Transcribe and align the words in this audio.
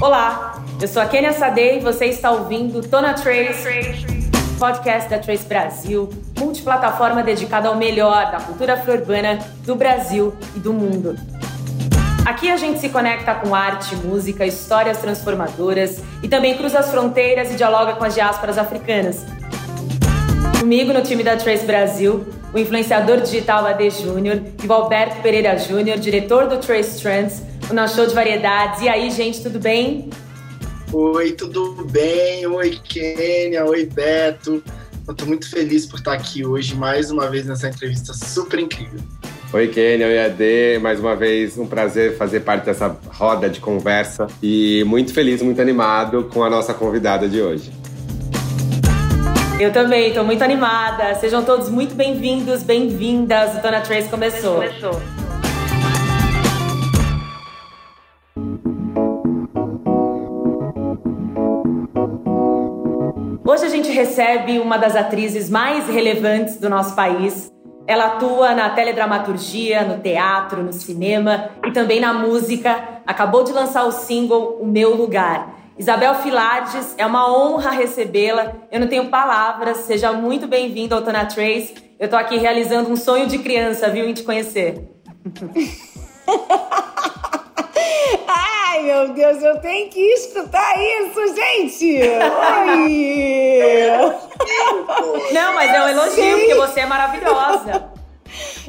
Olá, 0.00 0.64
eu 0.80 0.88
sou 0.88 1.02
a 1.02 1.04
Kenia 1.04 1.30
Sade 1.34 1.76
e 1.76 1.80
você 1.80 2.06
está 2.06 2.30
ouvindo 2.30 2.80
Tona 2.80 3.12
Trace, 3.12 4.06
podcast 4.58 5.10
da 5.10 5.18
Trace 5.18 5.46
Brasil, 5.46 6.08
multiplataforma 6.38 7.22
dedicada 7.22 7.68
ao 7.68 7.76
melhor 7.76 8.32
da 8.32 8.40
cultura 8.40 8.72
afro-urbana 8.72 9.38
do 9.66 9.76
Brasil 9.76 10.34
e 10.56 10.58
do 10.58 10.72
mundo. 10.72 11.16
Aqui 12.24 12.50
a 12.50 12.56
gente 12.56 12.80
se 12.80 12.88
conecta 12.88 13.34
com 13.34 13.54
arte, 13.54 13.94
música, 13.94 14.46
histórias 14.46 14.96
transformadoras 14.96 16.02
e 16.22 16.28
também 16.28 16.56
cruza 16.56 16.78
as 16.78 16.90
fronteiras 16.90 17.52
e 17.52 17.56
dialoga 17.56 17.92
com 17.92 18.04
as 18.04 18.14
diásporas 18.14 18.56
africanas. 18.56 19.26
Comigo 20.58 20.94
no 20.94 21.02
time 21.02 21.22
da 21.22 21.36
Trace 21.36 21.66
Brasil, 21.66 22.26
o 22.54 22.58
influenciador 22.58 23.20
digital 23.20 23.66
AD 23.66 23.90
Júnior 23.90 24.40
e 24.64 24.66
o 24.66 24.72
Alberto 24.72 25.20
Pereira 25.20 25.58
Júnior, 25.58 25.98
diretor 25.98 26.46
do 26.46 26.56
Trace 26.56 27.02
Trends, 27.02 27.49
o 27.70 27.74
nosso 27.74 27.94
show 27.96 28.06
de 28.06 28.14
variedades. 28.14 28.82
E 28.82 28.88
aí, 28.88 29.10
gente, 29.10 29.42
tudo 29.42 29.58
bem? 29.58 30.10
Oi, 30.92 31.32
tudo 31.32 31.86
bem? 31.90 32.46
Oi, 32.46 32.78
Kênia. 32.82 33.64
Oi, 33.64 33.86
Beto. 33.86 34.62
Eu 35.06 35.14
tô 35.14 35.24
muito 35.24 35.48
feliz 35.48 35.86
por 35.86 35.98
estar 35.98 36.12
aqui 36.12 36.44
hoje, 36.44 36.74
mais 36.74 37.10
uma 37.10 37.28
vez, 37.28 37.46
nessa 37.46 37.68
entrevista 37.68 38.12
super 38.12 38.58
incrível. 38.58 39.00
Oi, 39.52 39.68
Kênia, 39.68 40.06
oi, 40.06 40.18
Ade. 40.18 40.78
Mais 40.80 41.00
uma 41.00 41.14
vez, 41.16 41.56
um 41.58 41.66
prazer 41.66 42.16
fazer 42.16 42.40
parte 42.40 42.66
dessa 42.66 42.96
roda 43.08 43.48
de 43.48 43.60
conversa 43.60 44.26
e 44.42 44.84
muito 44.84 45.12
feliz, 45.12 45.42
muito 45.42 45.60
animado 45.60 46.24
com 46.24 46.42
a 46.42 46.50
nossa 46.50 46.74
convidada 46.74 47.28
de 47.28 47.40
hoje. 47.40 47.72
Eu 49.60 49.72
também, 49.72 50.08
estou 50.08 50.24
muito 50.24 50.42
animada. 50.42 51.14
Sejam 51.16 51.44
todos 51.44 51.68
muito 51.68 51.94
bem-vindos, 51.94 52.62
bem-vindas. 52.62 53.58
O 53.58 53.62
Dona 53.62 53.80
Trace 53.80 54.08
começou. 54.08 54.54
começou. 54.54 55.19
Recebe 64.00 64.58
uma 64.58 64.78
das 64.78 64.96
atrizes 64.96 65.50
mais 65.50 65.86
relevantes 65.86 66.56
do 66.56 66.70
nosso 66.70 66.94
país. 66.94 67.52
Ela 67.86 68.06
atua 68.06 68.54
na 68.54 68.70
teledramaturgia, 68.70 69.82
no 69.82 69.98
teatro, 69.98 70.62
no 70.62 70.72
cinema 70.72 71.50
e 71.66 71.70
também 71.70 72.00
na 72.00 72.14
música. 72.14 72.82
Acabou 73.06 73.44
de 73.44 73.52
lançar 73.52 73.84
o 73.84 73.92
single 73.92 74.58
O 74.58 74.66
Meu 74.66 74.96
Lugar. 74.96 75.54
Isabel 75.78 76.14
Filardes, 76.14 76.94
é 76.96 77.04
uma 77.04 77.30
honra 77.30 77.70
recebê-la. 77.72 78.52
Eu 78.72 78.80
não 78.80 78.86
tenho 78.86 79.08
palavras. 79.08 79.78
Seja 79.78 80.12
muito 80.12 80.46
bem-vinda 80.46 80.94
ao 80.94 81.02
Tona 81.02 81.26
Trace. 81.26 81.74
Eu 81.98 82.06
estou 82.06 82.18
aqui 82.18 82.38
realizando 82.38 82.90
um 82.90 82.96
sonho 82.96 83.26
de 83.26 83.38
criança, 83.38 83.90
viu, 83.90 84.08
em 84.08 84.14
te 84.14 84.22
conhecer. 84.22 84.82
Meu 89.00 89.14
Deus, 89.14 89.42
eu 89.42 89.58
tenho 89.60 89.88
que 89.88 89.98
escutar 89.98 90.74
isso, 90.78 91.34
gente! 91.34 92.02
Oi! 92.76 93.32
Não, 95.32 95.54
mas 95.54 95.74
é 95.74 95.82
um 95.82 95.88
elogio, 95.88 96.14
sei. 96.14 96.34
porque 96.34 96.54
você 96.54 96.80
é 96.80 96.86
maravilhosa. 96.86 97.90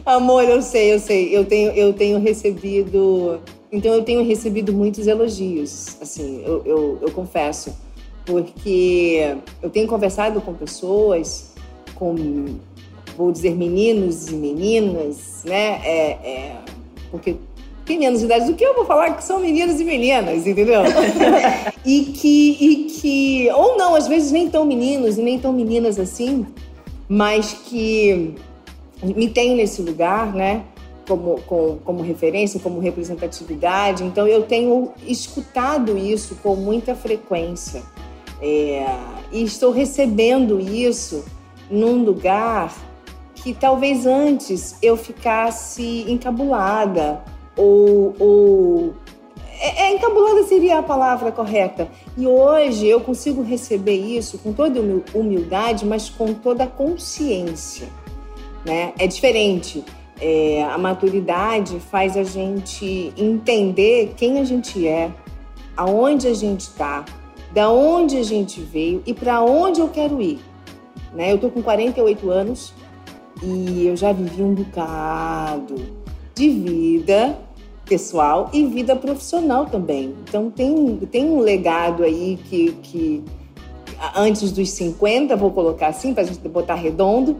Amor, 0.06 0.46
eu 0.46 0.62
sei, 0.62 0.94
eu 0.94 1.00
sei. 1.00 1.36
Eu 1.36 1.44
tenho, 1.44 1.72
eu 1.72 1.92
tenho 1.92 2.18
recebido 2.18 3.42
então 3.70 3.94
eu 3.94 4.04
tenho 4.04 4.24
recebido 4.24 4.72
muitos 4.72 5.06
elogios, 5.06 5.98
assim, 6.02 6.42
eu, 6.46 6.62
eu, 6.66 7.00
eu 7.02 7.12
confesso, 7.12 7.74
porque 8.26 9.36
eu 9.62 9.70
tenho 9.70 9.88
conversado 9.88 10.40
com 10.40 10.54
pessoas, 10.54 11.54
com, 11.96 12.16
vou 13.18 13.34
dizer, 13.34 13.54
meninos 13.54 14.28
e 14.30 14.36
meninas, 14.36 15.44
né? 15.46 15.82
É, 15.86 16.12
é, 16.12 16.58
porque 17.09 17.36
tem 17.86 18.00
menos 18.00 18.22
idade 18.22 18.46
do 18.46 18.54
que 18.54 18.64
eu, 18.64 18.74
vou 18.76 18.86
falar 18.86 19.16
que 19.16 19.24
são 19.24 19.40
meninos 19.40 19.80
e 19.80 19.84
meninas, 19.84 20.46
entendeu? 20.48 20.82
e, 21.86 22.06
que, 22.06 22.58
e 22.60 22.76
que, 22.86 23.50
ou 23.52 23.78
não, 23.78 23.96
às 23.96 24.08
vezes 24.08 24.32
nem 24.32 24.50
tão 24.50 24.66
meninos 24.66 25.18
e 25.18 25.22
nem 25.22 25.40
tão 25.40 25.52
meninas 25.52 26.00
assim, 26.00 26.46
mas 27.08 27.53
que 27.66 28.36
me 29.03 29.30
tem 29.30 29.56
nesse 29.56 29.81
lugar, 29.81 30.34
né? 30.34 30.64
como, 31.08 31.41
como, 31.41 31.78
como 31.84 32.02
referência, 32.02 32.59
como 32.59 32.80
representatividade. 32.80 34.03
Então, 34.03 34.28
eu 34.28 34.44
tenho 34.44 34.91
escutado 35.06 35.97
isso 35.97 36.36
com 36.36 36.56
muita 36.56 36.96
frequência 36.96 37.84
é, 38.41 38.86
e 39.31 39.44
estou 39.44 39.72
recebendo 39.72 40.59
isso 40.59 41.25
num 41.70 42.03
lugar 42.03 42.74
que 43.36 43.53
talvez 43.53 44.06
antes 44.06 44.75
eu 44.81 44.96
ficasse 44.96 46.06
encabulada 46.08 47.22
ou, 47.56 48.16
ou 48.19 48.94
é, 49.59 49.84
é, 49.84 49.94
encabulada 49.94 50.44
seria 50.44 50.79
a 50.79 50.84
palavra 50.84 51.31
correta. 51.31 51.88
E 52.17 52.25
hoje 52.25 52.88
eu 52.88 53.00
consigo 53.00 53.44
receber 53.44 53.95
isso 53.95 54.39
com 54.39 54.51
toda 54.51 54.81
humildade, 55.13 55.85
mas 55.85 56.09
com 56.09 56.34
toda 56.34 56.66
consciência. 56.66 57.88
Né? 58.66 58.94
É 58.97 59.06
diferente 59.06 59.84
é, 60.22 60.63
a 60.63 60.78
maturidade 60.78 61.79
faz 61.79 62.16
a 62.16 62.23
gente 62.23 63.13
entender 63.17 64.13
quem 64.16 64.40
a 64.40 64.44
gente 64.44 64.88
é, 64.88 65.11
aonde 65.75 66.28
a 66.28 66.34
gente 66.34 66.61
está, 66.61 67.06
da 67.51 67.69
onde 67.69 68.17
a 68.17 68.23
gente 68.23 68.61
veio 68.61 69.01
e 69.06 69.13
para 69.13 69.41
onde 69.41 69.79
eu 69.79 69.90
quero 69.90 70.22
ir. 70.22 70.40
Né? 71.13 71.31
Eu 71.31 71.38
tô 71.38 71.50
com 71.50 71.61
48 71.61 72.29
anos 72.29 72.73
e 73.44 73.88
eu 73.88 73.95
já 73.95 74.11
vivi 74.11 74.41
um 74.41 74.53
bocado 74.53 76.00
de 76.36 76.50
vida 76.50 77.38
pessoal 77.86 78.50
e 78.53 78.66
vida 78.66 78.96
profissional 78.96 79.66
também. 79.66 80.16
Então 80.24 80.50
tem, 80.50 80.97
tem 81.12 81.25
um 81.25 81.40
legado 81.40 82.03
aí 82.03 82.40
que, 82.50 82.72
que 82.84 83.24
antes 84.16 84.52
dos 84.52 84.70
50, 84.70 85.36
vou 85.36 85.52
colocar 85.52 85.88
assim, 85.88 86.14
para 86.14 86.24
a 86.24 86.25
gente 86.25 86.40
botar 86.47 86.75
redondo, 86.75 87.38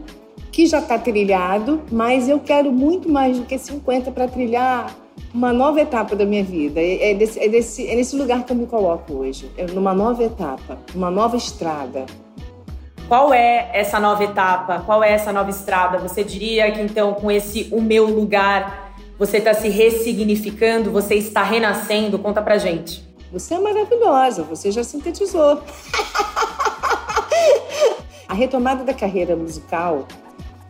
que 0.50 0.66
já 0.66 0.78
está 0.78 0.98
trilhado, 0.98 1.80
mas 1.90 2.28
eu 2.28 2.38
quero 2.38 2.70
muito 2.70 3.08
mais 3.08 3.38
do 3.38 3.46
que 3.46 3.56
50 3.56 4.10
para 4.10 4.28
trilhar 4.28 4.94
uma 5.32 5.52
nova 5.52 5.80
etapa 5.80 6.14
da 6.14 6.26
minha 6.26 6.44
vida. 6.44 6.80
É, 6.80 7.10
é, 7.10 7.14
desse, 7.14 7.40
é, 7.40 7.48
desse, 7.48 7.86
é 7.86 7.96
nesse 7.96 8.14
lugar 8.16 8.44
que 8.44 8.52
eu 8.52 8.56
me 8.56 8.66
coloco 8.66 9.14
hoje, 9.14 9.50
é 9.56 9.64
numa 9.66 9.94
nova 9.94 10.22
etapa, 10.22 10.78
uma 10.94 11.10
nova 11.10 11.36
estrada. 11.36 12.04
Qual 13.12 13.28
é 13.34 13.68
essa 13.74 14.00
nova 14.00 14.24
etapa? 14.24 14.80
Qual 14.86 15.04
é 15.04 15.12
essa 15.12 15.34
nova 15.34 15.50
estrada? 15.50 15.98
Você 15.98 16.24
diria 16.24 16.72
que 16.72 16.80
então 16.80 17.12
com 17.12 17.30
esse 17.30 17.68
o 17.70 17.78
meu 17.78 18.06
lugar 18.06 18.94
você 19.18 19.36
está 19.36 19.52
se 19.52 19.68
ressignificando, 19.68 20.90
você 20.90 21.16
está 21.16 21.42
renascendo? 21.42 22.18
Conta 22.18 22.40
pra 22.40 22.56
gente. 22.56 23.06
Você 23.30 23.52
é 23.52 23.58
maravilhosa, 23.58 24.42
você 24.44 24.70
já 24.70 24.82
sintetizou. 24.82 25.60
A 28.26 28.32
retomada 28.32 28.82
da 28.82 28.94
carreira 28.94 29.36
musical 29.36 30.08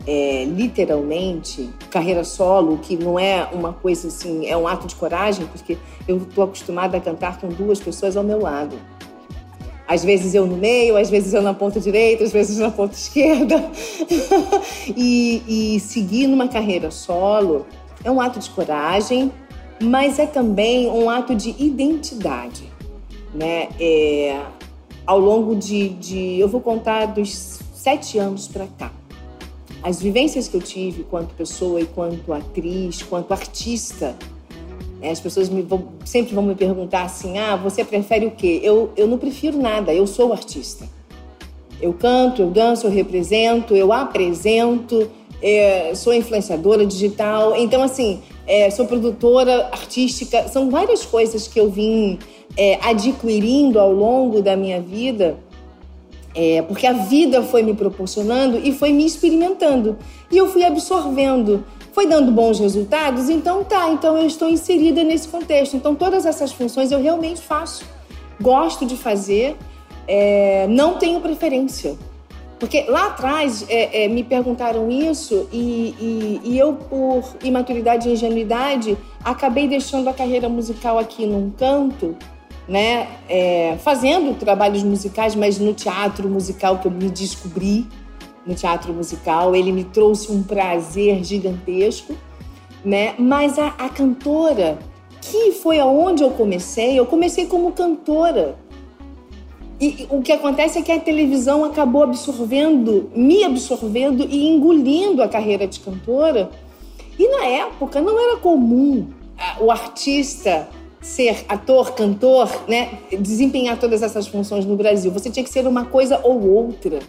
é, 0.05 0.43
literalmente 0.43 1.69
carreira 1.89 2.25
solo, 2.25 2.77
que 2.77 2.97
não 2.97 3.17
é 3.17 3.47
uma 3.53 3.71
coisa 3.71 4.09
assim, 4.09 4.47
é 4.47 4.57
um 4.57 4.67
ato 4.67 4.85
de 4.85 4.95
coragem, 4.95 5.45
porque 5.45 5.77
eu 6.05 6.17
estou 6.17 6.43
acostumada 6.43 6.97
a 6.97 6.99
cantar 6.99 7.39
com 7.39 7.47
duas 7.47 7.79
pessoas 7.79 8.17
ao 8.17 8.23
meu 8.25 8.41
lado. 8.41 8.77
Às 9.93 10.03
vezes 10.03 10.33
eu 10.33 10.47
no 10.47 10.57
meio, 10.57 10.97
às 10.97 11.09
vezes 11.09 11.33
eu 11.33 11.41
na 11.41 11.53
ponta 11.53 11.79
direita, 11.79 12.23
às 12.23 12.31
vezes 12.31 12.57
na 12.57 12.71
ponta 12.71 12.95
esquerda. 12.95 13.63
e, 14.97 15.75
e 15.75 15.79
seguir 15.79 16.27
numa 16.27 16.47
carreira 16.47 16.89
solo 16.89 17.65
é 18.03 18.09
um 18.09 18.19
ato 18.19 18.39
de 18.39 18.49
coragem, 18.49 19.31
mas 19.81 20.17
é 20.17 20.25
também 20.25 20.89
um 20.89 21.09
ato 21.09 21.35
de 21.35 21.55
identidade. 21.59 22.63
Né? 23.35 23.69
É, 23.79 24.41
ao 25.05 25.19
longo 25.19 25.55
de, 25.55 25.89
de, 25.89 26.39
eu 26.39 26.47
vou 26.47 26.61
contar 26.61 27.05
dos 27.07 27.59
sete 27.73 28.17
anos 28.17 28.47
para 28.47 28.65
cá 28.65 28.91
as 29.83 30.01
vivências 30.01 30.47
que 30.47 30.55
eu 30.55 30.61
tive 30.61 31.03
quanto 31.03 31.35
pessoa 31.35 31.81
e 31.81 31.85
quanto 31.85 32.31
atriz, 32.31 33.03
quanto 33.03 33.33
artista, 33.33 34.15
as 35.09 35.19
pessoas 35.19 35.49
vão, 35.49 35.89
sempre 36.05 36.33
vão 36.33 36.43
me 36.43 36.55
perguntar 36.55 37.03
assim: 37.03 37.37
ah, 37.37 37.55
você 37.55 37.83
prefere 37.83 38.25
o 38.25 38.31
quê? 38.31 38.59
Eu, 38.63 38.91
eu 38.95 39.07
não 39.07 39.17
prefiro 39.17 39.57
nada, 39.57 39.93
eu 39.93 40.07
sou 40.07 40.31
artista. 40.31 40.87
Eu 41.81 41.93
canto, 41.93 42.41
eu 42.41 42.49
danço, 42.49 42.87
eu 42.87 42.91
represento, 42.91 43.75
eu 43.75 43.91
apresento, 43.91 45.09
é, 45.41 45.93
sou 45.95 46.13
influenciadora 46.13 46.85
digital. 46.85 47.55
Então, 47.57 47.83
assim, 47.83 48.21
é, 48.47 48.69
sou 48.69 48.85
produtora 48.85 49.67
artística. 49.71 50.47
São 50.47 50.69
várias 50.69 51.05
coisas 51.05 51.47
que 51.47 51.59
eu 51.59 51.69
vim 51.69 52.19
é, 52.55 52.79
adquirindo 52.81 53.79
ao 53.79 53.91
longo 53.91 54.41
da 54.41 54.55
minha 54.55 54.79
vida 54.79 55.37
é, 56.35 56.61
porque 56.63 56.87
a 56.87 56.93
vida 56.93 57.43
foi 57.43 57.61
me 57.61 57.73
proporcionando 57.73 58.57
e 58.57 58.71
foi 58.71 58.91
me 58.91 59.05
experimentando. 59.05 59.97
E 60.31 60.37
eu 60.37 60.47
fui 60.47 60.63
absorvendo. 60.63 61.63
Foi 61.93 62.07
dando 62.07 62.31
bons 62.31 62.59
resultados? 62.59 63.29
Então 63.29 63.63
tá, 63.63 63.89
então 63.89 64.17
eu 64.17 64.25
estou 64.25 64.49
inserida 64.49 65.03
nesse 65.03 65.27
contexto. 65.27 65.77
Então 65.77 65.95
todas 65.95 66.25
essas 66.25 66.51
funções 66.51 66.91
eu 66.91 67.01
realmente 67.01 67.39
faço. 67.39 67.85
Gosto 68.41 68.85
de 68.85 68.97
fazer, 68.97 69.55
é, 70.07 70.65
não 70.67 70.95
tenho 70.95 71.21
preferência. 71.21 71.95
Porque 72.59 72.85
lá 72.87 73.07
atrás 73.07 73.65
é, 73.69 74.05
é, 74.05 74.07
me 74.07 74.23
perguntaram 74.23 74.89
isso 74.89 75.47
e, 75.51 75.93
e, 75.99 76.41
e, 76.43 76.57
eu, 76.57 76.73
por 76.73 77.23
imaturidade 77.43 78.09
e 78.09 78.13
ingenuidade, 78.13 78.97
acabei 79.23 79.67
deixando 79.67 80.07
a 80.09 80.13
carreira 80.13 80.49
musical 80.49 80.97
aqui 80.97 81.25
num 81.25 81.51
canto 81.51 82.15
né, 82.67 83.07
é, 83.27 83.77
fazendo 83.83 84.37
trabalhos 84.37 84.83
musicais, 84.83 85.35
mas 85.35 85.59
no 85.59 85.73
teatro 85.73 86.29
musical 86.29 86.79
que 86.79 86.87
eu 86.87 86.91
me 86.91 87.09
descobri, 87.09 87.87
no 88.45 88.53
teatro 88.53 88.93
musical, 88.93 89.55
ele 89.55 89.71
me 89.71 89.83
trouxe 89.83 90.31
um 90.31 90.43
prazer 90.43 91.23
gigantesco, 91.23 92.15
né? 92.83 93.15
Mas 93.17 93.57
a, 93.57 93.67
a 93.77 93.89
cantora, 93.89 94.77
que 95.21 95.51
foi 95.53 95.79
aonde 95.79 96.23
eu 96.23 96.31
comecei, 96.31 96.99
eu 96.99 97.05
comecei 97.05 97.45
como 97.45 97.71
cantora. 97.71 98.57
E 99.79 100.07
o 100.09 100.21
que 100.21 100.31
acontece 100.31 100.79
é 100.79 100.81
que 100.81 100.91
a 100.91 100.99
televisão 100.99 101.65
acabou 101.65 102.03
absorvendo, 102.03 103.09
me 103.15 103.43
absorvendo 103.43 104.25
e 104.29 104.47
engolindo 104.47 105.21
a 105.21 105.27
carreira 105.27 105.67
de 105.67 105.79
cantora. 105.79 106.49
E 107.17 107.27
na 107.27 107.45
época 107.45 108.01
não 108.01 108.19
era 108.19 108.37
comum 108.37 109.07
o 109.59 109.71
artista 109.71 110.69
ser 111.01 111.45
ator, 111.49 111.93
cantor, 111.93 112.49
né, 112.67 112.97
desempenhar 113.19 113.77
todas 113.77 114.01
essas 114.01 114.25
funções 114.25 114.65
no 114.65 114.75
Brasil. 114.77 115.11
Você 115.11 115.29
tinha 115.29 115.43
que 115.43 115.49
ser 115.49 115.67
uma 115.67 115.85
coisa 115.85 116.19
ou 116.23 116.49
outra. 116.49 116.99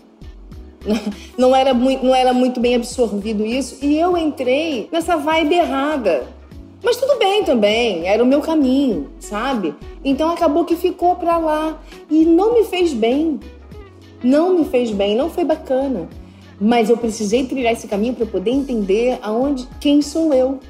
Não 1.36 1.54
era 1.54 1.72
muito, 1.74 2.04
não 2.04 2.14
era 2.14 2.32
muito 2.32 2.60
bem 2.60 2.74
absorvido 2.74 3.44
isso 3.44 3.78
e 3.82 3.98
eu 3.98 4.16
entrei 4.16 4.88
nessa 4.92 5.16
vibe 5.16 5.54
errada. 5.54 6.28
Mas 6.82 6.96
tudo 6.98 7.18
bem 7.18 7.42
também, 7.44 8.06
era 8.06 8.22
o 8.22 8.26
meu 8.26 8.42
caminho, 8.42 9.08
sabe? 9.18 9.74
Então 10.04 10.30
acabou 10.30 10.66
que 10.66 10.76
ficou 10.76 11.16
para 11.16 11.38
lá 11.38 11.80
e 12.10 12.26
não 12.26 12.52
me 12.52 12.64
fez 12.64 12.92
bem. 12.92 13.40
Não 14.22 14.58
me 14.58 14.64
fez 14.66 14.90
bem, 14.90 15.16
não 15.16 15.30
foi 15.30 15.44
bacana. 15.44 16.08
Mas 16.60 16.90
eu 16.90 16.96
precisei 16.96 17.46
trilhar 17.46 17.72
esse 17.72 17.88
caminho 17.88 18.14
para 18.14 18.26
poder 18.26 18.50
entender 18.50 19.18
aonde 19.22 19.66
quem 19.80 20.02
sou 20.02 20.32
eu. 20.32 20.60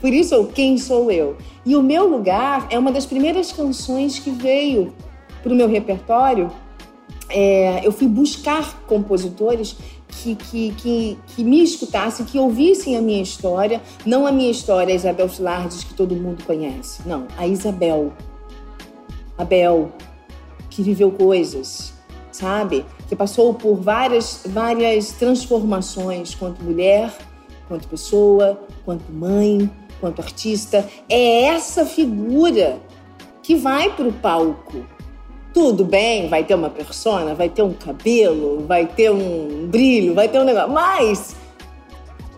Por 0.00 0.12
isso, 0.12 0.34
eu, 0.34 0.46
quem 0.46 0.76
sou 0.78 1.10
eu? 1.10 1.36
E 1.64 1.76
o 1.76 1.82
meu 1.82 2.08
lugar 2.08 2.66
é 2.70 2.78
uma 2.78 2.90
das 2.90 3.06
primeiras 3.06 3.52
canções 3.52 4.18
que 4.18 4.30
veio 4.30 4.92
para 5.42 5.52
o 5.52 5.56
meu 5.56 5.68
repertório. 5.68 6.50
É, 7.32 7.80
eu 7.86 7.90
fui 7.90 8.06
buscar 8.06 8.82
compositores 8.86 9.76
que, 10.08 10.36
que, 10.36 10.72
que, 10.72 11.18
que, 11.28 11.44
me 11.44 11.62
escutassem, 11.62 12.26
que 12.26 12.38
ouvissem 12.38 12.96
a 12.96 13.00
minha 13.00 13.22
história, 13.22 13.80
não 14.04 14.26
a 14.26 14.32
minha 14.32 14.50
história, 14.50 14.92
a 14.92 14.96
Isabel 14.96 15.28
Filardes, 15.28 15.82
que 15.82 15.94
todo 15.94 16.14
mundo 16.14 16.44
conhece. 16.44 17.00
Não, 17.06 17.26
a 17.36 17.46
Isabel. 17.46 18.12
A 19.38 19.44
Bel, 19.44 19.90
que 20.68 20.82
viveu 20.82 21.10
coisas, 21.10 21.94
sabe? 22.30 22.84
Que 23.08 23.16
passou 23.16 23.54
por 23.54 23.76
várias, 23.76 24.42
várias 24.46 25.12
transformações 25.12 26.34
quanto 26.34 26.62
mulher, 26.62 27.10
quanto 27.66 27.88
pessoa, 27.88 28.60
quanto 28.84 29.10
mãe, 29.10 29.70
quanto 30.00 30.20
artista. 30.20 30.86
É 31.08 31.44
essa 31.44 31.86
figura 31.86 32.78
que 33.42 33.56
vai 33.56 33.90
para 33.96 34.06
o 34.06 34.12
palco 34.12 34.84
tudo 35.52 35.84
bem, 35.84 36.28
vai 36.28 36.44
ter 36.44 36.54
uma 36.54 36.70
persona, 36.70 37.34
vai 37.34 37.48
ter 37.48 37.62
um 37.62 37.72
cabelo, 37.72 38.64
vai 38.66 38.86
ter 38.86 39.10
um 39.10 39.66
brilho, 39.68 40.14
vai 40.14 40.28
ter 40.28 40.38
um 40.38 40.44
negócio, 40.44 40.70
mas 40.70 41.36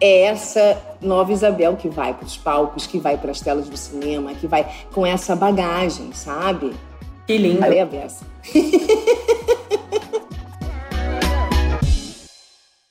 é 0.00 0.22
essa 0.22 0.76
nova 1.00 1.32
Isabel 1.32 1.76
que 1.76 1.88
vai 1.88 2.12
para 2.12 2.26
os 2.26 2.37
palcos, 2.37 2.87
que 2.87 2.99
vai 2.99 3.16
para 3.16 3.31
as 3.31 3.40
telas 3.40 3.69
do 3.69 3.76
cinema, 3.76 4.34
que 4.34 4.46
vai 4.46 4.69
com 4.93 5.06
essa 5.06 5.37
bagagem, 5.37 6.12
sabe? 6.12 6.72
Que 7.26 7.38
lindo. 7.38 7.61
Falei 7.61 7.81
a 7.81 7.87
beça. 7.87 8.26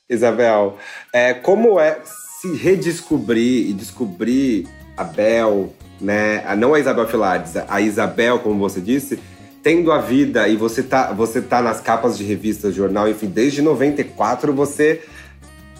Isabel, 0.08 0.76
é, 1.12 1.34
como 1.34 1.78
é 1.80 2.00
se 2.04 2.54
redescobrir 2.56 3.70
e 3.70 3.72
descobrir 3.72 4.68
a 4.96 5.04
Bel, 5.04 5.72
né? 6.00 6.44
Não 6.56 6.74
a 6.74 6.78
Isabel 6.78 7.08
Filardes, 7.08 7.56
a 7.56 7.80
Isabel, 7.80 8.38
como 8.38 8.58
você 8.58 8.80
disse, 8.80 9.18
tendo 9.64 9.90
a 9.90 9.98
vida 9.98 10.46
e 10.46 10.56
você 10.56 10.82
tá, 10.82 11.10
você 11.10 11.40
tá 11.40 11.62
nas 11.62 11.80
capas 11.80 12.18
de 12.18 12.22
revistas, 12.22 12.74
jornal, 12.74 13.08
enfim, 13.08 13.28
desde 13.28 13.62
94 13.62 14.52
você 14.52 15.00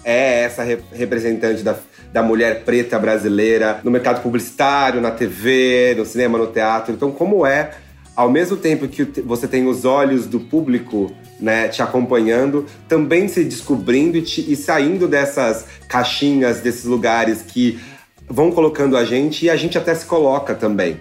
é 0.03 0.43
essa 0.45 0.65
representante 0.91 1.63
da, 1.63 1.77
da 2.11 2.23
mulher 2.23 2.65
preta 2.65 2.99
brasileira 2.99 3.81
no 3.85 3.91
mercado 3.91 4.23
publicitário, 4.23 5.03
na 5.03 5.11
TV, 5.11 5.95
no 5.99 6.07
cinema, 6.07 6.39
no 6.39 6.47
teatro. 6.47 6.95
Então, 6.95 7.13
como 7.13 7.45
é, 7.45 7.73
ao 8.17 8.31
mesmo 8.31 8.57
tempo 8.57 8.89
que 8.89 9.05
você 9.21 9.47
tem 9.47 9.67
os 9.67 9.85
olhos 9.85 10.27
do 10.27 10.41
público 10.41 11.13
né, 11.39 11.69
te 11.69 11.83
acompanhando, 11.83 12.65
também 12.89 13.29
se 13.29 13.45
descobrindo 13.45 14.17
e, 14.17 14.23
te, 14.23 14.51
e 14.51 14.57
saindo 14.57 15.07
dessas 15.07 15.67
caixinhas, 15.89 16.61
desses 16.61 16.85
lugares 16.85 17.43
que 17.43 17.79
vão 18.27 18.51
colocando 18.51 18.97
a 18.97 19.05
gente 19.05 19.45
e 19.45 19.51
a 19.51 19.57
gente 19.57 19.77
até 19.77 19.95
se 19.95 20.07
coloca 20.07 20.55
também. 20.55 20.99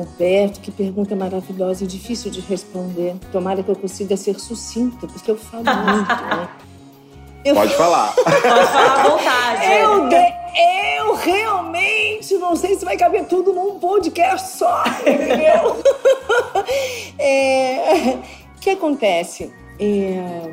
Alberto, 0.00 0.60
que 0.60 0.70
pergunta 0.70 1.14
maravilhosa 1.14 1.84
e 1.84 1.86
difícil 1.86 2.30
de 2.30 2.40
responder. 2.40 3.14
Tomara 3.32 3.62
que 3.62 3.70
eu 3.70 3.76
consiga 3.76 4.16
ser 4.16 4.38
sucinta, 4.38 5.06
porque 5.06 5.30
eu 5.30 5.36
falo 5.36 5.64
muito, 5.64 6.08
né? 6.08 6.48
Eu... 7.44 7.54
Pode 7.54 7.74
falar. 7.74 8.12
Pode 8.14 8.40
falar 8.42 9.00
à 9.00 9.08
vontade. 9.08 9.72
Eu, 9.72 10.08
de... 10.08 10.16
eu 10.96 11.14
realmente 11.14 12.34
não 12.38 12.54
sei 12.54 12.74
se 12.76 12.84
vai 12.84 12.96
caber 12.96 13.24
tudo 13.24 13.52
num 13.52 13.78
podcast 13.78 14.58
só, 14.58 14.84
entendeu? 15.00 15.82
é... 17.18 18.18
O 18.56 18.60
que 18.60 18.70
acontece? 18.70 19.50
É... 19.78 20.50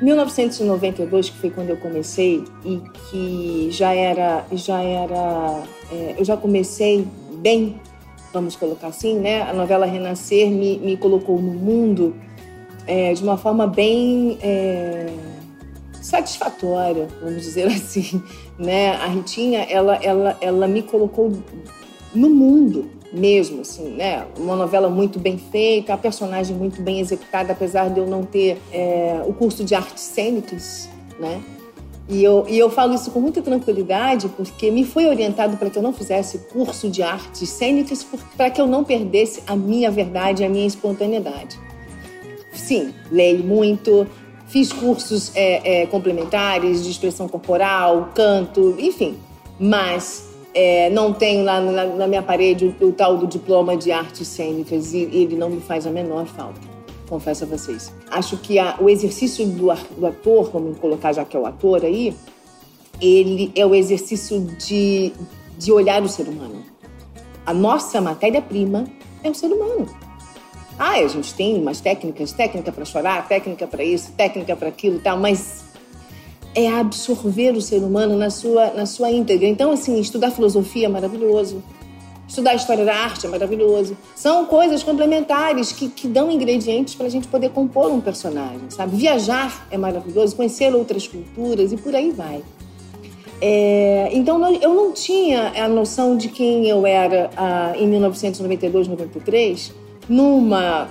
1992, 0.00 1.30
que 1.30 1.38
foi 1.38 1.50
quando 1.50 1.70
eu 1.70 1.76
comecei 1.76 2.44
e 2.64 2.80
que 3.10 3.68
já 3.70 3.92
era, 3.92 4.44
já 4.52 4.80
era, 4.80 5.62
é... 5.90 6.14
eu 6.18 6.24
já 6.24 6.36
comecei 6.36 7.06
bem 7.34 7.80
vamos 8.32 8.56
colocar 8.56 8.88
assim, 8.88 9.18
né? 9.18 9.42
A 9.42 9.52
novela 9.52 9.86
Renascer 9.86 10.50
me, 10.50 10.78
me 10.78 10.96
colocou 10.96 11.40
no 11.40 11.52
mundo 11.52 12.14
é, 12.86 13.12
de 13.12 13.22
uma 13.22 13.36
forma 13.36 13.66
bem 13.66 14.38
é, 14.42 15.12
satisfatória, 16.00 17.08
vamos 17.20 17.42
dizer 17.42 17.66
assim, 17.68 18.22
né? 18.58 18.92
A 18.96 19.06
Ritinha, 19.06 19.60
ela, 19.60 19.96
ela, 19.96 20.36
ela 20.40 20.66
me 20.66 20.82
colocou 20.82 21.32
no 22.14 22.30
mundo 22.30 22.90
mesmo, 23.12 23.60
assim, 23.60 23.90
né? 23.90 24.26
Uma 24.38 24.56
novela 24.56 24.88
muito 24.88 25.18
bem 25.18 25.36
feita, 25.36 25.92
a 25.92 25.98
personagem 25.98 26.56
muito 26.56 26.80
bem 26.80 27.00
executada, 27.00 27.52
apesar 27.52 27.90
de 27.90 28.00
eu 28.00 28.06
não 28.06 28.24
ter 28.24 28.60
é, 28.72 29.22
o 29.26 29.32
curso 29.32 29.62
de 29.64 29.74
artes 29.74 30.02
cênicas, 30.02 30.88
né? 31.20 31.42
E 32.12 32.22
eu, 32.22 32.44
e 32.46 32.58
eu 32.58 32.68
falo 32.68 32.92
isso 32.92 33.10
com 33.10 33.20
muita 33.20 33.40
tranquilidade 33.40 34.28
porque 34.28 34.70
me 34.70 34.84
foi 34.84 35.06
orientado 35.06 35.56
para 35.56 35.70
que 35.70 35.78
eu 35.78 35.82
não 35.82 35.94
fizesse 35.94 36.40
curso 36.52 36.90
de 36.90 37.02
artes 37.02 37.48
cênicas 37.48 38.06
para 38.36 38.50
que 38.50 38.60
eu 38.60 38.66
não 38.66 38.84
perdesse 38.84 39.42
a 39.46 39.56
minha 39.56 39.90
verdade, 39.90 40.44
a 40.44 40.48
minha 40.48 40.66
espontaneidade. 40.66 41.58
Sim, 42.52 42.92
leio 43.10 43.42
muito, 43.42 44.06
fiz 44.46 44.70
cursos 44.74 45.34
é, 45.34 45.84
é, 45.84 45.86
complementares 45.86 46.84
de 46.84 46.90
expressão 46.90 47.26
corporal, 47.26 48.10
canto, 48.14 48.76
enfim, 48.78 49.16
mas 49.58 50.28
é, 50.54 50.90
não 50.90 51.14
tenho 51.14 51.42
lá 51.42 51.62
na, 51.62 51.86
na 51.86 52.06
minha 52.06 52.22
parede 52.22 52.66
o, 52.78 52.88
o, 52.88 52.92
tal 52.92 53.16
do 53.16 53.26
diploma 53.26 53.74
de 53.74 53.90
artes 53.90 54.28
cênicas 54.28 54.92
e 54.92 54.98
ele 54.98 55.34
não 55.34 55.48
me 55.48 55.62
faz 55.62 55.86
a 55.86 55.90
menor 55.90 56.26
falta 56.26 56.60
confesso 57.12 57.44
a 57.44 57.46
vocês. 57.46 57.92
Acho 58.10 58.38
que 58.38 58.58
a, 58.58 58.78
o 58.80 58.88
exercício 58.88 59.46
do, 59.46 59.66
do 59.98 60.06
ator, 60.06 60.50
vamos 60.50 60.78
colocar 60.78 61.12
já 61.12 61.26
que 61.26 61.36
é 61.36 61.40
o 61.40 61.44
ator 61.44 61.84
aí, 61.84 62.16
ele 62.98 63.52
é 63.54 63.66
o 63.66 63.74
exercício 63.74 64.40
de, 64.58 65.12
de 65.58 65.70
olhar 65.70 66.02
o 66.02 66.08
ser 66.08 66.26
humano. 66.26 66.64
A 67.44 67.52
nossa 67.52 68.00
matéria-prima 68.00 68.86
é 69.22 69.28
o 69.28 69.34
ser 69.34 69.48
humano. 69.48 69.86
Ah, 70.78 70.92
a 70.92 71.06
gente 71.06 71.34
tem 71.34 71.58
umas 71.58 71.82
técnicas, 71.82 72.32
técnica 72.32 72.72
para 72.72 72.84
chorar, 72.86 73.28
técnica 73.28 73.66
para 73.66 73.84
isso, 73.84 74.12
técnica 74.12 74.56
para 74.56 74.68
aquilo 74.68 74.96
e 74.96 75.00
tal, 75.00 75.18
mas 75.18 75.64
é 76.54 76.66
absorver 76.68 77.52
o 77.52 77.60
ser 77.60 77.82
humano 77.82 78.16
na 78.16 78.30
sua, 78.30 78.72
na 78.72 78.86
sua 78.86 79.10
íntegra. 79.10 79.46
Então, 79.46 79.70
assim, 79.70 80.00
estudar 80.00 80.30
filosofia 80.30 80.86
é 80.86 80.88
maravilhoso. 80.88 81.62
Estudar 82.32 82.54
história 82.54 82.82
da 82.82 82.94
arte 82.94 83.26
é 83.26 83.28
maravilhoso. 83.28 83.94
São 84.16 84.46
coisas 84.46 84.82
complementares 84.82 85.70
que, 85.70 85.86
que 85.90 86.08
dão 86.08 86.30
ingredientes 86.30 86.94
para 86.94 87.04
a 87.04 87.10
gente 87.10 87.28
poder 87.28 87.50
compor 87.50 87.92
um 87.92 88.00
personagem, 88.00 88.70
sabe? 88.70 88.96
Viajar 88.96 89.66
é 89.70 89.76
maravilhoso, 89.76 90.34
conhecer 90.34 90.74
outras 90.74 91.06
culturas 91.06 91.72
e 91.72 91.76
por 91.76 91.94
aí 91.94 92.10
vai. 92.10 92.42
É, 93.38 94.08
então 94.14 94.42
eu 94.50 94.72
não 94.72 94.92
tinha 94.92 95.52
a 95.62 95.68
noção 95.68 96.16
de 96.16 96.30
quem 96.30 96.66
eu 96.66 96.86
era 96.86 97.28
ah, 97.36 97.74
em 97.76 97.86
1992, 97.86 98.88
93, 98.88 99.74
numa 100.08 100.88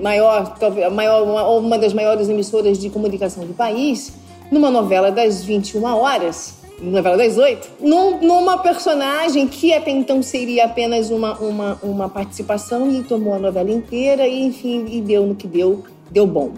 maior, 0.00 0.56
talvez 0.58 0.90
maior, 0.90 1.24
uma, 1.24 1.46
uma 1.46 1.78
das 1.78 1.92
maiores 1.92 2.30
emissoras 2.30 2.78
de 2.78 2.88
comunicação 2.88 3.44
do 3.44 3.52
país, 3.52 4.14
numa 4.50 4.70
novela 4.70 5.12
das 5.12 5.44
21 5.44 5.84
horas, 5.84 6.61
novela 6.82 7.16
das 7.16 7.38
oito, 7.38 7.70
num, 7.80 8.20
numa 8.20 8.58
personagem 8.58 9.46
que 9.46 9.72
até 9.72 9.90
então 9.90 10.22
seria 10.22 10.64
apenas 10.64 11.10
uma, 11.10 11.38
uma, 11.38 11.78
uma 11.82 12.08
participação 12.08 12.90
e 12.90 13.02
tomou 13.02 13.34
a 13.34 13.38
novela 13.38 13.70
inteira 13.70 14.26
e, 14.26 14.44
enfim, 14.44 14.86
e 14.88 15.00
deu 15.00 15.26
no 15.26 15.34
que 15.34 15.46
deu, 15.46 15.84
deu 16.10 16.26
bom. 16.26 16.52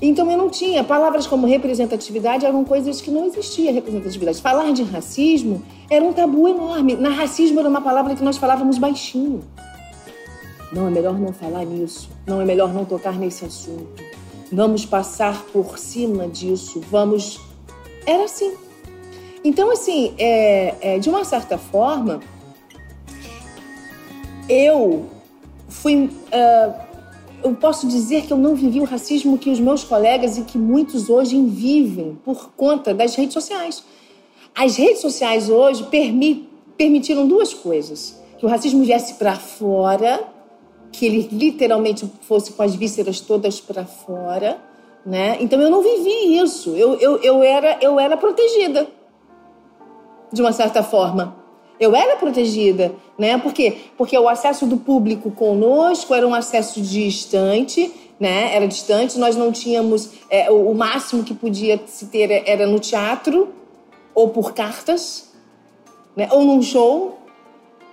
Então 0.00 0.28
eu 0.28 0.36
não 0.36 0.50
tinha. 0.50 0.82
Palavras 0.82 1.28
como 1.28 1.46
representatividade 1.46 2.44
eram 2.44 2.64
coisas 2.64 3.00
que 3.00 3.08
não 3.08 3.24
existia 3.24 3.72
representatividade. 3.72 4.42
Falar 4.42 4.72
de 4.72 4.82
racismo 4.82 5.62
era 5.88 6.04
um 6.04 6.12
tabu 6.12 6.48
enorme. 6.48 6.96
Na 6.96 7.10
racismo 7.10 7.60
era 7.60 7.68
uma 7.68 7.80
palavra 7.80 8.16
que 8.16 8.24
nós 8.24 8.36
falávamos 8.36 8.78
baixinho. 8.78 9.44
Não, 10.72 10.88
é 10.88 10.90
melhor 10.90 11.16
não 11.16 11.32
falar 11.32 11.64
nisso. 11.64 12.10
Não, 12.26 12.40
é 12.40 12.44
melhor 12.44 12.74
não 12.74 12.84
tocar 12.84 13.16
nesse 13.16 13.44
assunto. 13.44 14.02
Vamos 14.50 14.84
passar 14.84 15.44
por 15.52 15.78
cima 15.78 16.26
disso. 16.26 16.80
Vamos. 16.90 17.38
Era 18.04 18.24
assim. 18.24 18.54
Então, 19.44 19.70
assim, 19.70 20.14
é, 20.18 20.74
é, 20.80 20.98
de 20.98 21.08
uma 21.08 21.24
certa 21.24 21.58
forma, 21.58 22.20
eu 24.48 25.06
fui. 25.68 26.06
Uh, 26.06 26.92
eu 27.44 27.54
posso 27.54 27.88
dizer 27.88 28.22
que 28.22 28.32
eu 28.32 28.36
não 28.36 28.54
vivi 28.54 28.80
o 28.80 28.84
racismo 28.84 29.36
que 29.36 29.50
os 29.50 29.58
meus 29.58 29.82
colegas 29.82 30.38
e 30.38 30.42
que 30.42 30.56
muitos 30.56 31.10
hoje 31.10 31.40
vivem 31.42 32.16
por 32.24 32.52
conta 32.56 32.94
das 32.94 33.16
redes 33.16 33.32
sociais. 33.32 33.82
As 34.54 34.76
redes 34.76 35.00
sociais 35.00 35.50
hoje 35.50 35.84
permi 35.84 36.48
permitiram 36.76 37.26
duas 37.26 37.52
coisas: 37.52 38.20
que 38.38 38.46
o 38.46 38.48
racismo 38.48 38.84
viesse 38.84 39.14
para 39.14 39.34
fora, 39.34 40.22
que 40.92 41.06
ele 41.06 41.28
literalmente 41.32 42.08
fosse 42.22 42.52
com 42.52 42.62
as 42.62 42.74
vísceras 42.74 43.20
todas 43.20 43.60
para 43.60 43.84
fora, 43.84 44.60
né? 45.04 45.38
Então 45.40 45.60
eu 45.60 45.70
não 45.70 45.82
vivi 45.82 46.38
isso. 46.38 46.70
Eu, 46.76 46.94
eu, 46.94 47.16
eu, 47.22 47.42
era, 47.42 47.78
eu 47.80 47.98
era 47.98 48.16
protegida, 48.16 48.86
de 50.32 50.40
uma 50.40 50.52
certa 50.52 50.82
forma. 50.82 51.36
Eu 51.78 51.96
era 51.96 52.16
protegida, 52.16 52.94
né? 53.18 53.36
Por 53.38 53.52
quê? 53.52 53.76
Porque 53.96 54.16
o 54.16 54.28
acesso 54.28 54.66
do 54.66 54.76
público 54.76 55.30
conosco 55.30 56.14
era 56.14 56.26
um 56.26 56.34
acesso 56.34 56.80
distante, 56.80 57.92
né? 58.20 58.54
Era 58.54 58.68
distante, 58.68 59.18
nós 59.18 59.36
não 59.36 59.50
tínhamos. 59.50 60.10
É, 60.30 60.50
o 60.50 60.72
máximo 60.74 61.24
que 61.24 61.34
podia 61.34 61.80
se 61.86 62.06
ter 62.06 62.44
era 62.46 62.66
no 62.66 62.78
teatro, 62.78 63.48
ou 64.14 64.28
por 64.28 64.52
cartas, 64.52 65.32
né? 66.16 66.28
ou 66.30 66.44
num 66.44 66.62
show. 66.62 67.18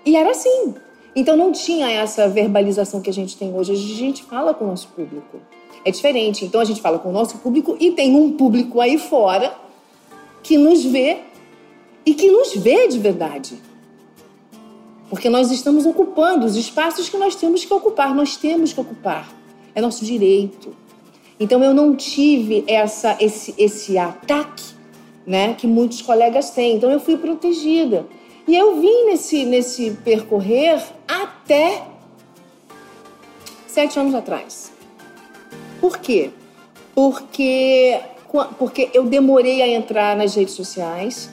E 0.05 0.15
era 0.15 0.31
assim. 0.31 0.75
Então 1.15 1.35
não 1.35 1.51
tinha 1.51 1.89
essa 1.89 2.29
verbalização 2.29 3.01
que 3.01 3.09
a 3.09 3.13
gente 3.13 3.35
tem 3.35 3.53
hoje. 3.53 3.73
A 3.73 3.75
gente 3.75 4.23
fala 4.23 4.53
com 4.53 4.65
o 4.65 4.67
nosso 4.67 4.89
público. 4.89 5.39
É 5.83 5.91
diferente. 5.91 6.45
Então 6.45 6.61
a 6.61 6.65
gente 6.65 6.81
fala 6.81 6.99
com 6.99 7.09
o 7.09 7.11
nosso 7.11 7.39
público 7.39 7.75
e 7.79 7.91
tem 7.91 8.15
um 8.15 8.33
público 8.33 8.79
aí 8.79 8.97
fora 8.97 9.53
que 10.43 10.57
nos 10.57 10.83
vê 10.83 11.17
e 12.05 12.13
que 12.13 12.29
nos 12.31 12.55
vê 12.55 12.87
de 12.87 12.99
verdade. 12.99 13.59
Porque 15.09 15.27
nós 15.27 15.51
estamos 15.51 15.85
ocupando 15.85 16.45
os 16.45 16.55
espaços 16.55 17.09
que 17.09 17.17
nós 17.17 17.35
temos 17.35 17.65
que 17.65 17.73
ocupar, 17.73 18.13
nós 18.13 18.37
temos 18.37 18.73
que 18.73 18.79
ocupar. 18.79 19.33
É 19.73 19.81
nosso 19.81 20.05
direito. 20.05 20.75
Então 21.39 21.63
eu 21.63 21.73
não 21.73 21.95
tive 21.95 22.63
essa 22.67 23.17
esse 23.19 23.55
esse 23.57 23.97
ataque, 23.97 24.63
né, 25.25 25.53
que 25.53 25.65
muitos 25.65 26.01
colegas 26.01 26.51
têm. 26.51 26.75
Então 26.75 26.91
eu 26.91 26.99
fui 26.99 27.17
protegida. 27.17 28.05
E 28.47 28.55
eu 28.55 28.79
vim 28.79 29.05
nesse 29.05 29.45
nesse 29.45 29.91
percorrer 30.03 30.81
até 31.07 31.83
sete 33.67 33.99
anos 33.99 34.13
atrás. 34.13 34.71
Por 35.79 35.97
quê? 35.97 36.31
Porque 36.93 37.99
porque 38.59 38.89
eu 38.93 39.05
demorei 39.05 39.61
a 39.61 39.67
entrar 39.67 40.15
nas 40.15 40.35
redes 40.35 40.53
sociais 40.53 41.31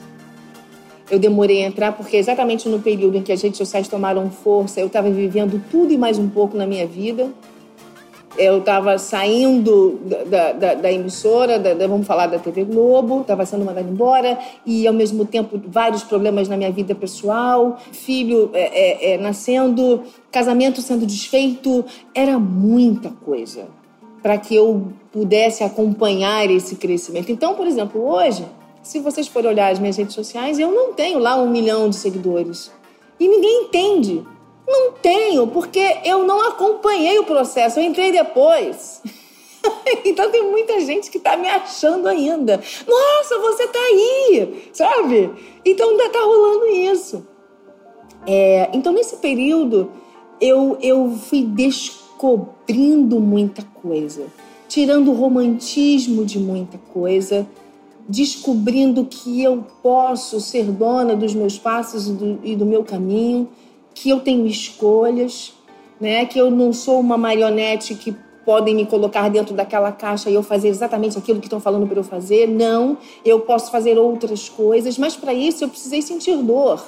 eu 1.11 1.19
demorei 1.19 1.65
a 1.65 1.67
entrar 1.67 1.93
porque 1.93 2.17
exatamente 2.17 2.69
no 2.69 2.81
período 2.81 3.17
em 3.17 3.23
que 3.23 3.33
as 3.33 3.41
redes 3.41 3.59
sociais 3.59 3.89
tomaram 3.89 4.31
força, 4.31 4.81
eu 4.81 4.87
estava 4.87 5.09
vivendo 5.11 5.63
tudo 5.71 5.93
e 5.93 5.99
mais 5.99 6.19
um 6.19 6.29
pouco 6.29 6.57
na 6.57 6.67
minha 6.67 6.87
vida. 6.87 7.31
Eu 8.39 8.59
estava 8.59 8.99
saindo 8.99 9.99
da, 10.27 10.53
da, 10.53 10.75
da 10.75 10.93
emissora, 10.93 11.59
da, 11.59 11.87
vamos 11.87 12.07
falar 12.07 12.27
da 12.27 12.39
TV 12.39 12.65
Globo, 12.65 13.23
estava 13.23 13.47
sendo 13.47 13.65
mandada 13.65 13.89
embora 13.89 14.39
e, 14.67 14.87
ao 14.87 14.93
mesmo 14.93 15.25
tempo, 15.25 15.59
vários 15.67 16.03
problemas 16.03 16.47
na 16.47 16.55
minha 16.55 16.71
vida 16.71 16.95
pessoal, 16.95 17.79
filho 17.93 18.51
é, 18.53 19.13
é, 19.13 19.15
é, 19.15 19.19
nascendo, 19.19 20.03
casamento 20.31 20.83
sendo 20.83 21.07
desfeito. 21.07 21.83
Era 22.15 22.39
muita 22.39 23.09
coisa 23.25 23.69
para 24.23 24.37
que 24.37 24.55
eu 24.55 24.89
pudesse 25.11 25.65
acompanhar 25.65 26.51
esse 26.51 26.77
crescimento. 26.77 27.33
Então, 27.33 27.55
por 27.55 27.67
exemplo, 27.67 28.07
hoje 28.07 28.45
se 28.87 29.01
vocês 29.01 29.27
forem 29.27 29.51
olhar 29.51 29.73
as 29.73 29.81
minhas 29.81 29.97
redes 29.97 30.15
sociais, 30.15 30.61
eu 30.61 30.71
não 30.71 30.93
tenho 30.93 31.19
lá 31.19 31.35
um 31.35 31.51
milhão 31.51 31.91
de 31.91 31.97
seguidores. 31.97 32.71
E 33.19 33.27
ninguém 33.27 33.65
entende. 33.65 34.25
Não 34.65 34.93
tenho, 34.93 35.49
porque 35.49 35.99
eu 36.05 36.23
não 36.23 36.49
acompanhei 36.49 37.19
o 37.19 37.25
processo, 37.25 37.81
eu 37.81 37.85
entrei 37.85 38.13
depois. 38.13 39.03
então 40.07 40.31
tem 40.31 40.49
muita 40.49 40.81
gente 40.83 41.11
que 41.11 41.19
está 41.19 41.37
me 41.37 41.49
achando 41.49 42.07
ainda. 42.07 42.63
Nossa, 42.87 43.39
você 43.41 43.65
está 43.65 43.79
aí, 43.79 44.71
sabe? 44.73 45.33
Então 45.65 45.91
ainda 45.91 46.05
está 46.05 46.21
rolando 46.21 46.67
isso. 46.67 47.27
É, 48.25 48.71
então 48.73 48.93
nesse 48.93 49.17
período 49.17 49.91
eu, 50.41 50.79
eu 50.81 51.11
fui 51.11 51.43
descobrindo 51.43 53.19
muita 53.19 53.65
coisa, 53.83 54.27
tirando 54.69 55.11
o 55.11 55.15
romantismo 55.15 56.25
de 56.25 56.39
muita 56.39 56.79
coisa 56.93 57.49
descobrindo 58.09 59.05
que 59.05 59.43
eu 59.43 59.65
posso 59.83 60.41
ser 60.41 60.65
dona 60.65 61.17
dos 61.17 61.35
meus 61.35 61.59
passos 61.59 62.09
e 62.09 62.13
do, 62.13 62.39
e 62.45 62.57
do 62.57 62.65
meu 62.65 62.85
caminho, 62.85 63.49
que 63.95 64.11
eu 64.11 64.21
tenho 64.21 64.47
escolhas, 64.47 65.53
né? 66.01 66.25
que 66.27 66.39
eu 66.39 66.51
não 66.51 66.73
sou 66.73 67.01
uma 67.01 67.17
marionete 67.17 67.95
que 67.95 68.15
podem 68.45 68.77
me 68.77 68.87
colocar 68.87 69.29
dentro 69.29 69.55
daquela 69.55 69.91
caixa 69.91 70.31
e 70.31 70.35
eu 70.35 70.43
fazer 70.43 70.69
exatamente 70.69 71.19
aquilo 71.19 71.41
que 71.41 71.47
estão 71.47 71.59
falando 71.59 71.87
para 71.87 71.99
eu 71.99 72.05
fazer. 72.05 72.47
Não, 72.47 72.97
eu 73.25 73.41
posso 73.41 73.73
fazer 73.73 73.99
outras 73.99 74.49
coisas, 74.49 74.97
mas 74.97 75.17
para 75.17 75.35
isso 75.35 75.65
eu 75.65 75.69
precisei 75.69 76.01
sentir 76.01 76.37
dor. 76.37 76.81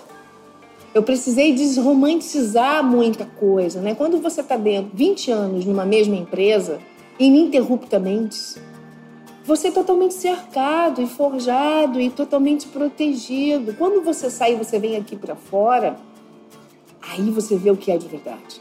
Eu 0.95 1.03
precisei 1.03 1.53
desromantizar 1.53 2.83
muita 2.83 3.27
coisa, 3.27 3.81
né? 3.81 3.95
Quando 3.95 4.19
você 4.19 4.41
está 4.41 4.57
dentro 4.57 4.91
20 4.95 5.31
anos 5.31 5.65
numa 5.65 5.85
mesma 5.85 6.17
empresa, 6.17 6.79
ininterruptamente, 7.19 8.57
você 9.49 9.69
é 9.69 9.71
totalmente 9.71 10.13
cercado 10.13 11.01
e 11.01 11.07
forjado 11.07 11.99
e 11.99 12.11
totalmente 12.11 12.69
protegido. 12.69 13.73
Quando 13.73 14.05
você 14.05 14.29
sai 14.29 14.53
e 14.53 14.57
você 14.57 14.79
vem 14.79 14.95
aqui 14.95 15.17
para 15.17 15.35
fora, 15.35 15.97
aí 17.01 17.31
você 17.31 17.57
vê 17.57 17.71
o 17.71 17.77
que 17.77 17.91
é 17.91 17.97
de 17.97 18.07
verdade. 18.07 18.61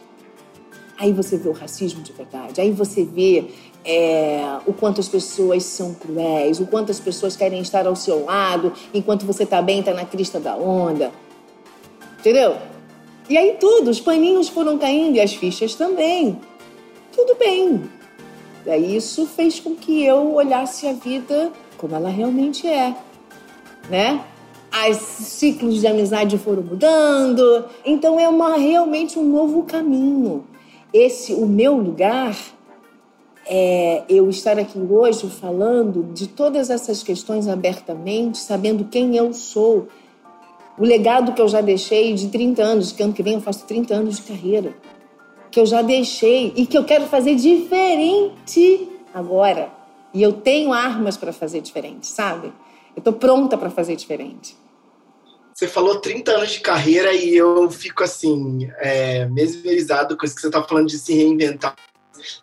Aí 0.97 1.11
você 1.11 1.35
vê 1.35 1.49
o 1.49 1.51
racismo 1.51 2.01
de 2.01 2.13
verdade. 2.13 2.61
Aí 2.61 2.71
você 2.71 3.03
vê 3.03 3.49
é, 3.83 4.41
o 4.65 4.71
quanto 4.71 5.01
as 5.01 5.09
pessoas 5.09 5.63
são 5.65 5.93
cruéis, 5.93 6.61
o 6.61 6.65
quanto 6.65 6.89
as 6.89 7.01
pessoas 7.01 7.35
querem 7.35 7.59
estar 7.59 7.85
ao 7.85 7.95
seu 7.95 8.23
lado 8.23 8.71
enquanto 8.93 9.25
você 9.25 9.43
está 9.43 9.61
bem, 9.61 9.81
está 9.81 9.93
na 9.93 10.05
crista 10.05 10.39
da 10.39 10.55
onda. 10.55 11.11
Entendeu? 12.17 12.55
E 13.29 13.37
aí 13.37 13.57
tudo, 13.59 13.91
os 13.91 13.99
paninhos 13.99 14.47
foram 14.47 14.77
caindo 14.77 15.17
e 15.17 15.19
as 15.19 15.33
fichas 15.33 15.75
também. 15.75 16.39
Tudo 17.13 17.35
bem, 17.35 17.89
isso 18.75 19.25
fez 19.27 19.59
com 19.59 19.75
que 19.75 20.03
eu 20.03 20.33
olhasse 20.33 20.87
a 20.87 20.93
vida 20.93 21.51
como 21.77 21.95
ela 21.95 22.09
realmente 22.09 22.67
é, 22.67 22.95
né? 23.89 24.23
Os 24.89 24.97
ciclos 24.97 25.79
de 25.79 25.87
amizade 25.87 26.37
foram 26.37 26.61
mudando, 26.61 27.65
então 27.85 28.19
é 28.19 28.27
uma, 28.27 28.57
realmente 28.57 29.17
um 29.17 29.23
novo 29.23 29.63
caminho. 29.63 30.45
Esse, 30.93 31.33
o 31.33 31.45
meu 31.45 31.75
lugar, 31.77 32.35
é 33.45 34.03
eu 34.09 34.29
estar 34.29 34.59
aqui 34.59 34.77
hoje 34.77 35.29
falando 35.29 36.11
de 36.13 36.27
todas 36.27 36.69
essas 36.69 37.01
questões 37.01 37.47
abertamente, 37.47 38.37
sabendo 38.37 38.85
quem 38.85 39.15
eu 39.15 39.33
sou, 39.33 39.87
o 40.77 40.83
legado 40.83 41.33
que 41.33 41.41
eu 41.41 41.47
já 41.47 41.61
deixei 41.61 42.13
de 42.13 42.27
30 42.27 42.61
anos, 42.61 42.91
que 42.91 43.01
ano 43.01 43.13
que 43.13 43.23
vem 43.23 43.35
eu 43.35 43.41
faço 43.41 43.65
30 43.65 43.95
anos 43.95 44.17
de 44.17 44.23
carreira 44.23 44.75
que 45.51 45.59
eu 45.59 45.65
já 45.65 45.81
deixei 45.81 46.53
e 46.55 46.65
que 46.65 46.77
eu 46.77 46.83
quero 46.83 47.05
fazer 47.07 47.35
diferente 47.35 48.89
agora. 49.13 49.71
E 50.13 50.21
eu 50.21 50.33
tenho 50.33 50.73
armas 50.73 51.17
para 51.17 51.33
fazer 51.33 51.61
diferente, 51.61 52.07
sabe? 52.07 52.51
Eu 52.95 53.01
tô 53.01 53.13
pronta 53.13 53.57
para 53.57 53.69
fazer 53.69 53.95
diferente. 53.95 54.55
Você 55.53 55.67
falou 55.67 55.99
30 55.99 56.31
anos 56.31 56.51
de 56.51 56.59
carreira 56.59 57.13
e 57.13 57.35
eu 57.35 57.69
fico 57.71 58.03
assim, 58.03 58.69
é, 58.77 59.25
mesmerizado 59.25 60.15
com 60.15 60.25
isso 60.25 60.35
que 60.35 60.41
você 60.41 60.51
tá 60.51 60.63
falando 60.63 60.87
de 60.87 60.99
se 60.99 61.13
reinventar. 61.13 61.75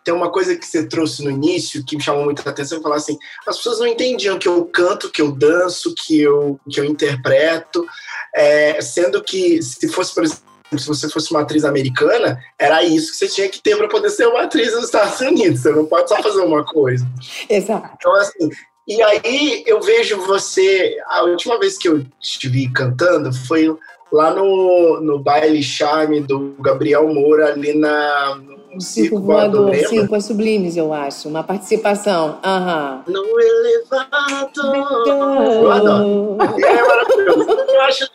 Tem 0.03 0.13
uma 0.13 0.29
coisa 0.29 0.55
que 0.55 0.65
você 0.65 0.87
trouxe 0.87 1.23
no 1.23 1.31
início 1.31 1.83
que 1.85 1.95
me 1.95 2.03
chamou 2.03 2.25
muita 2.25 2.49
atenção, 2.49 2.81
falar 2.81 2.97
assim, 2.97 3.17
as 3.47 3.57
pessoas 3.57 3.79
não 3.79 3.87
entendiam 3.87 4.39
que 4.39 4.47
eu 4.47 4.65
canto, 4.65 5.11
que 5.11 5.21
eu 5.21 5.31
danço, 5.31 5.93
que 5.95 6.21
eu, 6.21 6.59
que 6.69 6.79
eu 6.79 6.85
interpreto, 6.85 7.85
é, 8.33 8.81
sendo 8.81 9.23
que 9.23 9.61
se 9.61 9.87
fosse, 9.87 10.13
por 10.13 10.23
exemplo, 10.23 10.43
se 10.71 10.87
você 10.87 11.09
fosse 11.09 11.31
uma 11.31 11.41
atriz 11.41 11.63
americana, 11.63 12.39
era 12.59 12.83
isso 12.83 13.11
que 13.11 13.17
você 13.17 13.27
tinha 13.27 13.49
que 13.49 13.61
ter 13.61 13.77
para 13.77 13.87
poder 13.87 14.09
ser 14.09 14.27
uma 14.27 14.43
atriz 14.43 14.73
nos 14.73 14.85
Estados 14.85 15.19
Unidos. 15.21 15.61
Você 15.61 15.71
não 15.71 15.85
pode 15.85 16.09
só 16.09 16.21
fazer 16.21 16.41
uma 16.41 16.63
coisa. 16.63 17.05
Exato. 17.49 17.89
Então, 17.95 18.13
assim, 18.15 18.49
e 18.87 19.01
aí 19.01 19.63
eu 19.65 19.81
vejo 19.81 20.21
você. 20.25 20.97
A 21.07 21.23
última 21.23 21.59
vez 21.59 21.77
que 21.77 21.87
eu 21.87 22.05
te 22.19 22.47
vi 22.47 22.71
cantando 22.71 23.33
foi 23.33 23.75
lá 24.11 24.33
no, 24.33 25.01
no 25.01 25.19
baile 25.19 25.63
charme 25.63 26.21
do 26.21 26.55
Gabriel 26.59 27.11
Moura, 27.11 27.49
ali 27.49 27.77
na, 27.77 28.35
no 28.71 28.81
Circo 28.81 29.19
Voador. 29.19 29.71
As 30.13 30.25
sublimes, 30.25 30.77
eu 30.77 30.93
acho. 30.93 31.27
Uma 31.27 31.43
participação. 31.43 32.39
Aham. 32.43 33.03
No 33.07 33.39
elevador. 33.39 35.07
Eu 35.07 35.71
adoro. 35.71 36.37
é 36.63 36.83
maravilhoso. 36.83 37.49
Eu 37.49 37.81
acho 37.81 38.09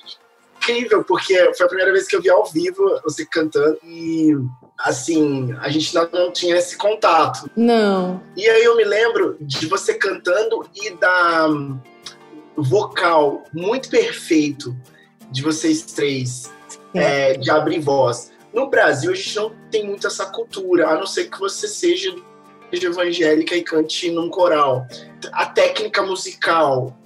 incrível, 0.70 1.04
porque 1.04 1.34
foi 1.54 1.66
a 1.66 1.68
primeira 1.68 1.92
vez 1.92 2.06
que 2.06 2.16
eu 2.16 2.22
vi 2.22 2.30
ao 2.30 2.44
vivo 2.46 3.00
você 3.04 3.24
cantando 3.26 3.78
e 3.84 4.34
assim, 4.78 5.54
a 5.60 5.68
gente 5.68 5.94
não, 5.94 6.08
não 6.12 6.32
tinha 6.32 6.56
esse 6.56 6.76
contato. 6.76 7.50
Não. 7.56 8.22
E 8.36 8.48
aí 8.48 8.64
eu 8.64 8.76
me 8.76 8.84
lembro 8.84 9.36
de 9.40 9.66
você 9.66 9.94
cantando 9.94 10.66
e 10.74 10.90
da 10.90 11.48
vocal 12.56 13.44
muito 13.52 13.88
perfeito 13.90 14.74
de 15.30 15.42
vocês 15.42 15.82
três, 15.82 16.50
é. 16.94 17.32
É, 17.32 17.34
de 17.34 17.50
abrir 17.50 17.80
voz. 17.80 18.32
No 18.52 18.68
Brasil, 18.68 19.12
a 19.12 19.14
gente 19.14 19.36
não 19.36 19.52
tem 19.70 19.86
muito 19.86 20.06
essa 20.06 20.26
cultura, 20.26 20.88
a 20.88 20.94
não 20.96 21.06
ser 21.06 21.30
que 21.30 21.38
você 21.38 21.68
seja 21.68 22.14
evangélica 22.72 23.54
e 23.54 23.62
cante 23.62 24.10
num 24.10 24.28
coral. 24.28 24.86
A 25.32 25.46
técnica 25.46 26.02
musical, 26.02 26.96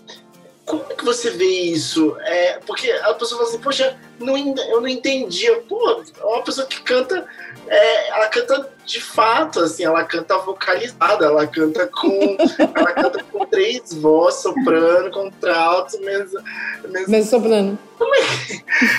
como 0.66 0.82
é 0.88 0.94
que 0.94 1.04
você 1.04 1.30
vê 1.30 1.44
isso? 1.44 2.16
É, 2.20 2.58
porque 2.66 2.90
a 2.90 3.12
pessoa 3.14 3.38
fala 3.38 3.50
assim, 3.50 3.60
poxa, 3.60 3.96
não, 4.18 4.36
eu 4.36 4.80
não 4.80 4.88
entendia. 4.88 5.60
Pô, 5.68 6.02
é 6.18 6.24
uma 6.24 6.42
pessoa 6.42 6.66
que 6.66 6.80
canta, 6.80 7.26
é, 7.66 8.08
ela 8.08 8.28
canta 8.28 8.70
de 8.86 9.00
fato, 9.00 9.60
assim, 9.60 9.84
ela 9.84 10.04
canta 10.04 10.38
vocalizada, 10.38 11.26
ela 11.26 11.46
canta 11.46 11.86
com. 11.86 12.36
ela 12.74 12.92
canta 12.92 13.22
com 13.24 13.44
três 13.46 13.92
vozes, 13.92 14.40
soprano, 14.40 15.10
contralto, 15.10 16.00
mesa. 16.00 16.42
mesa... 16.88 17.10
mesa 17.10 17.30
soprano. 17.30 17.78
Como 17.98 18.14
é 18.14 18.20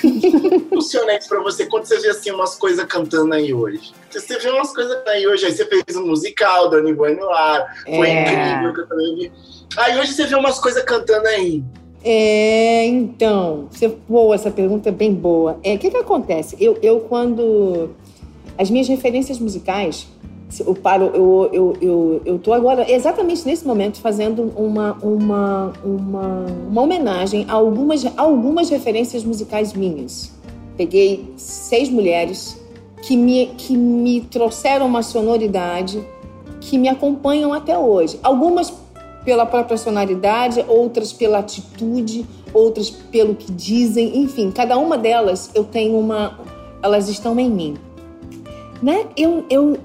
que 0.00 0.60
funciona 0.70 1.16
isso 1.16 1.28
pra 1.28 1.40
você 1.40 1.66
quando 1.66 1.84
você 1.84 1.98
vê 1.98 2.10
assim 2.10 2.30
umas 2.30 2.54
coisas 2.54 2.84
cantando 2.86 3.34
aí 3.34 3.52
hoje? 3.52 3.92
Você 4.10 4.38
vê 4.38 4.50
umas 4.50 4.72
coisas 4.72 5.04
aí 5.08 5.26
hoje, 5.26 5.46
aí 5.46 5.52
você 5.52 5.66
fez 5.66 5.96
um 5.96 6.06
musical, 6.06 6.70
Dani 6.70 6.92
no 6.92 7.30
ar, 7.30 7.76
foi 7.84 8.08
é. 8.08 8.22
incrível 8.22 8.72
que 8.72 8.80
eu 8.80 8.86
também 8.86 9.14
vi 9.16 9.55
Aí 9.76 9.98
hoje 9.98 10.12
você 10.12 10.26
vê 10.26 10.34
umas 10.34 10.58
coisas 10.58 10.82
cantando 10.84 11.26
aí. 11.28 11.62
É, 12.04 12.86
então, 12.86 13.66
você, 13.70 13.88
boa, 14.08 14.34
essa 14.34 14.50
pergunta 14.50 14.90
é 14.90 14.92
bem 14.92 15.12
boa. 15.12 15.58
É, 15.62 15.74
o 15.74 15.78
que 15.78 15.90
que 15.90 15.96
acontece? 15.96 16.56
Eu, 16.60 16.78
eu 16.80 17.00
quando 17.00 17.90
as 18.56 18.70
minhas 18.70 18.86
referências 18.86 19.38
musicais, 19.38 20.06
eu 20.64 20.74
paro, 20.74 21.10
eu, 21.12 21.50
eu, 21.52 21.76
eu, 21.80 22.22
eu 22.24 22.38
tô 22.38 22.52
agora 22.52 22.90
exatamente 22.90 23.44
nesse 23.44 23.66
momento 23.66 24.00
fazendo 24.00 24.52
uma, 24.56 24.92
uma, 25.02 25.72
uma, 25.84 26.46
uma 26.68 26.82
homenagem 26.82 27.44
a 27.48 27.54
algumas, 27.54 28.06
algumas 28.16 28.70
referências 28.70 29.24
musicais 29.24 29.72
minhas. 29.72 30.32
Peguei 30.76 31.32
seis 31.36 31.88
mulheres 31.88 32.56
que 33.02 33.16
me, 33.16 33.46
que 33.58 33.76
me 33.76 34.20
trouxeram 34.20 34.86
uma 34.86 35.02
sonoridade 35.02 36.06
que 36.60 36.78
me 36.78 36.88
acompanham 36.88 37.52
até 37.52 37.76
hoje. 37.76 38.18
Algumas 38.22 38.72
pela 39.26 39.44
própria 39.44 39.70
personalidade, 39.70 40.64
outras 40.68 41.12
pela 41.12 41.38
atitude, 41.38 42.24
outras 42.54 42.88
pelo 42.88 43.34
que 43.34 43.50
dizem, 43.50 44.18
enfim, 44.18 44.52
cada 44.52 44.78
uma 44.78 44.96
delas 44.96 45.50
eu 45.52 45.64
tenho 45.64 45.98
uma. 45.98 46.38
Elas 46.80 47.08
estão 47.08 47.38
em 47.38 47.50
mim. 47.50 47.74
Né? 48.80 49.06
Eu, 49.16 49.44
eu, 49.50 49.76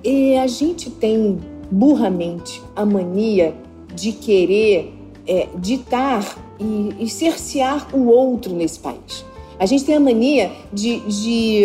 a 0.41 0.47
gente 0.47 0.91
tem 0.91 1.39
burramente 1.71 2.61
a 2.75 2.85
mania 2.85 3.55
de 3.95 4.11
querer 4.11 4.93
é, 5.25 5.47
ditar 5.55 6.37
e, 6.59 6.95
e 6.99 7.09
cercear 7.09 7.87
o 7.95 8.07
outro 8.07 8.53
nesse 8.53 8.79
país. 8.79 9.25
A 9.57 9.65
gente 9.65 9.83
tem 9.85 9.95
a 9.95 9.99
mania 9.99 10.51
de, 10.71 10.99
de, 10.99 11.63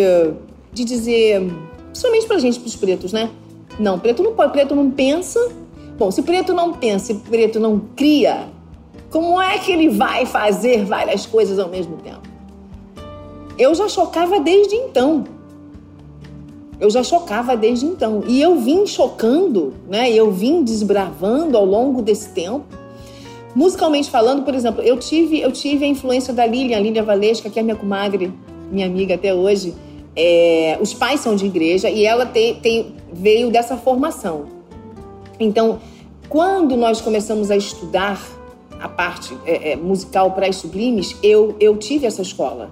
de 0.73 0.85
dizer, 0.85 1.42
principalmente 1.87 2.26
pra 2.26 2.38
gente, 2.38 2.59
pros 2.59 2.76
pretos, 2.76 3.12
né? 3.12 3.28
Não, 3.78 3.99
preto 3.99 4.23
não 4.23 4.35
pode, 4.35 4.52
preto 4.52 4.75
não 4.75 4.90
pensa, 4.90 5.40
Bom, 5.99 6.11
se 6.11 6.23
preto 6.23 6.53
não 6.53 6.75
pensa, 6.75 7.07
se 7.07 7.15
preto 7.15 7.59
não 7.59 7.81
cria, 7.97 8.49
como 9.11 9.41
é 9.41 9.59
que 9.59 9.73
ele 9.73 9.88
vai 9.88 10.26
fazer 10.26 10.85
várias 10.85 11.25
coisas 11.25 11.59
ao 11.59 11.69
mesmo 11.69 11.97
tempo? 11.97 12.23
Eu 13.59 13.75
já 13.75 13.88
chocava 13.88 14.38
desde 14.38 14.75
então. 14.75 15.25
Eu 16.79 16.91
já 16.91 17.03
chocava 17.03 17.57
desde 17.57 17.87
então. 17.87 18.23
E 18.26 18.43
eu 18.43 18.57
vim 18.61 18.87
chocando, 18.87 19.73
né? 19.89 20.11
Eu 20.11 20.30
vim 20.30 20.63
desbravando 20.63 21.56
ao 21.56 21.65
longo 21.65 22.02
desse 22.02 22.28
tempo. 22.30 22.67
Musicalmente 23.54 24.11
falando, 24.11 24.45
por 24.45 24.54
exemplo, 24.54 24.82
eu 24.82 24.99
tive, 24.99 25.41
eu 25.41 25.50
tive 25.50 25.87
a 25.87 25.89
influência 25.89 26.35
da 26.35 26.45
Lilian, 26.45 26.76
a 26.76 26.80
Lilian 26.80 27.04
Valesca, 27.04 27.49
que 27.49 27.59
é 27.59 27.63
minha 27.63 27.76
comadre, 27.76 28.30
minha 28.71 28.87
amiga 28.87 29.15
até 29.15 29.32
hoje. 29.32 29.75
É, 30.15 30.76
os 30.78 30.93
pais 30.93 31.21
são 31.21 31.35
de 31.35 31.47
igreja 31.47 31.89
e 31.89 32.04
ela 32.04 32.26
tem, 32.26 32.56
tem, 32.56 32.95
veio 33.11 33.50
dessa 33.50 33.78
formação. 33.78 34.55
Então, 35.38 35.80
quando 36.28 36.76
nós 36.76 37.00
começamos 37.00 37.50
a 37.50 37.56
estudar 37.56 38.20
a 38.80 38.88
parte 38.88 39.36
é, 39.46 39.72
é, 39.72 39.76
musical 39.76 40.32
para 40.32 40.46
as 40.46 40.56
sublimes, 40.56 41.16
eu, 41.22 41.56
eu 41.60 41.76
tive 41.76 42.06
essa 42.06 42.22
escola. 42.22 42.70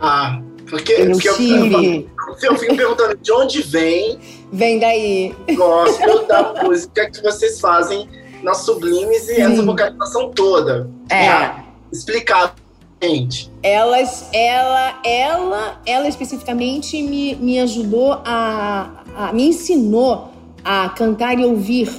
Ah, 0.00 0.40
porque, 0.68 0.92
eu 0.92 1.10
porque 1.12 1.32
tive. 1.34 2.08
Eu, 2.42 2.50
eu 2.50 2.56
fico 2.56 2.76
perguntando 2.76 3.16
de 3.16 3.32
onde 3.32 3.62
vem. 3.62 4.18
Vem 4.52 4.78
daí. 4.78 5.34
Gosto 5.54 6.26
da 6.26 6.62
música 6.62 7.10
que 7.10 7.22
vocês 7.22 7.60
fazem 7.60 8.08
nas 8.42 8.58
sublimes 8.58 9.28
e 9.28 9.34
Sim. 9.34 9.42
essa 9.42 9.62
vocalização 9.62 10.30
toda. 10.30 10.88
É. 11.10 11.54
Explicado 11.92 12.54
gente. 13.02 13.50
Elas, 13.62 14.28
ela, 14.32 15.00
ela, 15.04 15.80
ela 15.86 16.08
especificamente 16.08 17.02
me, 17.02 17.34
me 17.36 17.58
ajudou 17.60 18.20
a, 18.24 18.90
a, 19.16 19.32
me 19.32 19.48
ensinou 19.48 20.30
a 20.64 20.88
cantar 20.90 21.38
e 21.38 21.44
ouvir 21.44 21.90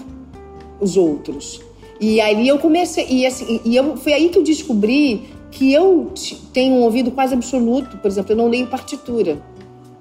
os 0.80 0.98
outros. 0.98 1.62
E 2.00 2.20
aí 2.20 2.48
eu 2.48 2.58
comecei, 2.58 3.06
e, 3.10 3.26
assim, 3.26 3.62
e 3.64 3.76
eu, 3.76 3.96
foi 3.96 4.14
aí 4.14 4.30
que 4.30 4.38
eu 4.40 4.44
descobri 4.44 5.30
que 5.52 5.72
eu 5.72 6.12
tenho 6.52 6.76
um 6.76 6.82
ouvido 6.82 7.12
quase 7.12 7.34
absoluto. 7.34 7.98
Por 7.98 8.08
exemplo, 8.08 8.32
eu 8.32 8.38
não 8.38 8.48
leio 8.48 8.68
partitura, 8.68 9.42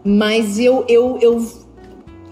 mas 0.03 0.59
eu, 0.59 0.85
eu, 0.89 1.19
eu 1.21 1.45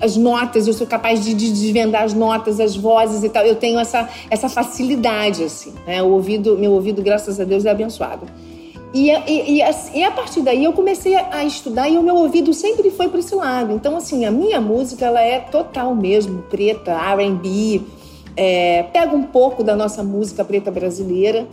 as 0.01 0.17
notas, 0.17 0.67
eu 0.67 0.73
sou 0.73 0.87
capaz 0.87 1.23
de, 1.23 1.35
de 1.35 1.51
desvendar 1.51 2.05
as 2.05 2.15
notas, 2.15 2.61
as 2.61 2.77
vozes 2.77 3.23
e 3.25 3.29
tal. 3.29 3.45
Eu 3.45 3.57
tenho 3.57 3.79
essa, 3.79 4.09
essa 4.31 4.49
facilidade, 4.49 5.45
assim. 5.45 5.75
Né? 5.87 6.03
O 6.03 6.11
ouvido, 6.11 6.57
meu 6.57 6.73
ouvido, 6.73 7.03
graças 7.03 7.41
a 7.41 7.45
Deus, 7.45 7.65
é 7.65 7.71
abençoado. 7.71 8.27
E, 8.99 9.11
e, 9.29 9.63
e, 9.95 10.05
a 10.05 10.11
partir 10.11 10.41
daí 10.41 10.65
eu 10.65 10.73
comecei 10.73 11.15
a 11.15 11.45
estudar 11.45 11.89
e 11.89 11.97
o 11.97 12.03
meu 12.03 12.17
ouvido 12.17 12.53
sempre 12.53 12.91
foi 12.91 13.09
para 13.09 13.21
esse 13.21 13.33
lado. 13.33 13.73
Então, 13.73 13.97
assim, 13.97 14.25
a 14.25 14.31
minha 14.31 14.61
música 14.61 15.07
ela 15.07 15.21
é 15.21 15.39
total 15.39 15.95
mesmo, 15.95 16.43
preta, 16.43 16.97
RB. 17.15 17.83
É, 18.37 18.83
pega 18.93 19.15
um 19.15 19.23
pouco 19.23 19.63
da 19.63 19.77
nossa 19.77 20.03
música 20.03 20.45
preta 20.45 20.73
brasileira, 20.73 21.47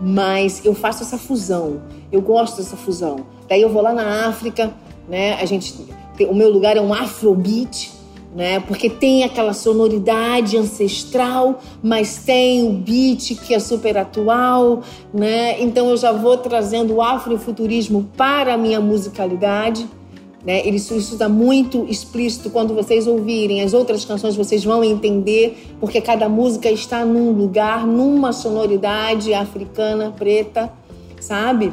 mas 0.00 0.64
eu 0.64 0.74
faço 0.74 1.02
essa 1.02 1.18
fusão. 1.18 1.82
Eu 2.10 2.22
gosto 2.22 2.56
dessa 2.56 2.76
fusão. 2.76 3.26
Daí 3.46 3.60
eu 3.60 3.68
vou 3.68 3.82
lá 3.82 3.92
na 3.92 4.26
África, 4.26 4.72
né? 5.06 5.34
A 5.34 5.44
gente, 5.44 5.74
o 6.20 6.34
meu 6.34 6.50
lugar 6.50 6.74
é 6.74 6.80
um 6.80 6.94
afrobeat, 6.94 7.92
né? 8.38 8.60
Porque 8.60 8.88
tem 8.88 9.24
aquela 9.24 9.52
sonoridade 9.52 10.56
ancestral, 10.56 11.58
mas 11.82 12.18
tem 12.18 12.64
o 12.64 12.70
beat 12.70 13.34
que 13.34 13.52
é 13.52 13.58
super 13.58 13.98
atual, 13.98 14.82
né? 15.12 15.60
Então 15.60 15.90
eu 15.90 15.96
já 15.96 16.12
vou 16.12 16.36
trazendo 16.36 16.94
o 16.94 17.02
afrofuturismo 17.02 18.08
para 18.16 18.54
a 18.54 18.56
minha 18.56 18.80
musicalidade, 18.80 19.88
né? 20.46 20.64
Isso 20.68 20.94
está 20.94 21.28
muito 21.28 21.84
explícito 21.88 22.48
quando 22.48 22.74
vocês 22.74 23.08
ouvirem 23.08 23.60
as 23.60 23.74
outras 23.74 24.04
canções, 24.04 24.36
vocês 24.36 24.62
vão 24.62 24.84
entender 24.84 25.74
porque 25.80 26.00
cada 26.00 26.28
música 26.28 26.70
está 26.70 27.04
num 27.04 27.32
lugar, 27.32 27.84
numa 27.84 28.32
sonoridade 28.32 29.34
africana 29.34 30.14
preta, 30.16 30.72
sabe? 31.20 31.72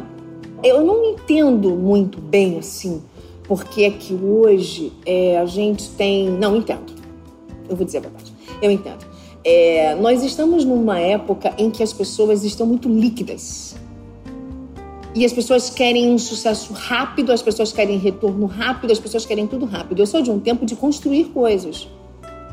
Eu 0.64 0.84
não 0.84 1.12
entendo 1.12 1.76
muito 1.76 2.20
bem 2.20 2.58
assim 2.58 3.04
porque 3.48 3.84
é 3.84 3.92
que 3.92 4.14
hoje 4.14 4.92
é, 5.06 5.38
a 5.38 5.46
gente 5.46 5.90
tem. 5.90 6.30
Não, 6.30 6.56
entendo. 6.56 6.94
Eu 7.70 7.76
vou 7.76 7.86
dizer 7.86 8.00
a 8.00 8.02
verdade. 8.02 8.32
Eu 8.62 8.72
entendo. 8.72 9.06
É, 9.44 9.94
nós 9.96 10.24
estamos 10.24 10.66
numa 10.66 11.00
época 11.00 11.54
em 11.58 11.70
que 11.70 11.84
as 11.84 11.94
pessoas 11.94 12.44
estão 12.44 12.66
muito 12.66 12.90
líquidas. 12.90 13.76
E 15.14 15.24
as 15.24 15.32
pessoas 15.32 15.70
querem 15.70 16.12
um 16.12 16.18
sucesso 16.18 16.74
rápido, 16.74 17.32
as 17.32 17.42
pessoas 17.42 17.72
querem 17.72 17.98
retorno 17.98 18.48
rápido, 18.48 18.92
as 18.92 19.00
pessoas 19.00 19.26
querem 19.26 19.48
tudo 19.48 19.66
rápido. 19.66 20.02
Eu 20.02 20.08
sou 20.08 20.22
de 20.22 20.30
um 20.30 20.40
tempo 20.40 20.66
de 20.66 20.76
construir 20.76 21.26
coisas, 21.26 21.88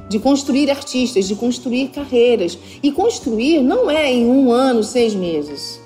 de 0.09 0.19
construir 0.21 0.71
artistas, 0.71 1.27
de 1.27 1.35
construir 1.35 1.89
carreiras. 1.89 2.57
E 2.83 2.93
construir 2.93 3.63
não 3.63 3.91
é 3.91 4.13
em 4.13 4.27
um 4.27 4.53
ano, 4.53 4.85
seis 4.85 5.15
meses. 5.15 5.81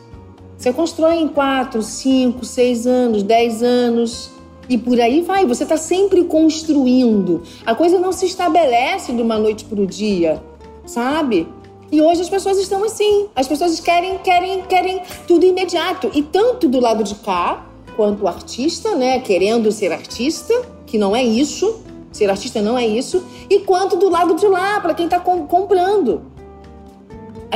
Você 0.59 0.73
constrói 0.73 1.15
em 1.15 1.29
quatro, 1.29 1.83
cinco, 1.83 2.45
seis 2.45 2.87
anos, 2.87 3.23
dez 3.23 3.63
anos. 3.63 4.36
E 4.69 4.77
por 4.77 5.01
aí 5.01 5.21
vai, 5.21 5.47
você 5.47 5.63
está 5.63 5.77
sempre 5.77 6.25
construindo. 6.25 7.43
A 7.65 7.75
coisa 7.75 7.99
não 7.99 8.13
se 8.13 8.27
estabelece 8.27 9.13
de 9.13 9.23
uma 9.23 9.39
noite 9.39 9.65
para 9.65 9.81
o 9.81 9.87
dia, 9.87 10.43
sabe? 10.85 11.49
E 11.91 12.01
hoje 12.01 12.21
as 12.21 12.29
pessoas 12.29 12.59
estão 12.59 12.83
assim. 12.83 13.29
As 13.35 13.47
pessoas 13.47 13.79
querem, 13.79 14.19
querem, 14.19 14.63
querem 14.63 15.03
tudo 15.27 15.47
imediato. 15.47 16.11
E 16.15 16.23
tanto 16.23 16.69
do 16.69 16.81
lado 16.81 17.05
de 17.05 17.15
cá, 17.17 17.65
quanto 17.97 18.25
o 18.25 18.29
artista, 18.29 18.95
né? 18.95 19.21
Querendo 19.21 19.71
ser 19.71 19.93
artista, 19.93 20.53
que 20.85 20.99
não 20.99 21.15
é 21.15 21.23
isso. 21.23 21.81
Ser 22.11 22.29
artista 22.29 22.61
não 22.61 22.77
é 22.77 22.87
isso. 22.87 23.23
E 23.49 23.61
quanto 23.61 23.97
do 23.97 24.09
lado 24.09 24.35
de 24.35 24.47
lá, 24.47 24.81
para 24.81 24.95
quem 24.95 25.05
está 25.05 25.21
comprando. 25.21 26.23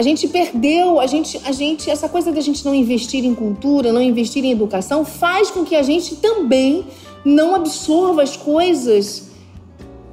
A 0.00 0.02
gente 0.02 0.26
perdeu, 0.28 0.98
a 0.98 1.06
gente, 1.06 1.38
a 1.44 1.52
gente, 1.52 1.90
essa 1.90 2.08
coisa 2.08 2.32
da 2.32 2.40
gente 2.40 2.64
não 2.64 2.74
investir 2.74 3.22
em 3.22 3.34
cultura, 3.34 3.92
não 3.92 4.00
investir 4.00 4.42
em 4.42 4.50
educação, 4.50 5.04
faz 5.04 5.50
com 5.50 5.62
que 5.62 5.76
a 5.76 5.82
gente 5.82 6.16
também 6.16 6.86
não 7.22 7.54
absorva 7.54 8.22
as 8.22 8.34
coisas 8.34 9.28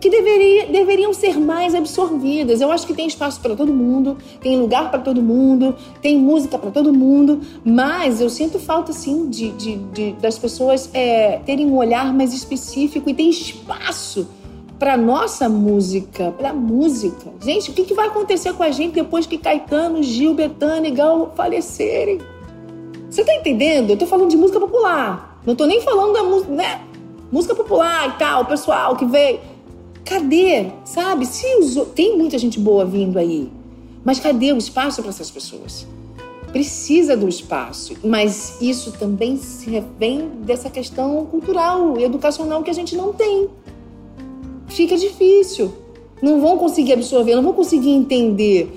que 0.02 0.10
deveria, 0.10 0.68
deveriam 0.68 1.14
ser 1.14 1.40
mais 1.40 1.74
absorvidas. 1.74 2.60
Eu 2.60 2.70
acho 2.70 2.86
que 2.86 2.94
tem 2.94 3.08
espaço 3.08 3.40
para 3.40 3.56
todo 3.56 3.74
mundo, 3.74 4.18
tem 4.42 4.60
lugar 4.60 4.92
para 4.92 5.00
todo 5.00 5.22
mundo, 5.22 5.74
tem 6.02 6.18
música 6.18 6.60
para 6.60 6.70
todo 6.70 6.92
mundo, 6.94 7.40
mas 7.64 8.20
eu 8.20 8.30
sinto 8.30 8.60
falta, 8.60 8.92
sim, 8.92 9.30
de, 9.30 9.52
de, 9.52 9.78
de 9.94 10.12
das 10.22 10.38
pessoas 10.38 10.90
é, 10.94 11.40
terem 11.46 11.66
um 11.66 11.78
olhar 11.78 12.14
mais 12.14 12.34
específico 12.34 13.10
e 13.10 13.14
tem 13.14 13.30
espaço 13.30 14.28
para 14.80 14.96
nossa 14.96 15.50
música, 15.50 16.32
para 16.32 16.54
música. 16.54 17.32
Gente, 17.42 17.72
o 17.72 17.74
que, 17.74 17.84
que 17.84 17.94
vai 17.94 18.08
acontecer 18.08 18.54
com 18.54 18.64
a 18.64 18.70
gente 18.72 18.94
depois 18.94 19.26
que 19.26 19.38
Caetano, 19.38 20.04
Gil, 20.04 20.34
Betânia 20.34 20.90
e 20.90 20.92
Gal 20.92 21.34
falecerem? 21.36 22.20
Você 23.10 23.24
tá 23.24 23.34
entendendo? 23.34 23.92
Eu 23.92 23.98
tô 23.98 24.06
falando 24.06 24.30
de 24.30 24.38
música 24.38 24.60
popular. 24.60 25.42
Não 25.46 25.56
tô 25.56 25.66
nem 25.66 25.82
falando 25.82 26.14
da 26.14 26.24
música, 26.24 26.52
né? 26.52 26.82
Música 27.32 27.56
popular 27.56 28.10
e 28.10 28.20
tal, 28.20 28.46
pessoal 28.46 28.96
que 28.96 29.06
veio. 29.06 29.40
Cadê? 30.06 30.68
Sabe? 30.86 31.26
Se. 31.26 31.46
Tem 31.96 32.18
muita 32.18 32.38
gente 32.38 32.60
boa 32.60 32.86
vindo 32.86 33.18
aí. 33.18 33.50
Mas 34.06 34.20
cadê 34.20 34.54
o 34.54 34.58
espaço 34.58 35.02
para 35.02 35.10
essas 35.10 35.32
pessoas? 35.32 35.88
Precisa 36.52 37.18
do 37.18 37.28
espaço. 37.28 37.96
Mas 38.04 38.62
isso 38.62 38.92
também 38.94 39.40
vem 39.98 40.30
dessa 40.44 40.70
questão 40.70 41.26
cultural 41.26 41.98
e 41.98 42.04
educacional 42.04 42.64
que 42.64 42.70
a 42.70 42.74
gente 42.74 42.96
não 42.96 43.12
tem. 43.12 43.50
Fica 44.68 44.96
difícil. 44.98 45.74
Não 46.22 46.42
vão 46.42 46.58
conseguir 46.58 46.94
absorver, 46.94 47.36
não 47.36 47.44
vão 47.44 47.54
conseguir 47.54 47.92
entender. 47.92 48.72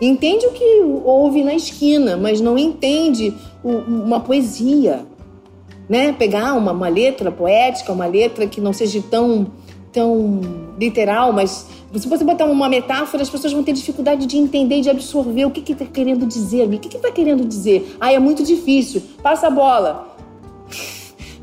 Entende 0.00 0.46
o 0.46 0.50
que 0.50 0.82
ouve 1.04 1.42
na 1.42 1.54
esquina, 1.54 2.16
mas 2.16 2.40
não 2.40 2.58
entende 2.58 3.34
uma 3.62 4.20
poesia. 4.20 5.06
Né? 5.88 6.12
Pegar 6.12 6.54
uma, 6.54 6.72
uma 6.72 6.88
letra 6.88 7.30
poética, 7.30 7.92
uma 7.92 8.06
letra 8.06 8.46
que 8.46 8.60
não 8.60 8.72
seja 8.72 9.02
tão 9.10 9.46
tão 9.92 10.40
literal, 10.76 11.32
mas 11.32 11.68
se 11.94 12.08
você 12.08 12.24
botar 12.24 12.46
uma 12.46 12.68
metáfora, 12.68 13.22
as 13.22 13.30
pessoas 13.30 13.52
vão 13.52 13.62
ter 13.62 13.72
dificuldade 13.72 14.26
de 14.26 14.36
entender 14.36 14.80
de 14.80 14.90
absorver 14.90 15.44
o 15.44 15.50
que 15.52 15.72
está 15.72 15.84
que 15.84 15.92
querendo 15.92 16.26
dizer. 16.26 16.66
O 16.66 16.78
que 16.78 16.96
está 16.96 17.08
que 17.08 17.14
querendo 17.14 17.44
dizer? 17.44 17.96
Ah, 18.00 18.12
é 18.12 18.18
muito 18.18 18.42
difícil. 18.42 19.00
Passa 19.22 19.46
a 19.46 19.50
bola. 19.50 20.16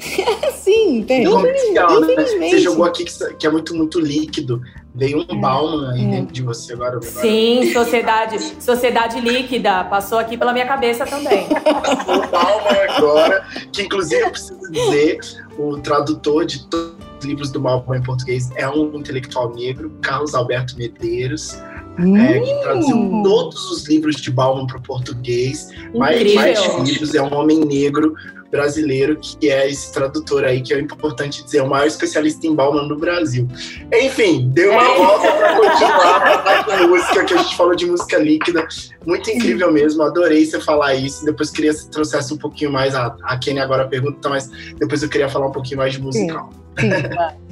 É 0.01 0.47
assim, 0.47 0.97
entende? 0.97 1.29
Infelizmente. 1.29 2.39
Né? 2.39 2.49
Você 2.49 2.59
jogou 2.59 2.85
aqui 2.85 3.05
que 3.37 3.45
é 3.45 3.49
muito, 3.49 3.75
muito 3.75 3.99
líquido. 3.99 4.61
Veio 4.93 5.19
um 5.19 5.37
é. 5.37 5.39
balmo 5.39 5.85
aí 5.87 6.03
é. 6.03 6.09
dentro 6.09 6.33
de 6.33 6.41
você 6.41 6.73
agora. 6.73 6.97
agora. 6.97 7.05
Sim, 7.05 7.71
sociedade, 7.71 8.39
sociedade 8.59 9.21
líquida. 9.21 9.83
Passou 9.85 10.17
aqui 10.17 10.37
pela 10.37 10.51
minha 10.51 10.65
cabeça 10.65 11.05
também. 11.05 11.47
Passou 11.47 12.23
o 12.23 12.27
balmo 12.27 12.67
agora, 12.89 13.45
que 13.71 13.83
inclusive 13.83 14.21
eu 14.21 14.31
preciso 14.31 14.71
dizer, 14.71 15.19
o 15.57 15.77
tradutor 15.77 16.45
de 16.45 16.67
todo 16.67 17.01
livros 17.23 17.51
do 17.51 17.61
Malcolm 17.61 17.99
em 17.99 18.03
português 18.03 18.49
é 18.55 18.67
um 18.67 18.95
intelectual 18.97 19.53
negro, 19.53 19.91
Carlos 20.01 20.33
Alberto 20.33 20.77
Medeiros, 20.77 21.57
hum. 21.99 22.17
é, 22.17 22.39
que 22.39 22.53
traduziu 22.61 23.21
todos 23.23 23.71
os 23.71 23.87
livros 23.87 24.15
de 24.15 24.31
Bauman 24.31 24.65
para 24.67 24.77
o 24.77 24.81
português. 24.81 25.69
Mais, 25.93 26.33
mais 26.33 26.59
livros, 26.83 27.13
é 27.13 27.21
um 27.21 27.33
homem 27.33 27.59
negro 27.59 28.15
brasileiro 28.51 29.17
que 29.17 29.49
é 29.49 29.69
esse 29.69 29.91
tradutor 29.91 30.43
aí, 30.43 30.61
que 30.61 30.73
é 30.73 30.79
importante 30.79 31.43
dizer, 31.43 31.61
o 31.61 31.69
maior 31.69 31.87
especialista 31.87 32.45
em 32.45 32.53
Bauman 32.53 32.87
no 32.87 32.97
Brasil. 32.97 33.47
Enfim, 33.91 34.49
deu 34.49 34.71
uma 34.73 34.83
é. 34.83 34.97
volta 34.97 35.31
para 35.31 35.55
continuar 35.55 36.65
com 36.65 36.87
música, 36.87 37.25
que 37.25 37.33
a 37.33 37.37
gente 37.37 37.55
falou 37.55 37.75
de 37.75 37.85
música 37.85 38.17
líquida. 38.17 38.67
Muito 39.05 39.31
incrível 39.31 39.71
mesmo, 39.71 40.03
adorei 40.03 40.45
você 40.45 40.59
falar 40.59 40.93
isso. 40.95 41.23
Depois 41.25 41.49
queria 41.49 41.71
que 41.71 41.79
você 41.79 41.89
trouxesse 41.89 42.33
um 42.33 42.37
pouquinho 42.37 42.71
mais, 42.71 42.93
a, 42.93 43.15
a 43.23 43.37
Kenny 43.37 43.59
agora 43.59 43.87
pergunta, 43.87 44.27
mas 44.29 44.49
depois 44.77 45.01
eu 45.01 45.09
queria 45.09 45.29
falar 45.29 45.47
um 45.47 45.51
pouquinho 45.51 45.77
mais 45.77 45.93
de 45.93 46.01
musical. 46.01 46.49
Sim. 46.51 46.89
Sim. 46.89 47.50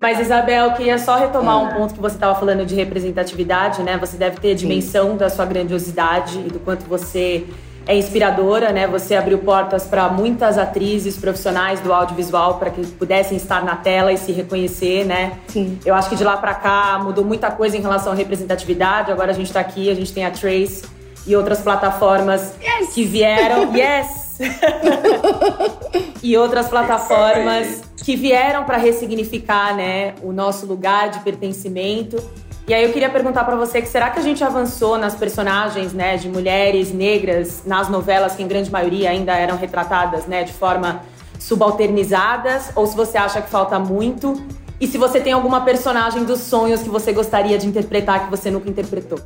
Mas, 0.00 0.20
Isabel, 0.20 0.72
queria 0.72 0.98
só 0.98 1.16
retomar 1.16 1.62
um 1.62 1.74
ponto 1.74 1.94
que 1.94 2.00
você 2.00 2.16
estava 2.16 2.38
falando 2.38 2.66
de 2.66 2.74
representatividade, 2.74 3.82
né? 3.82 3.96
Você 3.98 4.16
deve 4.16 4.38
ter 4.38 4.52
a 4.52 4.54
dimensão 4.54 5.12
Sim. 5.12 5.16
da 5.16 5.30
sua 5.30 5.46
grandiosidade 5.46 6.38
e 6.38 6.50
do 6.50 6.58
quanto 6.58 6.84
você 6.84 7.46
é 7.86 7.96
inspiradora, 7.96 8.72
né? 8.72 8.86
Você 8.88 9.14
abriu 9.14 9.38
portas 9.38 9.84
para 9.84 10.08
muitas 10.08 10.58
atrizes 10.58 11.16
profissionais 11.16 11.80
do 11.80 11.92
audiovisual 11.92 12.58
para 12.58 12.70
que 12.70 12.84
pudessem 12.86 13.36
estar 13.36 13.64
na 13.64 13.76
tela 13.76 14.12
e 14.12 14.18
se 14.18 14.32
reconhecer, 14.32 15.04
né? 15.04 15.38
Sim. 15.48 15.78
Eu 15.84 15.94
acho 15.94 16.10
que 16.10 16.16
de 16.16 16.24
lá 16.24 16.36
para 16.36 16.54
cá 16.54 17.00
mudou 17.02 17.24
muita 17.24 17.50
coisa 17.50 17.76
em 17.76 17.80
relação 17.80 18.12
à 18.12 18.16
representatividade. 18.16 19.10
Agora 19.10 19.30
a 19.30 19.34
gente 19.34 19.46
está 19.46 19.60
aqui, 19.60 19.88
a 19.88 19.94
gente 19.94 20.12
tem 20.12 20.26
a 20.26 20.30
Trace 20.30 20.84
e 21.26 21.34
outras 21.34 21.60
plataformas 21.60 22.54
yes! 22.60 22.92
que 22.92 23.04
vieram. 23.04 23.72
yes! 23.74 24.25
e 26.22 26.36
outras 26.36 26.68
plataformas 26.68 27.82
que 27.96 28.16
vieram 28.16 28.64
para 28.64 28.76
ressignificar, 28.76 29.74
né, 29.74 30.14
o 30.22 30.32
nosso 30.32 30.66
lugar 30.66 31.10
de 31.10 31.20
pertencimento. 31.20 32.22
E 32.68 32.74
aí 32.74 32.82
eu 32.82 32.92
queria 32.92 33.08
perguntar 33.08 33.44
para 33.44 33.54
você 33.54 33.80
que 33.80 33.88
será 33.88 34.10
que 34.10 34.18
a 34.18 34.22
gente 34.22 34.42
avançou 34.42 34.98
nas 34.98 35.14
personagens, 35.14 35.92
né, 35.92 36.16
de 36.16 36.28
mulheres 36.28 36.92
negras 36.92 37.62
nas 37.64 37.88
novelas 37.88 38.34
que 38.34 38.42
em 38.42 38.48
grande 38.48 38.70
maioria 38.70 39.10
ainda 39.10 39.36
eram 39.36 39.56
retratadas, 39.56 40.26
né, 40.26 40.42
de 40.42 40.52
forma 40.52 41.02
subalternizadas, 41.38 42.72
ou 42.74 42.86
se 42.86 42.96
você 42.96 43.18
acha 43.18 43.40
que 43.40 43.48
falta 43.48 43.78
muito? 43.78 44.42
E 44.80 44.86
se 44.86 44.98
você 44.98 45.20
tem 45.20 45.32
alguma 45.32 45.62
personagem 45.62 46.24
dos 46.24 46.40
sonhos 46.40 46.82
que 46.82 46.88
você 46.88 47.12
gostaria 47.12 47.56
de 47.56 47.66
interpretar 47.66 48.24
que 48.24 48.30
você 48.30 48.50
nunca 48.50 48.68
interpretou? 48.68 49.18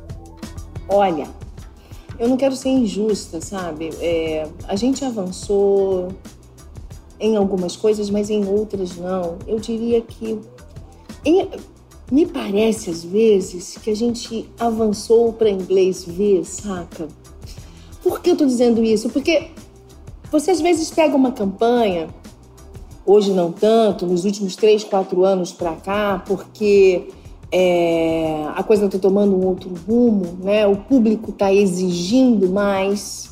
Olha, 0.87 1.27
eu 2.21 2.29
não 2.29 2.37
quero 2.37 2.55
ser 2.55 2.69
injusta, 2.69 3.41
sabe? 3.41 3.89
É, 3.99 4.47
a 4.67 4.75
gente 4.75 5.03
avançou 5.03 6.09
em 7.19 7.35
algumas 7.35 7.75
coisas, 7.75 8.11
mas 8.11 8.29
em 8.29 8.45
outras 8.45 8.95
não. 8.95 9.39
Eu 9.47 9.59
diria 9.59 10.01
que 10.01 10.39
em, 11.25 11.49
me 12.11 12.27
parece 12.27 12.91
às 12.91 13.03
vezes 13.03 13.75
que 13.81 13.89
a 13.89 13.95
gente 13.95 14.47
avançou 14.59 15.33
para 15.33 15.49
inglês 15.49 16.05
ver, 16.05 16.45
saca? 16.45 17.07
Por 18.03 18.21
que 18.21 18.29
eu 18.29 18.35
tô 18.37 18.45
dizendo 18.45 18.83
isso? 18.83 19.09
Porque 19.09 19.47
você 20.31 20.51
às 20.51 20.61
vezes 20.61 20.91
pega 20.91 21.15
uma 21.15 21.31
campanha, 21.31 22.07
hoje 23.03 23.33
não 23.33 23.51
tanto, 23.51 24.05
nos 24.05 24.25
últimos 24.25 24.55
três, 24.55 24.83
quatro 24.83 25.25
anos 25.25 25.51
para 25.51 25.75
cá, 25.75 26.23
porque 26.27 27.07
é, 27.51 28.45
a 28.55 28.63
coisa 28.63 28.85
está 28.85 28.97
tomando 28.97 29.35
um 29.35 29.45
outro 29.45 29.69
rumo, 29.87 30.37
né? 30.41 30.65
O 30.65 30.77
público 30.77 31.31
está 31.31 31.53
exigindo 31.53 32.49
mais 32.49 33.29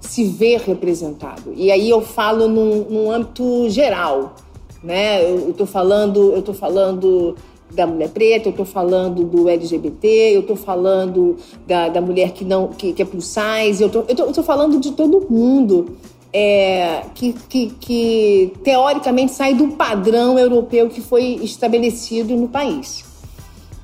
se 0.00 0.24
ver 0.24 0.60
representado. 0.60 1.52
E 1.54 1.70
aí 1.70 1.88
eu 1.88 2.00
falo 2.00 2.48
num, 2.48 2.84
num 2.90 3.10
âmbito 3.10 3.70
geral, 3.70 4.34
né? 4.82 5.22
Eu 5.22 5.50
estou 5.50 5.66
falando, 5.66 6.32
eu 6.32 6.42
tô 6.42 6.52
falando 6.52 7.36
da 7.72 7.86
mulher 7.86 8.08
preta, 8.08 8.48
eu 8.48 8.50
estou 8.50 8.66
falando 8.66 9.22
do 9.22 9.48
LGBT, 9.48 10.08
eu 10.34 10.40
estou 10.40 10.56
falando 10.56 11.36
da, 11.68 11.88
da 11.88 12.00
mulher 12.00 12.32
que 12.32 12.44
não 12.44 12.66
que, 12.68 12.92
que 12.92 13.00
é 13.00 13.04
plus 13.04 13.26
size, 13.26 13.80
eu 13.80 13.88
tô, 13.88 14.04
eu 14.08 14.32
tô, 14.32 14.42
falando 14.42 14.80
de 14.80 14.90
todo 14.90 15.24
mundo 15.30 15.96
é, 16.32 17.02
que, 17.14 17.32
que, 17.32 17.70
que 17.78 18.52
teoricamente 18.64 19.30
sai 19.30 19.54
do 19.54 19.68
padrão 19.68 20.36
europeu 20.36 20.88
que 20.88 21.00
foi 21.00 21.38
estabelecido 21.42 22.34
no 22.34 22.48
país. 22.48 23.09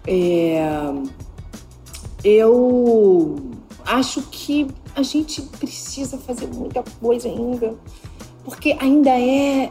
É, 0.07 0.61
eu 2.23 3.37
acho 3.85 4.23
que 4.23 4.66
a 4.95 5.03
gente 5.03 5.42
precisa 5.42 6.16
fazer 6.19 6.47
muita 6.47 6.83
coisa 7.01 7.29
ainda, 7.29 7.75
porque 8.45 8.77
ainda 8.81 9.11
é 9.11 9.71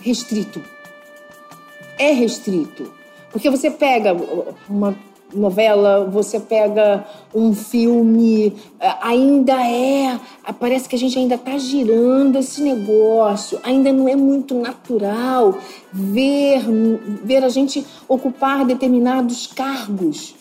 restrito. 0.00 0.62
É 1.98 2.12
restrito. 2.12 2.92
Porque 3.32 3.50
você 3.50 3.70
pega 3.70 4.16
uma 4.68 4.96
novela, 5.34 6.04
você 6.10 6.40
pega 6.40 7.04
um 7.34 7.54
filme, 7.54 8.54
ainda 9.02 9.54
é. 9.64 10.18
Parece 10.58 10.88
que 10.88 10.96
a 10.96 10.98
gente 10.98 11.18
ainda 11.18 11.34
está 11.34 11.56
girando 11.58 12.36
esse 12.36 12.62
negócio, 12.62 13.60
ainda 13.62 13.92
não 13.92 14.08
é 14.08 14.16
muito 14.16 14.54
natural 14.54 15.58
ver, 15.92 16.62
ver 17.22 17.44
a 17.44 17.48
gente 17.48 17.84
ocupar 18.08 18.64
determinados 18.64 19.46
cargos 19.46 20.38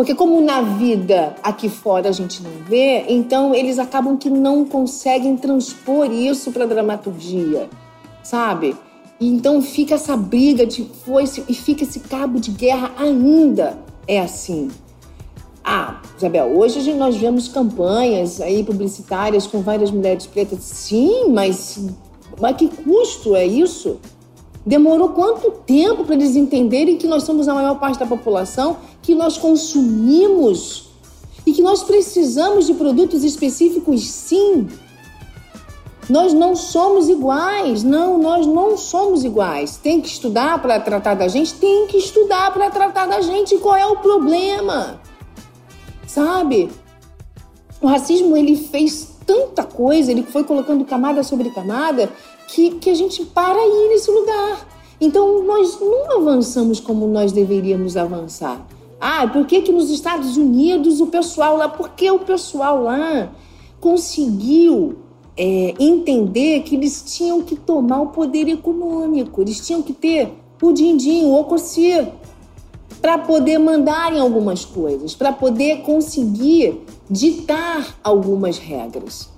porque 0.00 0.14
como 0.14 0.40
na 0.40 0.62
vida 0.62 1.36
aqui 1.42 1.68
fora 1.68 2.08
a 2.08 2.12
gente 2.12 2.42
não 2.42 2.50
vê, 2.66 3.04
então 3.06 3.54
eles 3.54 3.78
acabam 3.78 4.16
que 4.16 4.30
não 4.30 4.64
conseguem 4.64 5.36
transpor 5.36 6.10
isso 6.10 6.50
para 6.52 6.64
dramaturgia, 6.64 7.68
sabe? 8.22 8.74
E 9.20 9.28
então 9.28 9.60
fica 9.60 9.96
essa 9.96 10.16
briga 10.16 10.64
de 10.64 10.82
foice 11.04 11.44
e 11.46 11.54
fica 11.54 11.84
esse 11.84 12.00
cabo 12.00 12.40
de 12.40 12.50
guerra 12.50 12.90
ainda. 12.96 13.78
É 14.08 14.18
assim. 14.18 14.70
Ah, 15.62 16.00
Isabel, 16.16 16.56
hoje 16.56 16.92
nós 16.94 17.16
vemos 17.16 17.46
campanhas 17.46 18.40
aí 18.40 18.64
publicitárias 18.64 19.46
com 19.46 19.60
várias 19.60 19.90
mulheres 19.90 20.26
pretas. 20.26 20.60
Sim, 20.60 21.26
mas, 21.28 21.78
mas 22.40 22.56
que 22.56 22.68
custo 22.68 23.36
é 23.36 23.46
isso? 23.46 23.98
Demorou 24.64 25.10
quanto 25.10 25.50
tempo 25.66 26.04
para 26.04 26.14
eles 26.14 26.34
entenderem 26.34 26.96
que 26.96 27.06
nós 27.06 27.24
somos 27.24 27.46
a 27.46 27.54
maior 27.54 27.78
parte 27.78 27.98
da 27.98 28.06
população, 28.06 28.78
que 29.02 29.14
nós 29.14 29.36
consumimos 29.36 30.88
e 31.46 31.52
que 31.52 31.62
nós 31.62 31.82
precisamos 31.82 32.66
de 32.66 32.74
produtos 32.74 33.22
específicos, 33.22 34.02
sim. 34.02 34.66
Nós 36.10 36.32
não 36.32 36.56
somos 36.56 37.08
iguais, 37.08 37.84
não, 37.84 38.18
nós 38.18 38.44
não 38.44 38.76
somos 38.76 39.22
iguais. 39.22 39.76
Tem 39.76 40.00
que 40.00 40.08
estudar 40.08 40.60
para 40.60 40.80
tratar 40.80 41.14
da 41.14 41.28
gente? 41.28 41.54
Tem 41.54 41.86
que 41.86 41.96
estudar 41.96 42.52
para 42.52 42.68
tratar 42.68 43.06
da 43.06 43.20
gente. 43.20 43.56
Qual 43.58 43.76
é 43.76 43.86
o 43.86 43.96
problema? 43.96 45.00
Sabe? 46.08 46.68
O 47.80 47.86
racismo 47.86 48.36
ele 48.36 48.56
fez 48.56 49.08
tanta 49.24 49.62
coisa, 49.62 50.10
ele 50.10 50.24
foi 50.24 50.42
colocando 50.42 50.84
camada 50.84 51.22
sobre 51.22 51.50
camada 51.50 52.10
que, 52.48 52.72
que 52.72 52.90
a 52.90 52.94
gente 52.94 53.24
para 53.24 53.58
aí 53.58 53.88
nesse 53.90 54.10
lugar. 54.10 54.66
Então 55.00 55.44
nós 55.44 55.78
não 55.80 56.18
avançamos 56.18 56.80
como 56.80 57.06
nós 57.06 57.30
deveríamos 57.30 57.96
avançar. 57.96 58.66
Ah, 59.00 59.28
por 59.28 59.46
que, 59.46 59.62
que 59.62 59.70
nos 59.70 59.88
Estados 59.88 60.36
Unidos 60.36 61.00
o 61.00 61.06
pessoal 61.06 61.56
lá, 61.56 61.68
porque 61.68 62.10
o 62.10 62.18
pessoal 62.18 62.82
lá 62.82 63.30
conseguiu 63.80 64.98
é, 65.36 65.74
entender 65.78 66.60
que 66.62 66.74
eles 66.76 67.02
tinham 67.06 67.42
que 67.42 67.56
tomar 67.56 68.00
o 68.00 68.08
poder 68.08 68.48
econômico, 68.48 69.40
eles 69.40 69.64
tinham 69.66 69.82
que 69.82 69.92
ter 69.92 70.32
o 70.60 70.72
din-din, 70.72 71.24
o 71.24 71.34
ocossi, 71.34 72.06
para 73.00 73.16
poder 73.18 73.58
mandar 73.58 74.12
em 74.14 74.18
algumas 74.18 74.64
coisas, 74.64 75.14
para 75.14 75.32
poder 75.32 75.82
conseguir 75.82 76.82
ditar 77.08 77.98
algumas 78.04 78.58
regras. 78.58 79.30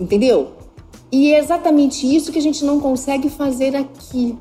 Entendeu? 0.00 0.52
E 1.12 1.32
é 1.32 1.38
exatamente 1.38 2.04
isso 2.04 2.32
que 2.32 2.38
a 2.38 2.42
gente 2.42 2.64
não 2.64 2.80
consegue 2.80 3.28
fazer 3.28 3.76
aqui. 3.76 4.36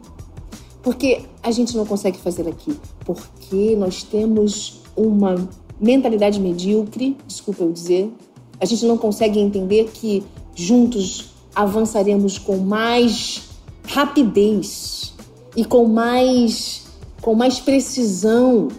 Porque 0.82 1.22
a 1.42 1.52
gente 1.52 1.78
não 1.78 1.86
consegue 1.86 2.18
fazer 2.18 2.48
aqui? 2.48 2.76
Porque 3.06 3.76
nós 3.76 4.04
temos 4.04 4.82
uma 4.96 5.36
mentalidade 5.80 6.40
medíocre, 6.40 7.18
desculpa 7.28 7.64
eu 7.64 7.72
dizer. 7.72 8.12
A 8.60 8.66
gente 8.66 8.86
não 8.86 8.98
consegue 8.98 9.40
entender 9.40 9.90
que 9.94 10.24
juntos 10.56 11.26
avançaremos 11.56 12.38
com 12.38 12.58
mais 12.58 13.44
rapidez 13.88 15.14
e 15.56 15.64
com 15.64 15.86
mais, 15.86 16.86
com 17.22 17.36
mais 17.36 17.60
precisão. 17.60 18.70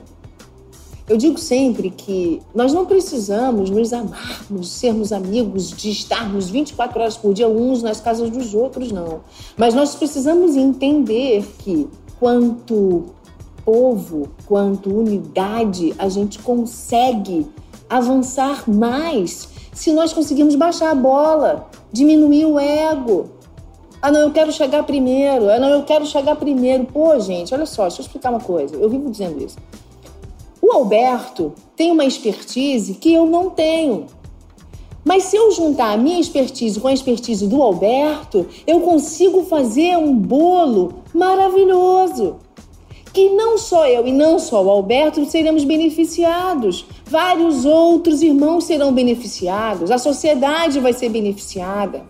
Eu 1.06 1.18
digo 1.18 1.38
sempre 1.38 1.90
que 1.90 2.40
nós 2.54 2.72
não 2.72 2.86
precisamos 2.86 3.68
nos 3.68 3.92
amarmos, 3.92 4.70
sermos 4.70 5.12
amigos, 5.12 5.70
de 5.70 5.90
estarmos 5.90 6.48
24 6.48 6.98
horas 6.98 7.16
por 7.16 7.34
dia 7.34 7.46
uns 7.46 7.82
nas 7.82 8.00
casas 8.00 8.30
dos 8.30 8.54
outros, 8.54 8.90
não. 8.90 9.20
Mas 9.56 9.74
nós 9.74 9.94
precisamos 9.94 10.56
entender 10.56 11.44
que 11.58 11.86
quanto 12.18 13.04
povo, 13.64 14.28
quanto 14.46 14.94
unidade, 14.94 15.94
a 15.98 16.08
gente 16.08 16.38
consegue 16.38 17.46
avançar 17.96 18.68
mais 18.68 19.48
se 19.72 19.92
nós 19.92 20.12
conseguirmos 20.12 20.54
baixar 20.54 20.90
a 20.90 20.94
bola, 20.94 21.68
diminuir 21.92 22.44
o 22.44 22.58
ego. 22.58 23.30
Ah, 24.00 24.10
não, 24.10 24.20
eu 24.20 24.30
quero 24.32 24.52
chegar 24.52 24.82
primeiro. 24.82 25.50
Ah, 25.50 25.58
não, 25.58 25.68
eu 25.68 25.82
quero 25.82 26.04
chegar 26.04 26.36
primeiro. 26.36 26.84
Pô, 26.84 27.18
gente, 27.18 27.54
olha 27.54 27.66
só, 27.66 27.82
deixa 27.82 28.00
eu 28.00 28.04
explicar 28.04 28.30
uma 28.30 28.40
coisa. 28.40 28.76
Eu 28.76 28.88
vivo 28.88 29.10
dizendo 29.10 29.42
isso. 29.42 29.56
O 30.60 30.72
Alberto 30.72 31.52
tem 31.76 31.90
uma 31.90 32.04
expertise 32.04 32.94
que 32.94 33.12
eu 33.12 33.26
não 33.26 33.50
tenho. 33.50 34.06
Mas 35.04 35.24
se 35.24 35.36
eu 35.36 35.50
juntar 35.50 35.92
a 35.92 35.96
minha 35.96 36.18
expertise 36.18 36.80
com 36.80 36.88
a 36.88 36.92
expertise 36.92 37.46
do 37.46 37.62
Alberto, 37.62 38.46
eu 38.66 38.80
consigo 38.80 39.44
fazer 39.44 39.96
um 39.98 40.14
bolo 40.14 41.02
maravilhoso. 41.12 42.36
Que 43.14 43.30
não 43.30 43.56
só 43.56 43.86
eu 43.86 44.06
e 44.06 44.12
não 44.12 44.38
só 44.38 44.62
o 44.62 44.68
Alberto 44.68 45.24
seremos 45.24 45.64
beneficiados, 45.64 46.84
vários 47.06 47.64
outros 47.64 48.20
irmãos 48.20 48.64
serão 48.64 48.92
beneficiados, 48.92 49.90
a 49.90 49.98
sociedade 49.98 50.80
vai 50.80 50.92
ser 50.92 51.08
beneficiada. 51.08 52.04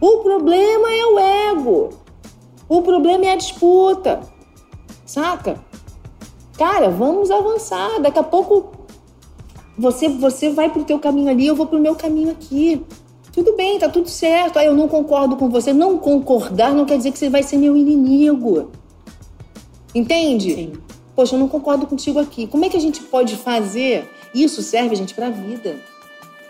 O 0.00 0.18
problema 0.18 0.90
é 0.90 1.04
o 1.04 1.18
ego. 1.18 1.90
O 2.68 2.80
problema 2.80 3.26
é 3.26 3.32
a 3.32 3.36
disputa. 3.36 4.20
Saca? 5.04 5.62
Cara, 6.56 6.88
vamos 6.88 7.30
avançar. 7.30 8.00
Daqui 8.00 8.18
a 8.18 8.22
pouco 8.22 8.70
você 9.76 10.08
você 10.08 10.50
vai 10.50 10.70
pro 10.70 10.84
teu 10.84 10.98
caminho 10.98 11.28
ali, 11.30 11.46
eu 11.46 11.56
vou 11.56 11.66
pro 11.66 11.80
meu 11.80 11.96
caminho 11.96 12.30
aqui. 12.30 12.80
Tudo 13.32 13.56
bem, 13.56 13.78
tá 13.78 13.88
tudo 13.88 14.08
certo. 14.08 14.58
Ah, 14.58 14.64
eu 14.64 14.74
não 14.74 14.88
concordo 14.88 15.36
com 15.36 15.48
você. 15.48 15.72
Não 15.72 15.98
concordar 15.98 16.72
não 16.72 16.84
quer 16.84 16.96
dizer 16.96 17.12
que 17.12 17.18
você 17.18 17.28
vai 17.28 17.42
ser 17.42 17.56
meu 17.56 17.76
inimigo. 17.76 18.70
Entende? 19.94 20.54
Sim. 20.54 20.72
Poxa, 21.14 21.34
eu 21.34 21.38
não 21.38 21.48
concordo 21.48 21.86
contigo 21.86 22.18
aqui. 22.18 22.46
Como 22.46 22.64
é 22.64 22.68
que 22.68 22.76
a 22.76 22.80
gente 22.80 23.00
pode 23.02 23.36
fazer? 23.36 24.08
Isso 24.34 24.62
serve, 24.62 24.96
gente, 24.96 25.14
para 25.14 25.26
a 25.26 25.30
vida. 25.30 25.76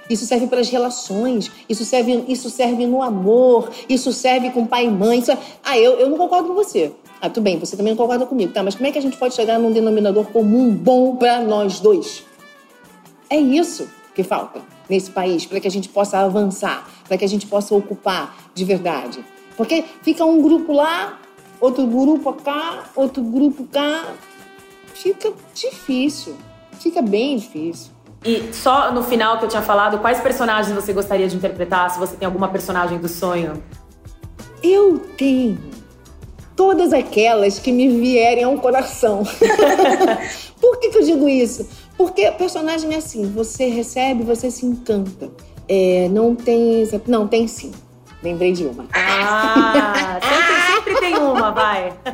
Isso 0.08 0.26
serve 0.26 0.48
para 0.48 0.60
as 0.60 0.68
relações, 0.68 1.52
isso 1.68 1.84
serve, 1.84 2.24
isso 2.26 2.50
serve 2.50 2.84
no 2.84 3.00
amor, 3.00 3.70
isso 3.88 4.12
serve 4.12 4.50
com 4.50 4.66
pai 4.66 4.86
e 4.86 4.90
mãe. 4.90 5.20
Isso... 5.20 5.30
É, 5.30 5.38
ah, 5.62 5.78
eu, 5.78 6.00
eu 6.00 6.10
não 6.10 6.18
concordo 6.18 6.48
com 6.48 6.54
você. 6.54 6.92
Ah, 7.20 7.30
tudo 7.30 7.44
bem, 7.44 7.58
você 7.58 7.76
também 7.76 7.92
não 7.92 7.98
concorda 7.98 8.26
comigo, 8.26 8.52
tá? 8.52 8.60
Mas 8.60 8.74
como 8.74 8.88
é 8.88 8.90
que 8.90 8.98
a 8.98 9.02
gente 9.02 9.16
pode 9.16 9.34
chegar 9.34 9.58
num 9.60 9.70
denominador 9.70 10.24
comum 10.26 10.74
bom 10.74 11.14
para 11.14 11.40
nós 11.42 11.78
dois? 11.78 12.24
É 13.28 13.38
isso 13.38 13.88
que 14.12 14.24
falta 14.24 14.60
nesse 14.88 15.12
país 15.12 15.46
para 15.46 15.60
que 15.60 15.68
a 15.68 15.70
gente 15.70 15.88
possa 15.88 16.18
avançar, 16.18 16.90
para 17.06 17.16
que 17.16 17.24
a 17.24 17.28
gente 17.28 17.46
possa 17.46 17.72
ocupar 17.72 18.50
de 18.52 18.64
verdade. 18.64 19.24
Porque 19.56 19.84
fica 20.02 20.24
um 20.24 20.42
grupo 20.42 20.72
lá, 20.72 21.19
outro 21.60 21.86
grupo 21.86 22.32
cá, 22.32 22.84
outro 22.96 23.22
grupo 23.22 23.64
cá. 23.64 24.04
Fica 24.94 25.32
difícil, 25.54 26.36
fica 26.78 27.00
bem 27.00 27.36
difícil. 27.36 27.92
E 28.24 28.52
só 28.52 28.92
no 28.92 29.02
final 29.02 29.38
que 29.38 29.46
eu 29.46 29.48
tinha 29.48 29.62
falado, 29.62 29.98
quais 29.98 30.20
personagens 30.20 30.74
você 30.74 30.92
gostaria 30.92 31.26
de 31.26 31.36
interpretar? 31.36 31.90
Se 31.90 31.98
você 31.98 32.16
tem 32.16 32.26
alguma 32.26 32.48
personagem 32.48 32.98
do 32.98 33.08
sonho? 33.08 33.62
Eu 34.62 34.98
tenho 35.16 35.58
todas 36.54 36.92
aquelas 36.92 37.58
que 37.58 37.72
me 37.72 37.88
vierem 37.88 38.44
ao 38.44 38.58
coração. 38.58 39.22
Por 40.60 40.78
que, 40.78 40.90
que 40.90 40.98
eu 40.98 41.02
digo 41.02 41.26
isso? 41.26 41.66
Porque 41.96 42.30
personagem 42.32 42.92
é 42.92 42.96
assim, 42.96 43.30
você 43.30 43.68
recebe, 43.68 44.22
você 44.22 44.50
se 44.50 44.66
encanta. 44.66 45.30
É, 45.66 46.08
não 46.10 46.34
tem. 46.34 46.86
Não, 47.06 47.26
tem 47.26 47.48
sim. 47.48 47.72
Lembrei 48.22 48.52
de 48.52 48.64
uma. 48.66 48.84
Ah, 48.92 50.18
tem 51.10 51.18
uma, 51.18 51.50
vai. 51.50 51.92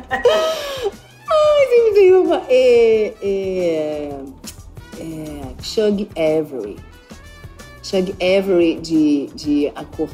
Ai, 1.29 1.67
sempre 1.69 1.93
tem 1.93 2.13
uma. 2.13 2.41
É, 2.49 3.13
é, 3.21 4.19
é, 4.99 5.41
Shug 5.61 6.09
Avery. 6.15 6.75
Shug 7.83 8.13
Avery 8.13 8.75
de, 8.75 9.27
de 9.35 9.71
A 9.75 9.83
Cor. 9.83 10.09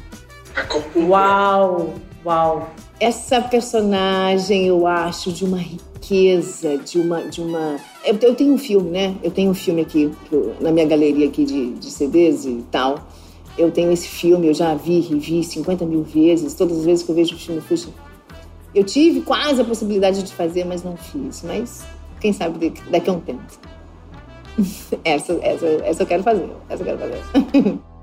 A 0.55 0.63
Cor 0.63 0.83
Uau, 0.95 1.93
uau. 2.25 2.69
Essa 2.99 3.41
personagem, 3.41 4.67
eu 4.67 4.85
acho, 4.85 5.31
de 5.31 5.45
uma 5.45 5.57
riqueza, 5.57 6.77
de 6.77 6.99
uma. 6.99 7.21
De 7.21 7.41
uma... 7.41 7.77
Eu, 8.05 8.17
eu 8.21 8.35
tenho 8.35 8.53
um 8.53 8.57
filme, 8.57 8.89
né? 8.89 9.15
Eu 9.23 9.31
tenho 9.31 9.51
um 9.51 9.55
filme 9.55 9.81
aqui 9.81 10.11
na 10.59 10.71
minha 10.71 10.85
galeria 10.85 11.27
aqui 11.27 11.45
de, 11.45 11.73
de 11.73 11.89
CDs 11.89 12.45
e 12.45 12.63
tal. 12.69 12.99
Eu 13.55 13.69
tenho 13.69 13.91
esse 13.91 14.07
filme, 14.07 14.47
eu 14.47 14.53
já 14.53 14.73
vi, 14.73 14.99
revi 14.99 15.43
50 15.43 15.85
mil 15.85 16.03
vezes. 16.03 16.55
Todas 16.55 16.79
as 16.79 16.85
vezes 16.85 17.03
que 17.03 17.11
eu 17.11 17.15
vejo 17.15 17.35
o 17.35 17.39
filme, 17.39 17.61
puxa. 17.61 17.89
Eu 18.75 18.83
tive 18.83 19.21
quase 19.21 19.61
a 19.61 19.63
possibilidade 19.63 20.23
de 20.23 20.33
fazer, 20.33 20.65
mas 20.65 20.83
não 20.83 20.97
fiz. 20.97 21.43
Mas 21.43 21.85
quem 22.19 22.33
sabe 22.33 22.73
daqui 22.89 23.07
a 23.07 23.13
um 23.13 23.19
tempo. 23.19 23.43
essa, 25.05 25.33
essa, 25.43 25.67
essa 25.83 26.01
eu 26.01 26.07
quero 26.07 26.23
fazer. 26.23 26.49
Essa 26.67 26.81
eu 26.81 26.85
quero 26.85 26.97
fazer. 26.97 27.21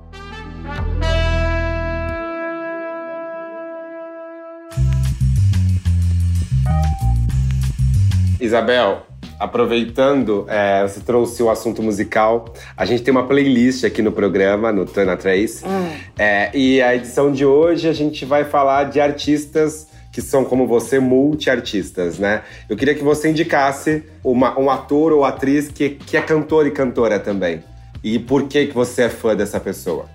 Isabel, 8.41 9.03
aproveitando, 9.41 10.47
é, 10.49 10.83
você 10.87 11.01
trouxe 11.01 11.43
o 11.43 11.51
assunto 11.51 11.83
musical. 11.83 12.55
A 12.77 12.85
gente 12.85 13.03
tem 13.03 13.11
uma 13.11 13.27
playlist 13.27 13.83
aqui 13.83 14.03
no 14.03 14.13
programa, 14.13 14.71
no 14.71 14.87
Tana 14.87 15.17
Trace. 15.17 15.65
Ah. 15.67 15.97
É, 16.17 16.57
e 16.57 16.81
a 16.81 16.95
edição 16.95 17.33
de 17.33 17.45
hoje 17.45 17.89
a 17.89 17.93
gente 17.93 18.25
vai 18.25 18.45
falar 18.45 18.85
de 18.85 19.01
artistas 19.01 19.90
que 20.13 20.21
são, 20.21 20.45
como 20.45 20.67
você, 20.67 20.99
multiartistas, 20.99 22.19
né? 22.19 22.43
Eu 22.69 22.77
queria 22.77 22.95
que 22.95 23.03
você 23.03 23.31
indicasse 23.31 24.03
uma, 24.25 24.59
um 24.59 24.69
ator 24.71 25.13
ou 25.13 25.25
atriz 25.25 25.69
que, 25.69 25.91
que 25.91 26.17
é 26.17 26.23
cantor 26.23 26.67
e 26.67 26.71
cantora 26.71 27.21
também. 27.21 27.63
E 28.03 28.19
por 28.19 28.49
que, 28.49 28.67
que 28.67 28.75
você 28.75 29.03
é 29.03 29.09
fã 29.09 29.37
dessa 29.37 29.61
pessoa? 29.61 30.07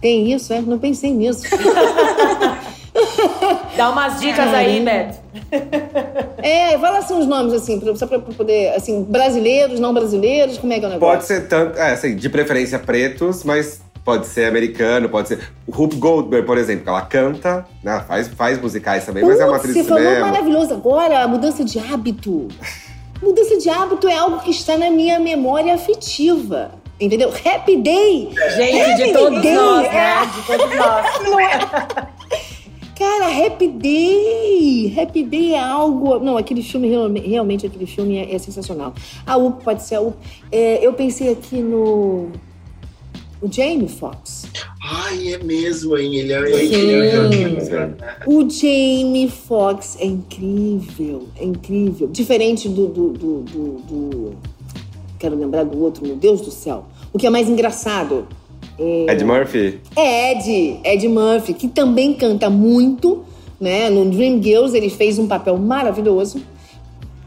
Tem 0.00 0.32
isso, 0.32 0.52
é? 0.52 0.60
Não 0.60 0.78
pensei 0.78 1.12
nisso. 1.12 1.42
Dá 3.76 3.90
umas 3.90 4.20
dicas 4.20 4.52
aí, 4.52 4.80
Beto. 4.84 5.18
É, 6.38 6.78
fala 6.78 6.98
assim 6.98 7.18
os 7.18 7.26
nomes, 7.26 7.52
assim, 7.52 7.80
só 7.96 8.06
pra 8.06 8.18
poder. 8.18 8.74
Assim, 8.74 9.02
brasileiros, 9.04 9.80
não 9.80 9.94
brasileiros, 9.94 10.58
como 10.58 10.72
é 10.72 10.78
que 10.78 10.84
é 10.84 10.88
o 10.88 10.90
negócio? 10.92 11.16
Pode 11.16 11.26
ser 11.26 11.48
tanto, 11.48 11.78
é, 11.78 11.92
assim, 11.92 12.16
de 12.16 12.28
preferência 12.28 12.78
pretos, 12.78 13.44
mas 13.44 13.80
pode 14.04 14.26
ser 14.26 14.46
americano, 14.46 15.08
pode 15.08 15.28
ser. 15.28 15.52
O 15.66 15.76
Hoop 15.82 15.94
Goldberg, 15.96 16.46
por 16.46 16.58
exemplo, 16.58 16.88
ela 16.88 17.02
canta, 17.02 17.66
né? 17.82 18.02
faz, 18.06 18.28
faz 18.28 18.60
musicais 18.60 19.04
também, 19.04 19.24
mas 19.24 19.38
é 19.40 19.44
uma 19.46 19.56
atriz 19.56 19.74
Você 19.74 19.82
de 19.82 19.88
falou 19.88 20.02
cinema. 20.04 20.26
maravilhoso 20.26 20.74
agora, 20.74 21.22
a 21.22 21.28
mudança 21.28 21.64
de 21.64 21.78
hábito. 21.78 22.48
Mudança 23.22 23.58
de 23.58 23.68
hábito 23.68 24.08
é 24.08 24.16
algo 24.16 24.40
que 24.40 24.50
está 24.50 24.78
na 24.78 24.90
minha 24.90 25.20
memória 25.20 25.74
afetiva. 25.74 26.70
Entendeu? 26.98 27.30
Happy 27.30 27.76
Day! 27.76 28.30
Gente, 28.56 28.96
de 28.96 29.02
Happy 29.02 29.12
todos 29.12 29.42
Day, 29.42 29.54
nós, 29.54 29.86
é. 29.86 29.92
né? 29.92 30.30
De 30.34 30.46
todos 30.46 30.76
nós. 30.76 31.20
Não 31.24 31.40
é? 31.40 31.58
Cara, 32.98 33.46
Happy 33.46 33.68
Day! 33.68 34.94
Happy 34.98 35.22
Day 35.22 35.54
é 35.54 35.58
algo. 35.58 36.18
Não, 36.18 36.36
aquele 36.36 36.62
filme, 36.62 36.88
realme- 36.88 37.20
realmente, 37.20 37.66
aquele 37.66 37.86
filme 37.86 38.18
é, 38.18 38.34
é 38.34 38.38
sensacional. 38.38 38.92
A 39.26 39.36
UP 39.38 39.62
pode 39.64 39.82
ser 39.82 39.94
a 39.96 40.00
UP. 40.02 40.14
É, 40.52 40.86
eu 40.86 40.92
pensei 40.92 41.30
aqui 41.32 41.56
no. 41.62 42.28
O 43.42 43.50
Jamie 43.50 43.88
Foxx. 43.88 44.46
Ai, 44.82 45.32
é 45.34 45.38
mesmo, 45.42 45.96
hein? 45.96 46.14
Ele 46.16 46.32
é 46.32 46.64
incrível. 46.64 47.94
O 48.26 48.48
Jamie 48.50 49.30
Foxx 49.30 49.96
é 49.98 50.04
incrível, 50.06 51.26
é 51.38 51.44
incrível. 51.44 52.08
Diferente 52.08 52.68
do, 52.68 52.86
do, 52.86 53.08
do, 53.12 53.40
do- 53.42 53.78
do- 53.88 54.32
Quero 55.18 55.36
lembrar 55.36 55.64
do 55.64 55.78
outro, 55.82 56.06
meu 56.06 56.16
Deus 56.16 56.40
do 56.40 56.50
céu. 56.50 56.84
O 57.12 57.18
que 57.18 57.26
é 57.26 57.30
mais 57.30 57.48
engraçado 57.48 58.26
Ed 58.78 59.22
Murphy. 59.24 59.78
é 59.96 60.32
Ed, 60.32 60.80
Ed 60.84 61.08
Murphy, 61.08 61.52
que 61.54 61.68
também 61.68 62.14
canta 62.14 62.48
muito, 62.48 63.22
né? 63.60 63.90
No 63.90 64.10
Dream 64.10 64.42
Girls 64.42 64.74
ele 64.76 64.88
fez 64.90 65.18
um 65.18 65.26
papel 65.26 65.56
maravilhoso. 65.58 66.40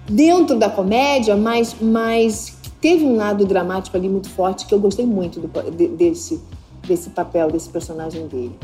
Dentro 0.10 0.58
da 0.58 0.69
comédia, 0.69 1.36
mas, 1.36 1.76
mas 1.80 2.52
teve 2.84 3.06
um 3.06 3.15
lado 3.15 3.46
dramático 3.46 3.96
ali 3.96 4.10
muito 4.10 4.30
forte 4.30 4.65
que 4.65 4.74
eu 4.76 4.80
gostei 4.80 5.06
muito 5.06 5.39
do- 5.39 5.72
de- 5.72 5.88
desse, 5.88 6.43
desse 6.86 7.12
papel, 7.12 7.50
desse 7.50 7.69
personagem 7.69 8.28
dele. 8.28 8.60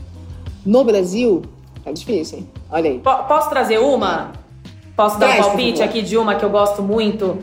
No 0.65 0.83
Brasil, 0.83 1.41
tá 1.85 1.91
difícil, 1.93 2.39
hein? 2.39 2.49
Olha 2.69 2.91
aí. 2.91 2.99
Po- 2.99 3.23
Posso 3.29 3.49
trazer 3.49 3.77
uma? 3.79 4.33
Posso 4.93 5.17
dar 5.17 5.27
Traz, 5.27 5.45
um 5.45 5.49
palpite 5.51 5.81
aqui 5.81 6.01
de 6.01 6.17
uma 6.17 6.35
que 6.35 6.43
eu 6.43 6.49
gosto 6.49 6.83
muito? 6.83 7.37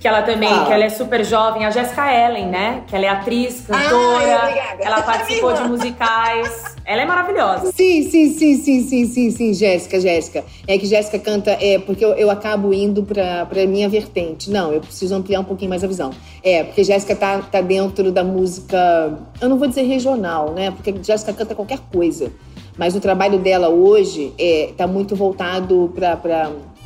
Que 0.00 0.08
ela 0.08 0.22
também, 0.22 0.48
Fala. 0.48 0.64
que 0.64 0.72
ela 0.72 0.84
é 0.84 0.88
super 0.88 1.22
jovem, 1.22 1.66
a 1.66 1.70
Jessica 1.70 2.10
Ellen, 2.10 2.46
né? 2.46 2.84
Que 2.86 2.96
ela 2.96 3.04
é 3.04 3.08
atriz, 3.10 3.66
cantora, 3.66 4.40
Ai, 4.44 4.78
ela 4.80 5.02
participou 5.02 5.52
de 5.52 5.62
musicais. 5.64 6.74
Ela 6.86 7.02
é 7.02 7.04
maravilhosa. 7.04 7.70
Sim, 7.70 8.08
sim, 8.08 8.32
sim, 8.32 8.56
sim, 8.56 8.80
sim, 8.80 9.06
sim, 9.06 9.30
sim, 9.30 9.52
Jéssica, 9.52 10.00
Jéssica. 10.00 10.42
É 10.66 10.78
que 10.78 10.86
Jéssica 10.86 11.18
canta, 11.18 11.50
é, 11.50 11.78
porque 11.78 12.02
eu, 12.02 12.14
eu 12.14 12.30
acabo 12.30 12.72
indo 12.72 13.02
pra, 13.02 13.44
pra 13.44 13.66
minha 13.66 13.90
vertente. 13.90 14.50
Não, 14.50 14.72
eu 14.72 14.80
preciso 14.80 15.14
ampliar 15.14 15.40
um 15.40 15.44
pouquinho 15.44 15.68
mais 15.68 15.84
a 15.84 15.86
visão. 15.86 16.10
É, 16.42 16.64
porque 16.64 16.82
Jéssica 16.82 17.14
tá, 17.14 17.40
tá 17.40 17.60
dentro 17.60 18.10
da 18.10 18.24
música, 18.24 19.18
eu 19.38 19.50
não 19.50 19.58
vou 19.58 19.68
dizer 19.68 19.82
regional, 19.82 20.52
né? 20.52 20.70
Porque 20.70 20.94
Jéssica 21.02 21.34
canta 21.34 21.54
qualquer 21.54 21.78
coisa. 21.92 22.32
Mas 22.78 22.96
o 22.96 23.00
trabalho 23.00 23.38
dela 23.38 23.68
hoje 23.68 24.32
é, 24.38 24.70
tá 24.74 24.86
muito 24.86 25.14
voltado 25.14 25.92
pra, 25.94 26.16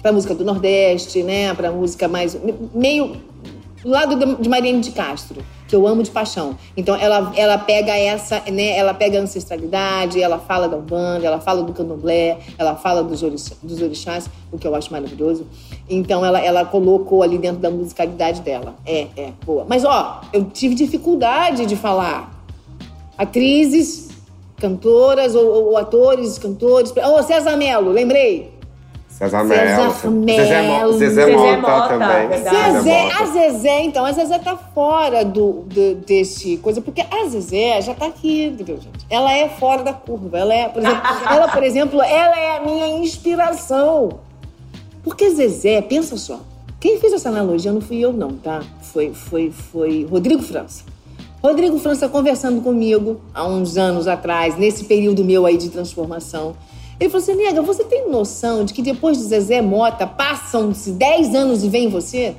pra 0.05 0.13
música 0.13 0.35
do 0.35 0.45
Nordeste, 0.45 1.23
né? 1.23 1.55
Pra 1.55 1.73
música 1.73 2.07
mais, 2.07 2.37
meio 2.75 3.17
do 3.83 3.89
lado 3.89 4.37
de- 4.37 4.47
Mariane 4.51 4.81
de 4.81 4.91
Castro, 4.91 5.43
que 5.67 5.75
eu 5.75 5.87
amo 5.87 6.03
de 6.03 6.11
paixão. 6.11 6.59
Então 6.77 6.95
ela, 6.95 7.33
ela 7.35 7.57
pega 7.57 7.97
essa, 7.97 8.43
né? 8.53 8.77
Ela 8.77 8.93
pega 8.93 9.19
a 9.19 9.23
ancestralidade, 9.23 10.21
ela 10.21 10.39
fala 10.39 10.69
da 10.69 10.77
Umbanda, 10.77 11.27
ela 11.27 11.41
fala 11.41 11.63
do 11.63 11.73
candomblé, 11.73 12.37
ela 12.59 12.75
fala 12.77 13.03
dos, 13.03 13.23
orixá- 13.23 13.55
dos 13.63 13.81
orixás, 13.81 14.29
o 14.53 14.59
que 14.59 14.69
eu 14.69 14.75
acho 14.75 14.93
maravilhoso. 14.93 15.47
Então 15.89 16.23
ela, 16.23 16.39
ela 16.39 16.67
colocou 16.67 17.23
ali 17.23 17.39
dentro 17.39 17.61
da 17.63 17.71
musicalidade 17.71 18.43
dela. 18.43 18.75
É, 18.85 19.07
é, 19.17 19.31
boa. 19.47 19.65
Mas 19.67 19.87
ó, 19.87 20.21
eu 20.35 20.45
tive 20.45 20.75
dificuldade 20.75 21.65
de 21.65 21.77
falar 21.77 22.45
atrizes, 23.17 24.11
cantoras 24.59 25.35
ou, 25.35 25.71
ou 25.71 25.77
atores, 25.79 26.39
cantores. 26.39 26.93
Ô, 26.95 27.23
César 27.23 27.57
Melo, 27.57 27.91
lembrei. 27.91 28.53
César 29.19 29.45
Melo. 29.45 29.93
Zezé. 29.93 30.63
Mo- 30.63 30.93
Zezé 30.95 31.25
Zezé 31.25 31.37
Mota 31.37 31.57
Mota, 31.61 31.89
também. 31.89 32.29
verdade. 32.29 32.73
Zezé, 32.73 33.13
a 33.13 33.27
Zezé, 33.27 33.81
então, 33.85 34.05
a 34.05 34.13
Zezé 34.13 34.39
tá 34.39 34.57
fora 34.57 35.25
do, 35.25 35.65
do- 35.67 35.95
desse 36.05 36.57
coisa, 36.57 36.81
porque 36.81 37.01
a 37.01 37.29
Zezé 37.29 37.81
já 37.81 37.95
tá 37.95 38.07
aqui, 38.07 38.47
entendeu, 38.47 38.77
gente? 38.77 39.07
Ela 39.09 39.33
é 39.33 39.49
fora 39.49 39.83
da 39.85 39.93
curva. 39.93 40.39
Ela 40.39 40.53
é, 40.55 40.69
por 40.69 40.83
exemplo, 40.83 41.03
ela, 41.31 41.49
por 41.49 41.63
exemplo, 41.63 42.03
ela 42.03 42.39
é 42.39 42.57
a 42.57 42.61
minha 42.61 42.89
inspiração. 42.99 44.19
Porque 45.03 45.31
Zezé, 45.31 45.81
pensa 45.83 46.17
só, 46.17 46.41
quem 46.81 46.99
fez 46.99 47.13
essa 47.13 47.29
analogia 47.29 47.73
não 47.73 47.81
fui 47.81 47.99
eu, 47.99 48.13
não, 48.13 48.33
tá? 48.33 48.63
Foi, 48.83 49.13
foi, 49.13 49.51
foi 49.51 50.07
Rodrigo 50.11 50.43
França. 50.43 50.83
Rodrigo 51.43 51.79
França 51.79 52.09
conversando 52.09 52.63
comigo 52.63 53.21
há 53.35 53.45
uns 53.47 53.77
anos 53.77 54.09
atrás, 54.09 54.57
nesse 54.57 54.85
período 54.85 55.23
meu 55.25 55.45
aí 55.47 55.57
de 55.59 55.69
transformação. 55.69 56.57
Ele 56.99 57.11
falou 57.11 57.23
assim: 57.23 57.35
Nega, 57.35 57.63
você 57.63 57.85
tem 57.85 58.09
noção 58.09 58.65
de 58.65 58.73
que 58.73 58.83
depois 58.83 59.19
de 59.19 59.25
Zezé 59.25 59.61
Mota 59.61 60.07
passam-se 60.07 60.93
10 60.93 61.35
anos 61.35 61.65
e 61.65 61.69
vem 61.69 61.89
você? 61.89 62.37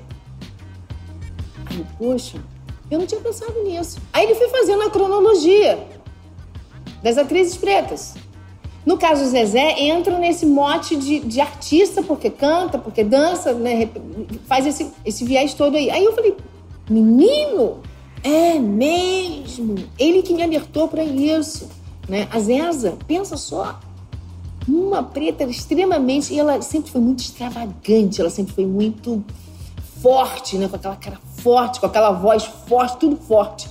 Aí, 1.65 1.85
poxa, 1.97 2.39
eu 2.89 2.99
não 2.99 3.05
tinha 3.05 3.21
pensado 3.21 3.63
nisso. 3.63 3.99
Aí 4.13 4.25
ele 4.25 4.35
foi 4.35 4.49
fazendo 4.49 4.83
a 4.83 4.89
cronologia 4.89 5.79
das 7.03 7.17
atrizes 7.17 7.57
pretas. 7.57 8.15
No 8.85 8.97
caso 8.97 9.23
do 9.23 9.29
Zezé, 9.29 9.79
entra 9.79 10.19
nesse 10.19 10.45
mote 10.45 10.95
de, 10.95 11.19
de 11.19 11.41
artista, 11.41 12.03
porque 12.03 12.29
canta, 12.29 12.77
porque 12.77 13.03
dança, 13.03 13.51
né? 13.53 13.89
Faz 14.47 14.67
esse, 14.67 14.91
esse 15.03 15.25
viés 15.25 15.55
todo 15.55 15.75
aí. 15.75 15.89
Aí 15.89 16.05
eu 16.05 16.13
falei, 16.13 16.37
menino, 16.87 17.79
é 18.23 18.59
mesmo. 18.59 19.75
Ele 19.97 20.21
que 20.21 20.35
me 20.35 20.43
alertou 20.43 20.87
para 20.87 21.03
isso. 21.03 21.67
Né? 22.07 22.27
A 22.31 22.39
Zeza, 22.39 22.97
pensa 23.07 23.35
só. 23.35 23.79
Uma 24.67 25.03
preta 25.03 25.43
extremamente. 25.43 26.33
E 26.33 26.39
ela 26.39 26.61
sempre 26.61 26.91
foi 26.91 27.01
muito 27.01 27.19
extravagante, 27.19 28.19
ela 28.19 28.29
sempre 28.29 28.53
foi 28.53 28.65
muito 28.65 29.23
forte, 30.01 30.57
né? 30.57 30.67
Com 30.67 30.75
aquela 30.75 30.95
cara 30.95 31.19
forte, 31.41 31.79
com 31.79 31.85
aquela 31.85 32.11
voz 32.11 32.43
forte, 32.67 32.97
tudo 32.97 33.15
forte. 33.17 33.69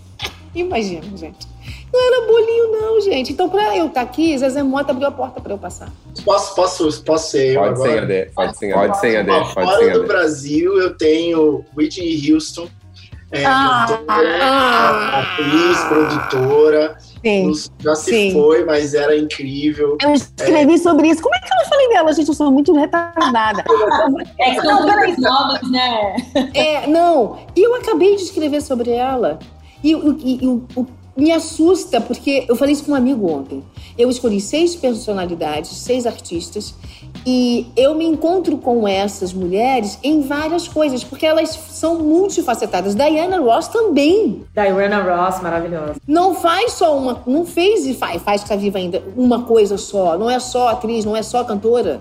Imagina, 0.54 1.04
gente. 1.16 1.52
Não 1.92 2.00
era 2.00 2.26
bolinho, 2.26 2.72
não, 2.72 3.00
gente. 3.02 3.32
Então, 3.32 3.48
pra 3.50 3.76
eu 3.76 3.86
estar 3.86 4.00
aqui, 4.00 4.36
Zezé 4.38 4.62
Mota 4.62 4.92
abriu 4.92 5.08
a 5.08 5.10
porta 5.10 5.40
para 5.40 5.52
eu 5.52 5.58
passar. 5.58 5.92
Posso, 6.24 6.54
posso, 6.54 7.02
posso 7.04 7.30
ser 7.30 7.54
eu 7.54 7.60
Pode 7.60 7.78
ser 7.82 7.88
agora? 7.98 8.02
AD, 8.02 8.30
pode 8.34 8.58
ser 8.58 8.72
Pode 8.72 9.00
ser 9.00 9.16
AD, 9.18 9.30
Ó, 9.30 9.40
pode 9.40 9.52
Fora 9.52 9.84
ser 9.84 9.92
do. 9.92 10.06
Brasil, 10.06 10.78
eu 10.80 10.96
tenho 10.96 11.64
Whitney 11.76 12.32
Houston, 12.32 12.66
é, 13.30 13.44
Ah, 13.44 13.86
cantora, 13.88 14.38
ah. 14.42 15.20
atriz, 15.20 15.84
produtora. 15.84 16.98
Sim. 17.24 17.52
Já 17.80 17.94
se 17.94 18.10
Sim. 18.10 18.32
foi, 18.32 18.64
mas 18.64 18.94
era 18.94 19.16
incrível. 19.16 19.96
Eu 20.02 20.12
escrevi 20.12 20.78
sobre 20.78 21.08
isso. 21.08 21.22
Como 21.22 21.34
é 21.34 21.38
que 21.38 21.46
eu 21.52 21.56
não 21.58 21.64
falei 21.66 21.88
dela, 21.90 22.12
gente? 22.12 22.28
Eu 22.28 22.34
sou 22.34 22.50
muito 22.50 22.74
retardada. 22.74 23.64
É 24.38 24.50
que 24.54 24.60
são 24.60 24.82
coisas 24.82 25.18
novas, 25.18 25.70
né? 25.70 26.16
É, 26.54 26.86
não. 26.86 27.38
E 27.54 27.62
eu 27.62 27.74
acabei 27.76 28.16
de 28.16 28.22
escrever 28.22 28.60
sobre 28.60 28.90
ela. 28.90 29.38
E, 29.84 29.92
e- 29.92 30.38
e 30.42 30.46
o- 30.46 30.64
o- 30.76 30.86
me 31.16 31.30
assusta, 31.30 32.00
porque 32.00 32.44
eu 32.48 32.56
falei 32.56 32.72
isso 32.72 32.84
com 32.84 32.92
um 32.92 32.94
amigo 32.94 33.28
ontem. 33.30 33.62
Eu 33.98 34.08
escolhi 34.08 34.40
seis 34.40 34.74
personalidades, 34.74 35.70
seis 35.76 36.06
artistas, 36.06 36.74
e 37.26 37.66
eu 37.76 37.94
me 37.94 38.06
encontro 38.06 38.56
com 38.56 38.88
essas 38.88 39.32
mulheres 39.34 39.98
em 40.02 40.22
várias 40.22 40.66
coisas, 40.66 41.04
porque 41.04 41.26
elas 41.26 41.50
são 41.50 41.98
multifacetadas. 41.98 42.94
Diana 42.94 43.38
Ross 43.40 43.68
também. 43.68 44.42
Diana 44.54 45.02
Ross, 45.02 45.42
maravilhosa. 45.42 45.96
Não 46.08 46.34
faz 46.34 46.72
só 46.72 46.96
uma. 46.96 47.22
Não 47.26 47.44
fez 47.44 47.86
e 47.86 47.92
faz, 47.94 48.22
faz 48.22 48.40
que 48.40 48.46
está 48.46 48.56
viva 48.56 48.78
ainda 48.78 49.02
uma 49.16 49.42
coisa 49.42 49.76
só. 49.76 50.16
Não 50.16 50.30
é 50.30 50.38
só 50.40 50.68
atriz, 50.68 51.04
não 51.04 51.14
é 51.14 51.22
só 51.22 51.44
cantora. 51.44 52.00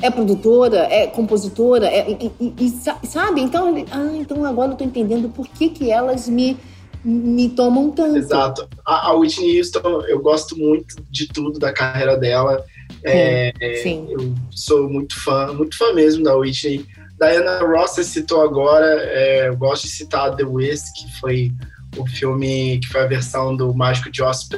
É 0.00 0.10
produtora, 0.10 0.86
é 0.90 1.08
compositora, 1.08 1.86
é, 1.86 2.08
e, 2.08 2.30
e- 2.40 2.54
e 2.60 2.68
sa- 2.70 2.98
sabe? 3.02 3.40
Então, 3.40 3.74
ah, 3.90 4.10
então 4.14 4.44
agora 4.44 4.70
eu 4.72 4.76
tô 4.76 4.84
entendendo 4.84 5.28
por 5.28 5.46
que, 5.48 5.68
que 5.68 5.90
elas 5.90 6.28
me, 6.28 6.56
me 7.04 7.48
tomam 7.50 7.90
tanto. 7.90 8.16
Exato. 8.16 8.68
A, 8.84 9.08
a 9.08 9.12
Whitney 9.14 9.58
Houston, 9.58 10.02
eu 10.06 10.20
gosto 10.20 10.56
muito 10.56 10.96
de 11.10 11.28
tudo 11.28 11.58
da 11.58 11.72
carreira 11.72 12.16
dela. 12.16 12.64
É, 13.04 13.52
Sim. 13.82 14.06
eu 14.10 14.34
sou 14.50 14.88
muito 14.88 15.18
fã, 15.22 15.52
muito 15.52 15.76
fã 15.76 15.92
mesmo 15.92 16.24
da 16.24 16.36
Whitney. 16.36 16.86
Diana 17.18 17.58
Ross, 17.60 17.92
você 17.92 18.04
citou 18.04 18.42
agora, 18.42 18.86
é, 18.86 19.48
eu 19.48 19.56
gosto 19.56 19.84
de 19.84 19.90
citar 19.90 20.36
The 20.36 20.44
Wiz, 20.44 20.84
que 20.92 21.20
foi 21.20 21.52
o 21.96 22.06
filme, 22.06 22.78
que 22.78 22.88
foi 22.88 23.00
a 23.02 23.06
versão 23.06 23.56
do 23.56 23.74
Mágico 23.74 24.10
de 24.10 24.22
Oz 24.22 24.48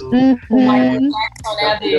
Uhum. 0.00 0.38
O 0.50 0.56
Michael 0.56 1.00
Jackson, 1.00 1.54
né, 1.56 1.98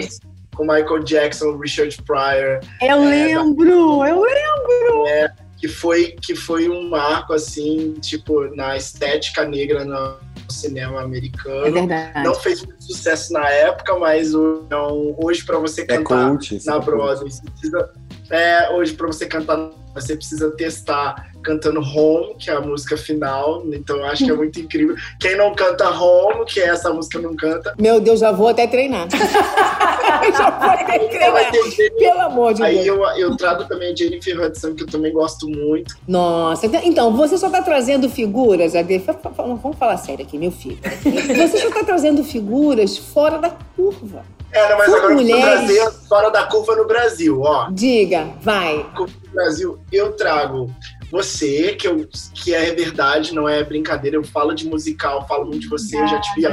com 0.55 0.63
Michael 0.63 1.03
Jackson, 1.03 1.57
Richard 1.57 1.97
Pryor, 2.03 2.59
Eu 2.81 2.99
lembro, 2.99 4.05
eu 4.05 4.21
lembro. 4.21 5.42
Que 5.63 5.67
foi, 5.69 6.13
que 6.21 6.35
foi 6.35 6.67
um 6.67 6.89
marco, 6.89 7.31
assim, 7.31 7.93
tipo, 8.01 8.53
na 8.53 8.75
estética 8.75 9.45
negra 9.45 9.85
no 9.85 10.17
cinema 10.49 10.99
É 10.99 11.03
americano. 11.05 11.71
verdade. 11.71 12.21
Não 12.21 12.35
fez 12.35 12.65
muito 12.65 12.83
sucesso 12.83 13.31
na 13.31 13.47
época, 13.47 13.97
mas 13.97 14.33
não, 14.33 15.15
hoje 15.23 15.41
para 15.45 15.57
você 15.59 15.83
É 15.83 15.85
cantar 15.85 16.31
cult. 16.31 16.61
na 16.65 16.73
é 16.73 16.75
cult. 16.75 16.85
Broadway, 16.85 17.31
você 17.31 17.41
precisa, 17.49 17.93
É, 18.29 18.69
hoje, 18.71 18.93
para 18.93 19.07
você 19.07 19.25
cantar, 19.25 19.69
você 19.93 20.15
precisa 20.15 20.51
testar 20.51 21.31
cantando 21.43 21.81
Home, 21.81 22.35
que 22.35 22.49
é 22.49 22.53
a 22.53 22.61
música 22.61 22.97
final. 22.97 23.63
Então, 23.71 23.97
eu 23.97 24.05
acho 24.05 24.25
que 24.25 24.31
é 24.31 24.33
muito 24.33 24.59
incrível. 24.59 24.95
Quem 25.19 25.35
não 25.35 25.53
canta 25.53 25.89
Home, 25.89 26.45
que 26.45 26.59
é 26.59 26.69
essa 26.69 26.91
música 26.91 27.19
não 27.19 27.35
canta. 27.35 27.75
Meu 27.77 27.99
Deus, 27.99 28.19
já 28.19 28.31
vou 28.31 28.47
até 28.47 28.65
treinar. 28.65 29.07
já 29.11 30.49
vou 30.49 30.69
até 30.69 30.99
treinar. 30.99 31.51
Pelo 31.97 32.21
amor 32.21 32.53
de 32.53 32.63
Aí 32.63 32.83
Deus. 32.83 32.87
eu, 32.87 33.03
eu 33.17 33.37
trago 33.37 33.65
também 33.65 33.91
a 33.91 33.95
Jennifer 33.95 34.41
Hudson, 34.41 34.73
que 34.73 34.83
eu 34.83 34.87
também 34.87 35.11
gosto 35.11 35.47
muito. 35.47 35.95
Nossa, 36.07 36.65
então, 36.83 37.13
você 37.15 37.37
só 37.37 37.47
está 37.47 37.61
trazendo 37.61 38.09
figuras, 38.09 38.75
Ade, 38.75 39.03
vamos 39.35 39.77
falar 39.77 39.97
sério 39.97 40.25
aqui, 40.25 40.37
meu 40.37 40.51
filho. 40.51 40.79
Você 41.03 41.57
só 41.57 41.67
está 41.67 41.83
trazendo 41.83 42.23
figuras 42.23 42.97
fora 42.97 43.37
da 43.37 43.49
curva. 43.75 44.23
É, 44.53 44.69
não, 44.69 44.77
mas 44.77 44.87
Por 44.87 44.97
agora 44.97 45.13
eu 45.13 45.17
vou 45.17 45.25
mulheres. 45.25 45.43
trazer 45.43 45.91
fora 46.07 46.29
da 46.29 46.43
curva 46.43 46.75
no 46.75 46.85
Brasil, 46.85 47.41
ó. 47.41 47.69
Diga, 47.71 48.33
vai. 48.41 48.83
Curva 48.95 49.13
no 49.25 49.31
Brasil, 49.31 49.79
eu 49.91 50.13
trago 50.13 50.73
você, 51.11 51.75
que, 51.75 51.87
eu, 51.87 52.07
que 52.33 52.53
é 52.53 52.73
verdade, 52.73 53.33
não 53.33 53.49
é 53.49 53.63
brincadeira. 53.63 54.17
Eu 54.17 54.23
falo 54.23 54.53
de 54.53 54.67
musical, 54.67 55.27
falo 55.27 55.45
muito 55.45 55.61
de 55.61 55.67
você, 55.69 55.99
eu 55.99 56.07
já 56.07 56.21
te 56.21 56.35
vi 56.35 56.45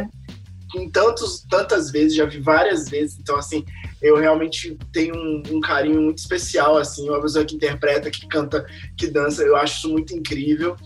em 0.77 0.89
tantos, 0.89 1.45
tantas 1.51 1.91
vezes, 1.91 2.15
já 2.15 2.25
vi 2.25 2.39
várias 2.39 2.89
vezes. 2.89 3.19
Então, 3.21 3.37
assim, 3.37 3.65
eu 4.01 4.17
realmente 4.17 4.79
tenho 4.93 5.15
um, 5.15 5.43
um 5.51 5.61
carinho 5.61 6.01
muito 6.01 6.19
especial, 6.19 6.77
assim, 6.77 7.09
uma 7.09 7.21
pessoa 7.21 7.45
que 7.45 7.57
interpreta, 7.57 8.11
que 8.11 8.27
canta, 8.27 8.65
que 8.97 9.07
dança. 9.07 9.43
Eu 9.43 9.57
acho 9.57 9.79
isso 9.79 9.89
muito 9.89 10.15
incrível. 10.15 10.77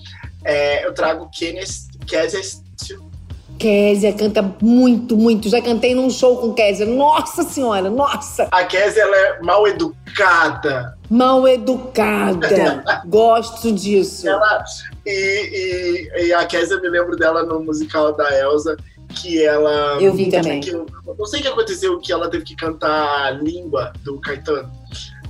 É, 0.45 0.87
eu 0.87 0.93
trago 0.93 1.31
Kenneth, 1.31 1.89
Estácio, 2.11 3.11
Kézia 3.59 4.13
canta 4.13 4.43
muito, 4.61 5.17
muito. 5.17 5.49
Já 5.49 5.61
cantei 5.61 5.95
num 5.95 6.11
show 6.11 6.39
com 6.39 6.53
Kézia. 6.53 6.87
Nossa 6.87 7.43
Senhora, 7.43 7.89
nossa. 7.89 8.49
A 8.51 8.65
Kézia, 8.65 9.03
ela 9.03 9.17
é 9.17 9.43
mal 9.43 9.67
educada. 9.67 10.97
Mal 11.11 11.47
educada. 11.47 13.03
Gosto 13.07 13.73
disso. 13.73 14.29
Ela, 14.29 14.65
e, 15.07 16.11
e, 16.17 16.27
e 16.27 16.33
a 16.33 16.45
Kézia, 16.47 16.81
me 16.81 16.89
lembro 16.89 17.17
dela 17.17 17.43
no 17.45 17.63
musical 17.63 18.13
da 18.13 18.37
Elsa, 18.39 18.77
que 19.15 19.45
ela... 19.45 19.99
Eu 20.01 20.13
vi 20.13 20.31
também. 20.31 20.61
que 20.61 20.73
não 20.73 21.27
sei 21.27 21.41
o 21.41 21.43
que 21.43 21.49
aconteceu, 21.49 21.99
que 22.01 22.13
ela 22.13 22.29
teve 22.29 22.45
que 22.45 22.57
cantar 22.57 23.27
a 23.27 23.31
língua 23.31 23.93
do 24.03 24.21
Caetano 24.21 24.71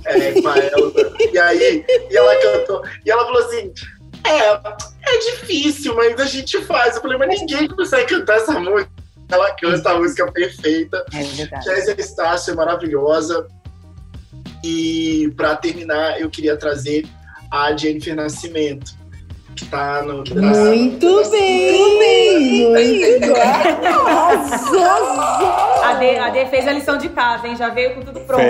é, 0.05 0.41
com 0.41 0.47
a 0.47 0.57
Elsa. 0.57 1.13
e 1.31 1.37
aí, 1.37 1.85
e 2.09 2.17
ela 2.17 2.35
cantou. 2.37 2.83
E 3.05 3.11
ela 3.11 3.25
falou 3.25 3.43
assim: 3.43 3.71
é 4.25 4.94
difícil, 5.31 5.95
mas 5.95 6.19
a 6.19 6.25
gente 6.25 6.61
faz. 6.63 6.95
Eu 6.95 7.01
falei, 7.01 7.17
mas 7.17 7.39
ninguém 7.39 7.67
consegue 7.67 8.15
cantar 8.15 8.37
essa 8.37 8.59
música. 8.59 8.89
Ela 9.29 9.51
canta 9.55 9.91
a 9.91 9.97
música 9.97 10.31
perfeita. 10.31 11.03
É 11.13 11.23
verdade. 11.23 11.65
Kézia 11.65 11.95
Estácio 11.99 12.53
é 12.53 12.55
maravilhosa. 12.55 13.47
E 14.63 15.31
para 15.35 15.55
terminar, 15.55 16.19
eu 16.19 16.29
queria 16.29 16.57
trazer 16.57 17.05
a 17.51 17.75
Jennifer 17.75 18.15
Nascimento, 18.15 18.95
que 19.55 19.65
tá 19.65 20.01
no. 20.03 20.17
Muito 20.17 21.29
bem, 21.31 22.69
muito 22.69 22.73
bem. 22.73 23.35
Arrasou. 24.05 24.81
A 25.83 25.93
D, 25.99 26.17
a 26.17 26.29
D 26.29 26.45
fez 26.47 26.67
a 26.67 26.71
lição 26.73 26.97
de 26.97 27.09
casa, 27.09 27.47
hein? 27.47 27.55
Já 27.55 27.69
veio 27.69 27.95
com 27.95 28.01
tudo 28.01 28.19
pronto. 28.21 28.41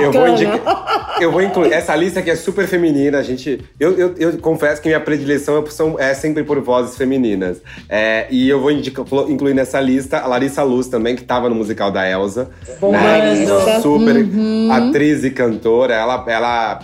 Eu 0.00 0.12
vou, 0.12 0.28
indicar, 0.28 1.16
eu 1.20 1.32
vou 1.32 1.40
incluir 1.42 1.72
essa 1.72 1.94
lista 1.94 2.20
aqui 2.20 2.30
é 2.30 2.36
super 2.36 2.66
feminina, 2.66 3.22
gente. 3.22 3.60
Eu, 3.78 3.92
eu, 3.96 4.14
eu 4.18 4.38
confesso 4.38 4.82
que 4.82 4.88
minha 4.88 5.00
predileção 5.00 5.62
é, 5.64 5.70
são- 5.70 5.98
é 5.98 6.14
sempre 6.14 6.42
por 6.44 6.60
vozes 6.60 6.96
femininas. 6.96 7.58
É, 7.88 8.26
e 8.30 8.48
eu 8.48 8.60
vou 8.60 8.70
indicar, 8.70 9.04
incluir 9.28 9.54
nessa 9.54 9.80
lista 9.80 10.18
a 10.18 10.26
Larissa 10.26 10.62
Luz 10.62 10.88
também, 10.88 11.14
que 11.16 11.22
estava 11.22 11.48
no 11.48 11.54
musical 11.54 11.90
da 11.90 12.08
Elsa. 12.08 12.50
né? 12.82 13.20
Larissa. 13.22 13.80
Super 13.80 14.16
Uhum. 14.16 14.68
atriz 14.72 15.24
e 15.24 15.30
cantora. 15.30 15.94
Ela, 15.94 16.24
ela 16.28 16.80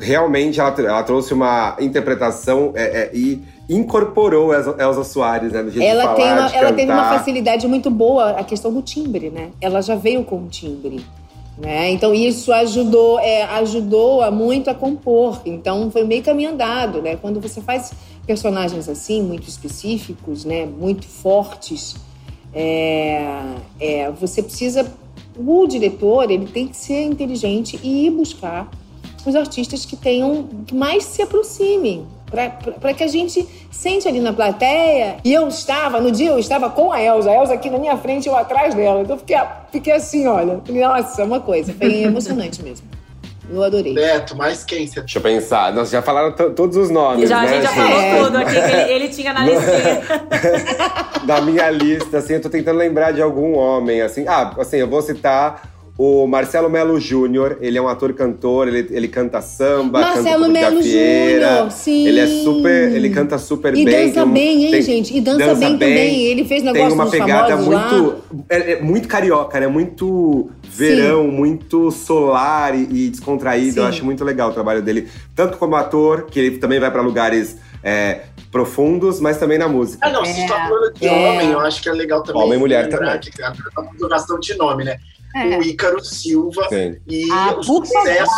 realmente 0.00 0.58
ela, 0.58 0.74
ela 0.78 1.02
trouxe 1.02 1.34
uma 1.34 1.76
interpretação 1.78 2.72
é, 2.74 2.82
é, 2.82 3.10
e 3.12 3.42
incorporou 3.68 4.52
Elza, 4.52 4.74
Elza 4.78 5.04
Soares, 5.04 5.52
né? 5.52 5.62
No 5.62 5.70
jeito 5.70 5.84
de 5.84 5.86
Ela, 5.86 6.02
falar, 6.02 6.14
tem 6.16 6.32
uma, 6.32 6.48
de 6.48 6.56
ela 6.56 6.72
teve 6.72 6.92
uma 6.92 7.18
facilidade 7.18 7.68
muito 7.68 7.90
boa, 7.90 8.30
a 8.30 8.42
questão 8.42 8.72
do 8.72 8.82
timbre, 8.82 9.30
né? 9.30 9.50
Ela 9.60 9.80
já 9.80 9.94
veio 9.94 10.24
com 10.24 10.36
o 10.36 10.48
timbre. 10.48 11.04
Né? 11.58 11.90
Então 11.90 12.14
isso 12.14 12.50
ajudou, 12.54 13.20
é, 13.20 13.42
ajudou 13.42 14.22
a 14.22 14.30
muito 14.30 14.70
a 14.70 14.74
compor. 14.74 15.42
Então 15.44 15.90
foi 15.90 16.04
meio 16.04 16.22
caminho 16.22 16.52
andado, 16.52 17.02
né? 17.02 17.16
Quando 17.16 17.38
você 17.38 17.60
faz 17.60 17.92
personagens 18.26 18.88
assim, 18.88 19.22
muito 19.22 19.46
específicos, 19.46 20.44
né? 20.44 20.64
Muito 20.64 21.06
fortes, 21.06 21.96
é, 22.54 23.54
é, 23.78 24.10
você 24.10 24.42
precisa, 24.42 24.90
o 25.36 25.66
diretor 25.66 26.30
ele 26.30 26.46
tem 26.46 26.66
que 26.66 26.76
ser 26.76 27.02
inteligente 27.02 27.78
e 27.82 28.06
ir 28.06 28.10
buscar 28.10 28.70
os 29.28 29.36
artistas 29.36 29.84
que 29.84 29.96
tenham, 29.96 30.48
que 30.66 30.74
mais 30.74 31.04
se 31.04 31.20
aproximem. 31.22 32.06
Para 32.80 32.94
que 32.94 33.02
a 33.02 33.08
gente 33.08 33.44
sente 33.72 34.06
ali 34.06 34.20
na 34.20 34.32
plateia. 34.32 35.16
E 35.24 35.32
eu 35.34 35.48
estava, 35.48 36.00
no 36.00 36.12
dia 36.12 36.30
eu 36.30 36.38
estava 36.38 36.70
com 36.70 36.92
a 36.92 37.02
Elza, 37.02 37.28
a 37.28 37.34
Elza 37.34 37.54
aqui 37.54 37.68
na 37.68 37.76
minha 37.78 37.96
frente, 37.96 38.28
eu 38.28 38.36
atrás 38.36 38.72
dela. 38.72 39.00
Então 39.02 39.16
eu 39.16 39.18
fiquei, 39.18 39.36
fiquei 39.72 39.92
assim, 39.94 40.28
olha. 40.28 40.60
Nossa, 40.68 41.24
uma 41.24 41.40
coisa. 41.40 41.72
Foi 41.74 41.92
emocionante 42.04 42.62
mesmo. 42.62 42.86
Eu 43.52 43.64
adorei. 43.64 43.92
Beto, 43.94 44.36
mais 44.36 44.62
quem? 44.64 44.86
Você 44.86 45.00
Deixa 45.00 45.18
eu 45.18 45.22
pensar. 45.22 45.72
Nós 45.72 45.90
já 45.90 46.00
falaram 46.00 46.30
to- 46.32 46.50
todos 46.50 46.76
os 46.76 46.88
nomes, 46.88 47.28
Já, 47.28 47.38
a 47.38 47.42
né? 47.42 47.48
gente 47.48 47.62
já 47.64 47.68
falou 47.70 48.00
É. 48.00 48.22
tudo 48.24 48.36
aqui, 48.38 48.52
que 48.52 48.58
ele, 48.58 48.92
ele 48.92 49.08
tinha 49.08 49.32
na 49.32 49.40
listinha. 49.44 50.02
da 51.26 51.40
minha 51.40 51.68
lista, 51.70 52.18
assim, 52.18 52.34
eu 52.34 52.40
tô 52.42 52.48
tentando 52.48 52.78
lembrar 52.78 53.10
de 53.12 53.20
algum 53.20 53.56
homem, 53.56 54.02
assim. 54.02 54.24
Ah, 54.28 54.54
assim, 54.56 54.76
eu 54.76 54.86
vou 54.88 55.02
citar 55.02 55.68
o 56.02 56.26
Marcelo 56.26 56.70
Melo 56.70 56.98
Júnior. 56.98 57.58
Ele 57.60 57.76
é 57.76 57.82
um 57.82 57.86
ator-cantor, 57.86 58.68
ele, 58.68 58.86
ele 58.90 59.06
canta 59.06 59.42
samba, 59.42 60.00
Marcelo 60.00 60.46
canta 60.46 60.48
Melo. 60.48 60.82
Júnior, 60.82 61.70
sim. 61.70 62.06
Ele 62.08 62.20
é 62.20 62.26
super, 62.26 62.92
ele 62.94 63.10
canta 63.10 63.36
super 63.36 63.76
E 63.76 63.84
bem. 63.84 63.94
dança 64.06 64.14
tem 64.14 64.22
um- 64.22 64.32
bem, 64.32 64.64
hein, 64.64 64.70
tem- 64.70 64.82
gente? 64.82 65.14
E 65.14 65.20
dança, 65.20 65.54
bem, 65.56 65.72
também. 65.72 66.22
Ele 66.22 66.44
fez 66.46 66.62
negócio 66.62 66.86
Tem 66.86 66.94
uma 66.94 67.04
dos 67.04 67.12
pegada 67.12 67.48
famosos 67.58 67.66
muito, 67.66 68.06
lá. 68.06 68.16
é, 68.48 68.72
é 68.72 68.80
muito 68.80 69.06
carioca, 69.08 69.60
né? 69.60 69.66
Muito 69.66 70.50
verão, 70.64 71.24
muito 71.28 71.90
solar 71.90 72.74
e, 72.74 72.88
e 72.90 73.10
descontraído. 73.10 73.72
Sim. 73.74 73.80
Eu 73.80 73.86
acho 73.86 74.02
muito 74.02 74.24
legal 74.24 74.48
o 74.48 74.54
trabalho 74.54 74.80
dele, 74.80 75.06
tanto 75.36 75.58
como 75.58 75.76
ator, 75.76 76.24
que 76.30 76.38
ele 76.40 76.56
também 76.56 76.80
vai 76.80 76.90
pra 76.90 77.02
lugares 77.02 77.58
é, 77.84 78.20
profundos, 78.50 79.20
mas 79.20 79.36
também 79.36 79.58
na 79.58 79.68
música. 79.68 80.06
Ah, 80.06 80.10
não, 80.10 80.24
se 80.24 80.32
você 80.32 80.46
tá 80.46 80.66
falando 80.66 80.94
de 80.94 81.06
É. 81.06 81.12
homem, 81.12 81.50
eu 81.50 81.60
acho 81.60 81.82
que 81.82 81.88
é 81.90 81.92
legal 81.92 82.22
também. 82.22 82.42
Homem 82.42 82.56
e 82.56 82.58
mulher 82.58 82.88
também. 82.88 83.18
Que 83.20 83.42
a 83.42 83.52
conjugação 83.82 84.38
de 84.40 84.54
nome, 84.56 84.84
né? 84.84 84.96
É. 85.34 85.56
O 85.58 85.62
Ícaro 85.62 86.04
Silva 86.04 86.66
Sim. 86.68 86.96
e 87.06 87.30
Ah, 87.30 87.54
o 87.56 87.62
sucesso 87.62 88.30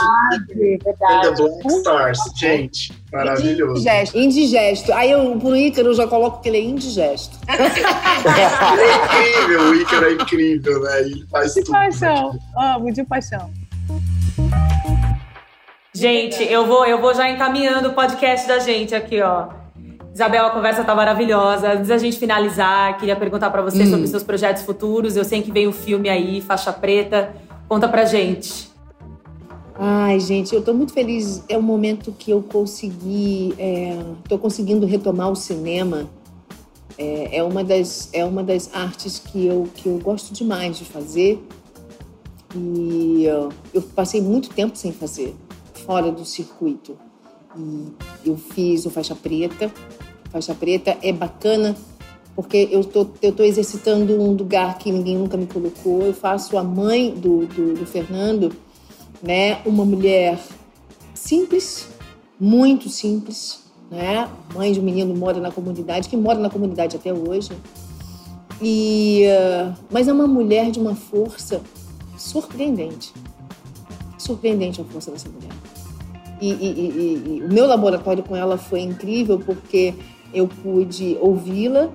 verdade. 0.55 1.27
The 1.27 1.31
Black 1.43 1.67
Stars. 1.69 2.19
Gente, 2.39 2.93
maravilhoso. 3.11 3.73
Indigesto. 3.81 4.19
Indigesto. 4.19 4.93
Aí 4.93 5.11
eu, 5.11 5.39
pro 5.39 5.57
Ícaro, 5.57 5.89
eu 5.89 5.95
já 5.95 6.07
coloco 6.07 6.43
que 6.43 6.51
ele 6.51 6.59
é 6.59 6.63
indigesto. 6.63 7.39
Ele 7.49 7.63
é 8.83 9.33
incrível, 9.39 9.61
o 9.71 9.75
Ícaro 9.75 10.07
é 10.07 10.13
incrível, 10.13 10.81
né? 10.83 11.01
Ele 11.01 11.27
faz 11.31 11.55
De 11.55 11.63
tudo. 11.65 11.73
paixão. 11.73 12.39
Amo, 12.59 12.93
de 12.93 13.05
paixão. 13.05 13.51
Gente, 15.95 16.43
eu 16.45 16.67
vou, 16.67 16.87
eu 16.87 17.01
vou 17.01 17.15
já 17.15 17.31
encaminhando 17.31 17.91
o 17.91 17.93
podcast 17.95 18.47
da 18.49 18.59
gente 18.59 18.95
aqui, 18.95 19.21
ó. 19.23 19.49
Isabel, 20.15 20.47
a 20.47 20.51
conversa 20.51 20.85
tá 20.85 20.95
maravilhosa. 20.95 21.73
Antes 21.73 21.89
da 21.89 21.97
gente 21.97 22.19
finalizar, 22.19 22.99
queria 22.99 23.17
perguntar 23.17 23.51
pra 23.51 23.63
você 23.63 23.87
sobre 23.87 24.07
seus 24.07 24.23
projetos 24.23 24.63
futuros. 24.63 25.17
Eu 25.17 25.25
sei 25.25 25.41
que 25.41 25.51
vem 25.51 25.67
o 25.67 25.73
filme 25.73 26.09
aí, 26.09 26.41
Faixa 26.43 26.73
Preta. 26.73 27.35
Conta 27.67 27.89
pra 27.89 28.05
gente. 28.05 28.71
Ai, 29.75 30.21
gente, 30.21 30.55
eu 30.55 30.63
tô 30.63 30.75
muito 30.75 30.93
feliz. 30.93 31.43
É 31.49 31.57
um 31.57 31.63
momento 31.63 32.13
que 32.13 32.31
eu 32.31 32.43
consegui. 32.43 33.55
É, 33.59 33.99
tô 34.29 34.39
conseguindo 34.39 34.85
retomar 34.85 35.31
o 35.31 35.35
cinema. 35.35 36.11
É, 36.99 37.39
é 37.39 37.43
uma 37.43 37.65
das, 37.65 38.11
é 38.13 38.23
uma 38.23 38.45
das 38.45 38.69
artes 38.75 39.19
que 39.19 39.47
eu, 39.47 39.67
que 39.75 39.89
eu 39.89 39.99
gosto 39.99 40.35
demais 40.35 40.79
de 40.79 40.85
fazer. 40.85 41.43
E 42.55 43.25
eu 43.73 43.81
passei 43.95 44.21
muito 44.21 44.51
tempo 44.51 44.77
sem 44.77 44.93
fazer, 44.93 45.35
fora 45.87 46.13
do 46.13 46.23
circuito. 46.27 46.99
E 47.57 47.95
eu 48.27 48.37
fiz 48.37 48.85
o 48.85 48.91
Faixa 48.91 49.15
Preta. 49.15 49.73
Faixa 50.33 50.55
Preta 50.55 50.97
é 51.03 51.13
bacana 51.13 51.77
porque 52.35 52.69
eu 52.71 52.83
tô, 52.83 53.07
eu 53.21 53.33
tô 53.33 53.43
exercitando 53.43 54.19
um 54.19 54.33
lugar 54.33 54.79
que 54.79 54.91
ninguém 54.91 55.19
nunca 55.19 55.37
me 55.37 55.47
colocou. 55.47 56.03
Eu 56.03 56.15
faço 56.15 56.57
a 56.57 56.65
mãe 56.65 57.11
do, 57.11 57.47
do, 57.47 57.75
do 57.75 57.87
Fernando, 57.87 58.51
né? 59.23 59.61
Uma 59.67 59.85
mulher 59.85 60.39
simples, 61.15 61.89
muito 62.41 62.89
simples, 62.89 63.61
né? 63.91 64.29
Mãe 64.55 64.73
de 64.73 64.81
um 64.81 64.83
menino 64.83 65.15
mora 65.15 65.39
na 65.41 65.53
comunidade, 65.53 66.09
que 66.09 66.17
mora 66.17 66.39
na 66.39 66.49
comunidade 66.49 66.97
até 66.97 67.13
hoje. 67.13 67.51
E, 68.63 69.27
ah, 69.27 69.75
mas 69.91 70.09
é 70.09 70.13
uma 70.13 70.27
mulher 70.27 70.71
de 70.71 70.81
uma 70.81 70.95
força 70.95 71.61
surpreendente. 72.17 73.13
Surpreendente 74.17 74.81
a 74.81 74.85
força 74.85 75.11
dessa 75.11 75.29
mulher. 75.29 75.53
E, 76.41 76.49
e- 76.49 76.55
e- 76.55 76.89
e- 76.89 77.37
e 77.39 77.43
o 77.43 77.53
meu 77.53 77.67
laboratório 77.67 78.23
com 78.23 78.35
ela 78.35 78.57
foi 78.57 78.81
incrível 78.81 79.39
porque 79.39 79.95
eu 80.33 80.49
pude 80.49 81.17
ouvi-la. 81.21 81.91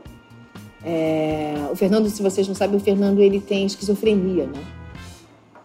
É, 0.83 1.67
o 1.71 1.75
Fernando, 1.75 2.09
se 2.09 2.21
vocês 2.21 2.47
não 2.47 2.55
sabem, 2.55 2.77
o 2.77 2.79
Fernando 2.79 3.19
ele 3.19 3.39
tem 3.39 3.65
esquizofrenia, 3.65 4.45
né? 4.45 4.63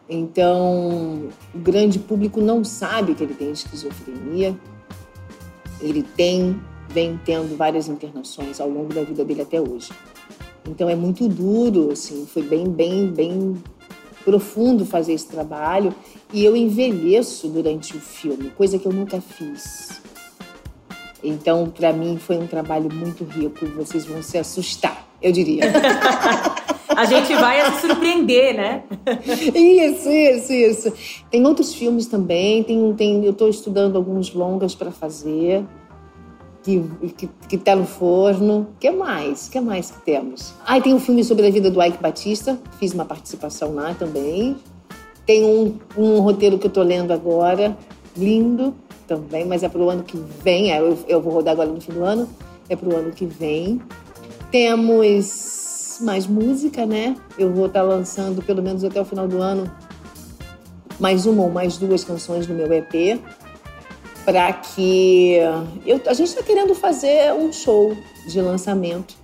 Então, 0.09 1.29
o 1.55 1.59
grande 1.59 1.99
público 1.99 2.41
não 2.41 2.65
sabe 2.65 3.15
que 3.15 3.23
ele 3.23 3.35
tem 3.35 3.51
esquizofrenia. 3.51 4.57
Ele 5.81 6.03
tem, 6.03 6.61
vem 6.89 7.19
tendo 7.25 7.57
várias 7.57 7.89
internações 7.89 8.61
ao 8.61 8.69
longo 8.69 8.93
da 8.93 9.03
vida 9.03 9.25
dele 9.25 9.43
até 9.43 9.61
hoje. 9.61 9.91
Então 10.69 10.89
é 10.89 10.95
muito 10.95 11.29
duro, 11.29 11.91
assim, 11.91 12.25
foi 12.27 12.43
bem, 12.43 12.69
bem, 12.69 13.09
bem 13.09 13.57
profundo 14.25 14.87
fazer 14.87 15.13
esse 15.13 15.27
trabalho 15.27 15.93
e 16.33 16.45
eu 16.45 16.57
envelheço 16.57 17.49
durante 17.49 17.97
o 17.97 18.01
filme, 18.01 18.51
coisa 18.51 18.79
que 18.79 18.87
eu 18.87 18.93
nunca 18.93 19.21
fiz. 19.21 20.02
Então, 21.23 21.69
para 21.69 21.93
mim, 21.93 22.19
foi 22.19 22.37
um 22.37 22.47
trabalho 22.47 22.93
muito 22.93 23.25
rico. 23.25 23.67
Vocês 23.77 24.05
vão 24.05 24.23
se 24.23 24.39
assustar, 24.39 25.07
eu 25.21 25.31
diria. 25.33 25.65
A 26.97 27.07
gente 27.07 27.35
vai 27.35 27.73
se 27.73 27.87
surpreender, 27.87 28.55
né? 28.55 28.83
isso, 29.55 30.11
isso, 30.11 30.53
isso. 30.53 30.93
Tem 31.31 31.47
outros 31.47 31.75
filmes 31.75 32.07
também. 32.07 32.63
Tem, 32.63 32.93
tem, 32.95 33.25
eu 33.25 33.33
estou 33.33 33.49
estudando 33.49 33.97
alguns 33.97 34.35
longas 34.35 34.75
para 34.75 34.91
fazer 34.91 35.65
que, 36.63 36.85
que, 37.17 37.31
que 37.49 37.59
tá 37.59 37.75
no 37.75 37.87
forno. 37.87 38.61
O 38.61 38.79
que 38.79 38.91
mais? 38.91 39.49
O 39.49 39.51
que 39.51 39.61
mais 39.61 39.91
que 39.91 40.01
temos? 40.03 40.55
Ah, 40.67 40.81
tem 40.81 40.95
um 40.95 41.01
filme 41.01 41.25
sobre 41.25 41.47
a 41.47 41.51
vida 41.51 41.71
do 41.71 41.83
Ike 41.83 41.99
Batista, 42.01 42.59
fiz 42.79 42.93
uma 42.93 43.05
participação 43.05 43.75
lá 43.75 43.95
também. 43.95 44.57
Tem 45.27 45.45
um, 45.45 45.79
um 45.97 46.21
roteiro 46.21 46.59
que 46.59 46.67
eu 46.67 46.71
tô 46.71 46.83
lendo 46.83 47.13
agora, 47.13 47.77
lindo 48.17 48.75
também, 49.17 49.45
mas 49.45 49.63
é 49.63 49.69
pro 49.69 49.91
ano 49.91 50.03
que 50.03 50.17
vem. 50.43 50.73
É, 50.73 50.81
eu, 50.81 50.99
eu 51.07 51.21
vou 51.21 51.35
rodar 51.35 51.53
agora 51.53 51.69
no 51.69 51.81
fim 51.81 51.93
do 51.93 52.05
ano, 52.05 52.29
é 52.69 52.75
pro 52.75 52.97
ano 52.97 53.11
que 53.11 53.27
vem. 53.27 53.81
Temos 54.51 55.99
mais 56.01 56.27
música, 56.27 56.87
né? 56.87 57.17
Eu 57.39 57.53
vou 57.53 57.67
estar 57.67 57.81
tá 57.81 57.87
lançando, 57.87 58.43
pelo 58.43 58.63
menos 58.63 58.83
até 58.85 59.01
o 59.01 59.05
final 59.05 59.29
do 59.29 59.41
ano, 59.41 59.71
mais 60.99 61.27
uma 61.27 61.43
ou 61.43 61.51
mais 61.51 61.77
duas 61.77 62.05
canções 62.05 62.47
no 62.47 62.55
meu 62.55 62.73
EP 62.73 63.21
para 64.25 64.53
que 64.53 65.35
eu, 65.85 66.01
a 66.07 66.15
gente 66.15 66.29
está 66.29 66.43
querendo 66.43 66.75
fazer 66.77 67.33
um 67.33 67.53
show 67.53 67.97
de 68.29 68.41
lançamento 68.41 69.17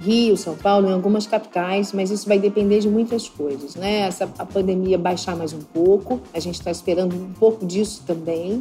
Rio, 0.00 0.36
São 0.36 0.56
Paulo, 0.56 0.88
em 0.88 0.92
algumas 0.92 1.28
capitais, 1.28 1.92
mas 1.92 2.10
isso 2.10 2.26
vai 2.26 2.36
depender 2.36 2.80
de 2.80 2.88
muitas 2.88 3.28
coisas, 3.28 3.76
né? 3.76 4.00
Essa, 4.00 4.28
a 4.36 4.44
pandemia 4.44 4.98
baixar 4.98 5.36
mais 5.36 5.52
um 5.52 5.60
pouco, 5.60 6.20
a 6.34 6.40
gente 6.40 6.56
está 6.56 6.72
esperando 6.72 7.14
um 7.14 7.32
pouco 7.34 7.64
disso 7.64 8.02
também, 8.04 8.60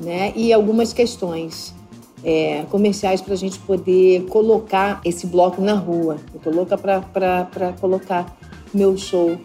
né? 0.00 0.32
E 0.34 0.52
algumas 0.52 0.92
questões 0.92 1.74
é, 2.24 2.64
comerciais 2.70 3.20
para 3.20 3.34
a 3.34 3.36
gente 3.36 3.58
poder 3.60 4.24
colocar 4.26 5.00
esse 5.04 5.26
bloco 5.26 5.60
na 5.60 5.74
rua. 5.74 6.16
Eu 6.32 6.40
tô 6.40 6.50
louca 6.50 6.76
para 6.78 7.72
colocar 7.80 8.36
meu 8.72 8.96
show 8.96 9.38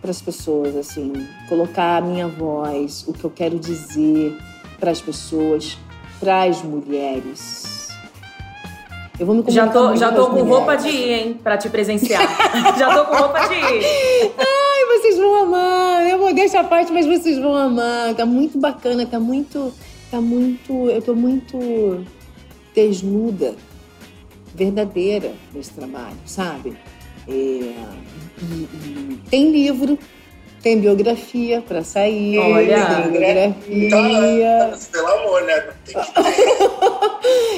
para 0.00 0.10
as 0.10 0.20
pessoas, 0.20 0.76
assim, 0.76 1.12
colocar 1.48 1.96
a 1.96 2.00
minha 2.00 2.28
voz, 2.28 3.04
o 3.08 3.12
que 3.12 3.24
eu 3.24 3.30
quero 3.30 3.58
dizer, 3.58 4.38
para 4.78 4.90
as 4.90 5.00
pessoas, 5.00 5.76
para 6.20 6.44
as 6.44 6.62
mulheres. 6.62 7.88
Eu 9.18 9.24
vou 9.24 9.34
me 9.34 9.42
já 9.48 9.66
tô, 9.66 9.96
já 9.96 10.12
tô 10.12 10.28
com 10.28 10.42
roupa 10.42 10.76
de 10.76 10.88
ir, 10.88 11.12
hein, 11.12 11.40
para 11.42 11.56
te 11.56 11.70
presenciar. 11.70 12.22
já 12.78 12.94
tô 12.94 13.06
com 13.06 13.16
roupa 13.16 13.48
de 13.48 13.54
ir. 13.54 14.32
Ai, 14.38 14.98
vocês 14.98 15.16
vão 15.16 15.34
amar. 15.42 16.06
Eu 16.06 16.18
vou 16.18 16.34
deixar 16.34 16.60
a 16.60 16.64
parte, 16.64 16.92
mas 16.92 17.06
vocês 17.06 17.38
vão 17.38 17.56
amar. 17.56 18.14
Tá 18.14 18.26
muito 18.26 18.58
bacana, 18.58 19.06
tá 19.06 19.18
muito, 19.18 19.72
tá 20.10 20.20
muito, 20.20 20.88
eu 20.90 21.02
tô 21.02 21.14
muito 21.14 22.04
desnuda, 22.74 23.54
verdadeira 24.54 25.32
nesse 25.52 25.72
trabalho, 25.72 26.16
sabe? 26.24 26.76
É, 27.28 27.32
e, 27.32 27.74
e, 28.42 29.20
tem 29.30 29.50
livro, 29.50 29.98
tem 30.62 30.80
biografia 30.80 31.60
para 31.60 31.82
sair. 31.82 32.38
Olha, 32.38 32.86
tem 32.86 33.10
biografia. 33.10 34.78
Pelo 34.92 35.06
amor, 35.06 35.42
né? 35.42 35.60
Tem 35.84 35.94
que 36.02 36.12
ter. 36.12 36.22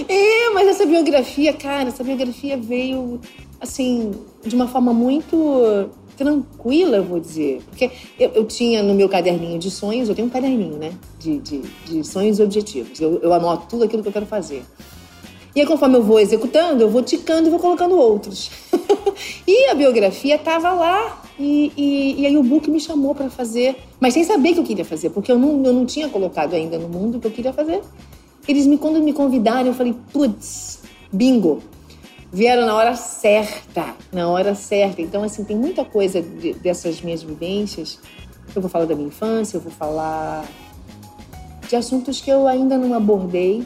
é, 0.12 0.50
mas 0.50 0.68
essa 0.68 0.86
biografia, 0.86 1.52
cara, 1.52 1.88
essa 1.88 2.02
biografia 2.02 2.56
veio 2.56 3.20
assim, 3.60 4.12
de 4.44 4.54
uma 4.54 4.68
forma 4.68 4.92
muito 4.92 5.90
tranquila, 6.18 6.96
eu 6.96 7.04
vou 7.04 7.20
dizer. 7.20 7.62
Porque 7.70 7.90
eu, 8.18 8.30
eu, 8.34 8.44
tinha 8.44 8.82
no 8.82 8.92
meu 8.92 9.08
caderninho 9.08 9.58
de 9.58 9.70
sonhos, 9.70 10.08
eu 10.08 10.14
tenho 10.14 10.26
um 10.26 10.30
caderninho, 10.30 10.76
né? 10.76 10.92
De, 11.18 11.38
de, 11.38 11.62
de 11.86 12.04
sonhos 12.04 12.38
e 12.38 12.42
objetivos. 12.42 13.00
Eu, 13.00 13.20
eu 13.22 13.32
anoto 13.32 13.66
tudo 13.68 13.84
aquilo 13.84 14.02
que 14.02 14.08
eu 14.08 14.12
quero 14.12 14.26
fazer. 14.26 14.64
E 15.54 15.60
aí, 15.60 15.66
conforme 15.66 15.96
eu 15.96 16.02
vou 16.02 16.20
executando, 16.20 16.82
eu 16.82 16.90
vou 16.90 17.02
ticando 17.02 17.48
e 17.48 17.50
vou 17.50 17.58
colocando 17.58 17.96
outros. 17.96 18.50
e 19.46 19.68
a 19.70 19.74
biografia 19.74 20.34
estava 20.34 20.72
lá 20.72 21.22
e, 21.38 21.72
e, 21.76 22.20
e, 22.20 22.26
aí 22.26 22.36
o 22.36 22.42
book 22.42 22.70
me 22.70 22.80
chamou 22.80 23.14
para 23.14 23.30
fazer, 23.30 23.76
mas 23.98 24.12
sem 24.12 24.24
saber 24.24 24.52
que 24.54 24.60
eu 24.60 24.64
queria 24.64 24.84
fazer, 24.84 25.10
porque 25.10 25.30
eu 25.30 25.38
não, 25.38 25.64
eu 25.64 25.72
não 25.72 25.86
tinha 25.86 26.08
colocado 26.08 26.54
ainda 26.54 26.78
no 26.78 26.88
mundo 26.88 27.16
o 27.16 27.20
que 27.20 27.26
eu 27.26 27.30
queria 27.30 27.52
fazer. 27.52 27.80
Eles 28.46 28.66
me, 28.66 28.76
quando 28.76 29.00
me 29.00 29.12
convidaram, 29.12 29.68
eu 29.68 29.74
falei, 29.74 29.94
putz, 30.12 30.80
bingo. 31.12 31.62
Vieram 32.30 32.66
na 32.66 32.74
hora 32.74 32.94
certa, 32.94 33.94
na 34.12 34.28
hora 34.28 34.54
certa. 34.54 35.00
Então, 35.00 35.22
assim, 35.22 35.44
tem 35.44 35.56
muita 35.56 35.84
coisa 35.84 36.20
de, 36.20 36.52
dessas 36.54 37.00
minhas 37.00 37.22
vivências. 37.22 37.98
Eu 38.54 38.60
vou 38.60 38.70
falar 38.70 38.84
da 38.84 38.94
minha 38.94 39.08
infância, 39.08 39.56
eu 39.56 39.60
vou 39.60 39.72
falar 39.72 40.44
de 41.68 41.76
assuntos 41.76 42.20
que 42.20 42.30
eu 42.30 42.46
ainda 42.46 42.76
não 42.76 42.94
abordei, 42.94 43.62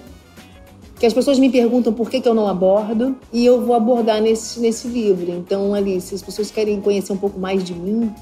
que 0.99 1.07
as 1.07 1.13
pessoas 1.13 1.39
me 1.39 1.51
perguntam 1.51 1.93
por 1.93 2.09
que, 2.09 2.21
que 2.21 2.29
eu 2.29 2.35
não 2.35 2.47
abordo 2.47 3.17
e 3.33 3.45
eu 3.45 3.61
vou 3.61 3.75
abordar 3.75 4.21
nesse, 4.21 4.61
nesse 4.61 4.87
livro. 4.87 5.31
Então, 5.31 5.75
ali, 5.75 6.01
se 6.01 6.15
as 6.15 6.23
pessoas 6.23 6.51
querem 6.51 6.81
conhecer 6.81 7.13
um 7.13 7.17
pouco 7.17 7.41
mais 7.41 7.65
de 7.65 7.75
mim, 7.75 8.13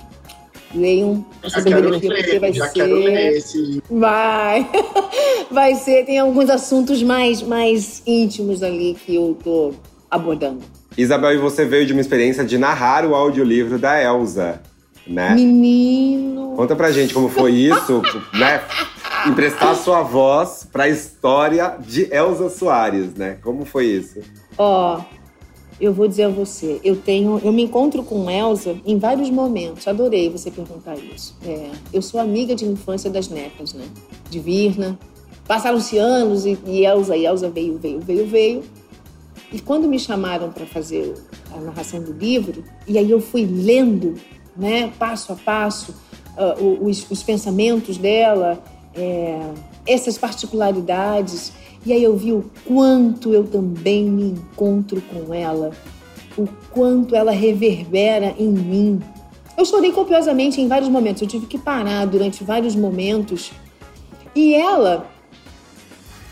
leiam 0.74 1.24
a 1.42 1.50
sabedoria, 1.50 2.00
porque 2.00 2.38
vai 2.38 2.52
já 2.52 2.68
ser. 2.68 2.84
Ler 2.84 3.36
esse... 3.36 3.82
Vai! 3.90 4.66
vai 5.50 5.74
ser, 5.74 6.06
tem 6.06 6.18
alguns 6.18 6.48
assuntos 6.48 7.02
mais, 7.02 7.42
mais 7.42 8.02
íntimos 8.06 8.62
ali 8.62 8.96
que 9.04 9.14
eu 9.14 9.36
tô 9.42 9.72
abordando. 10.10 10.60
Isabel, 10.96 11.34
e 11.34 11.38
você 11.38 11.64
veio 11.64 11.86
de 11.86 11.92
uma 11.92 12.00
experiência 12.00 12.44
de 12.44 12.58
narrar 12.58 13.06
o 13.06 13.14
audiolivro 13.14 13.78
da 13.78 14.02
Elsa, 14.02 14.60
né? 15.06 15.34
Menino! 15.34 16.54
Conta 16.56 16.74
pra 16.74 16.90
gente 16.90 17.14
como 17.14 17.28
foi 17.28 17.52
isso, 17.70 18.02
né? 18.34 18.60
emprestar 19.26 19.74
sua 19.76 20.02
voz 20.02 20.66
para 20.70 20.84
a 20.84 20.88
história 20.88 21.76
de 21.86 22.12
Elza 22.12 22.48
Soares, 22.48 23.14
né? 23.14 23.38
Como 23.42 23.64
foi 23.64 23.86
isso? 23.86 24.20
Ó, 24.56 24.96
oh, 24.96 25.04
eu 25.80 25.92
vou 25.92 26.06
dizer 26.06 26.24
a 26.24 26.28
você, 26.28 26.80
eu 26.84 26.96
tenho, 26.96 27.40
eu 27.42 27.52
me 27.52 27.62
encontro 27.62 28.02
com 28.02 28.30
Elza 28.30 28.76
em 28.84 28.98
vários 28.98 29.30
momentos. 29.30 29.86
Adorei 29.86 30.28
você 30.28 30.50
perguntar 30.50 30.96
isso. 30.96 31.36
É, 31.44 31.70
eu 31.92 32.02
sou 32.02 32.20
amiga 32.20 32.54
de 32.54 32.64
infância 32.64 33.10
das 33.10 33.28
netas, 33.28 33.72
né? 33.72 33.84
De 34.28 34.38
Virna. 34.38 34.98
Passaram-se 35.46 35.98
anos 35.98 36.46
e, 36.46 36.56
e 36.66 36.86
Elza, 36.86 37.16
e 37.16 37.26
Elza 37.26 37.50
veio, 37.50 37.78
veio, 37.78 38.00
veio, 38.00 38.26
veio. 38.26 38.62
E 39.52 39.60
quando 39.60 39.88
me 39.88 39.98
chamaram 39.98 40.50
para 40.50 40.64
fazer 40.64 41.14
a 41.52 41.60
narração 41.60 42.00
do 42.00 42.12
livro, 42.12 42.62
e 42.86 42.96
aí 42.96 43.10
eu 43.10 43.20
fui 43.20 43.44
lendo, 43.44 44.14
né, 44.56 44.92
passo 44.98 45.32
a 45.32 45.36
passo, 45.36 45.94
uh, 46.36 46.86
os, 46.86 47.10
os 47.10 47.22
pensamentos 47.22 47.98
dela, 47.98 48.62
é, 48.94 49.40
essas 49.86 50.16
particularidades. 50.16 51.52
E 51.84 51.92
aí 51.92 52.02
eu 52.02 52.16
vi 52.16 52.32
o 52.32 52.48
quanto 52.64 53.32
eu 53.32 53.44
também 53.44 54.04
me 54.04 54.30
encontro 54.30 55.02
com 55.02 55.34
ela, 55.34 55.72
o 56.36 56.46
quanto 56.70 57.16
ela 57.16 57.32
reverbera 57.32 58.34
em 58.38 58.48
mim. 58.48 59.00
Eu 59.56 59.64
chorei 59.64 59.90
copiosamente 59.90 60.60
em 60.60 60.68
vários 60.68 60.88
momentos, 60.88 61.22
eu 61.22 61.28
tive 61.28 61.46
que 61.46 61.58
parar 61.58 62.06
durante 62.06 62.44
vários 62.44 62.76
momentos. 62.76 63.50
E 64.34 64.54
ela 64.54 65.10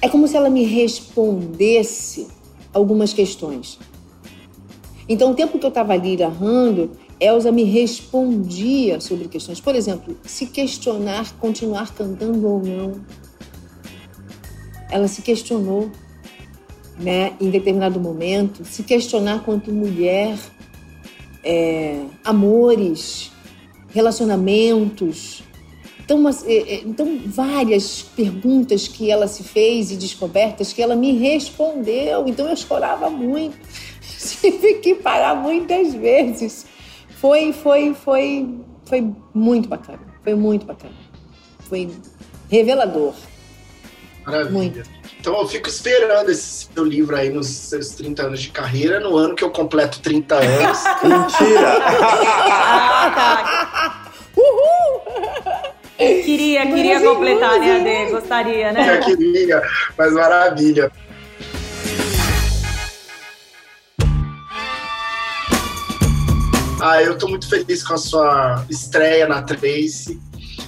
é 0.01 0.09
como 0.09 0.29
se 0.29 0.37
ela 0.37 0.49
me 0.49 0.65
respondesse 0.65 2.29
algumas 2.73 3.13
questões. 3.13 3.79
Então, 5.09 5.33
o 5.33 5.35
tempo 5.35 5.59
que 5.59 5.65
eu 5.65 5.71
estava 5.71 5.95
ali 5.95 6.17
narrando, 6.17 6.91
Elsa 7.19 7.51
me 7.51 7.65
respondia 7.65 9.01
sobre 9.01 9.27
questões. 9.27 9.61
Por 9.61 9.75
exemplo, 9.75 10.17
se 10.25 10.47
questionar 10.47 11.33
continuar 11.39 11.93
cantando 11.95 12.47
ou 12.47 12.63
não. 12.63 13.01
Ela 14.91 15.09
se 15.09 15.23
questionou, 15.23 15.91
né, 16.99 17.35
em 17.41 17.51
determinado 17.51 17.99
momento, 17.99 18.65
se 18.65 18.83
questionar 18.83 19.45
quanto 19.45 19.73
mulher, 19.73 20.39
é, 21.43 22.05
amores, 22.25 23.33
relacionamentos. 23.89 25.43
Então, 26.09 26.17
uma, 26.17 26.31
é, 26.31 26.55
é, 26.55 26.75
então, 26.87 27.21
várias 27.27 28.01
perguntas 28.01 28.89
que 28.89 29.11
ela 29.11 29.29
se 29.29 29.45
fez 29.45 29.91
e 29.91 29.97
descobertas 29.97 30.73
que 30.73 30.81
ela 30.81 30.97
me 30.97 31.13
respondeu. 31.19 32.27
Então, 32.27 32.49
eu 32.49 32.57
chorava 32.57 33.11
muito. 33.11 33.59
Tive 34.41 34.77
que 34.77 34.95
parar 34.95 35.35
muitas 35.35 35.93
vezes 35.93 36.65
foi, 37.11 37.53
foi, 37.53 37.93
foi, 37.93 38.49
foi 38.87 39.13
muito 39.35 39.69
bacana. 39.69 40.01
Foi 40.25 40.35
muito 40.35 40.65
bacana. 40.65 40.95
Foi 41.69 41.91
revelador. 42.51 43.13
Maravilha. 44.25 44.51
Muito. 44.51 44.91
Então 45.21 45.39
eu 45.39 45.47
fico 45.47 45.69
esperando 45.69 46.31
esse 46.31 46.69
seu 46.73 46.85
livro 46.87 47.17
aí 47.17 47.29
nos 47.29 47.49
seus 47.49 47.91
30 47.91 48.23
anos 48.23 48.41
de 48.41 48.49
carreira, 48.49 48.99
no 48.99 49.15
ano 49.15 49.35
que 49.35 49.45
eu 49.45 49.51
completo 49.51 50.01
30 50.01 50.37
anos. 50.37 50.79
Mentira! 51.05 51.79
ah, 51.85 53.13
tá. 53.15 54.13
Uhul! 54.35 55.78
Queria, 55.99 56.67
queria 56.67 57.01
completar, 57.01 57.59
né, 57.59 58.03
Ade? 58.03 58.13
Gostaria, 58.13 58.73
né? 58.73 58.99
Eu 58.99 59.01
queria, 59.05 59.63
mas 59.97 60.13
maravilha. 60.13 60.91
Ah, 66.81 67.03
eu 67.03 67.19
tô 67.19 67.27
muito 67.29 67.49
feliz 67.49 67.83
com 67.83 67.95
a 67.95 67.99
sua 67.99 68.65
estreia 68.71 69.27
na 69.27 69.43
Trace. 69.43 70.21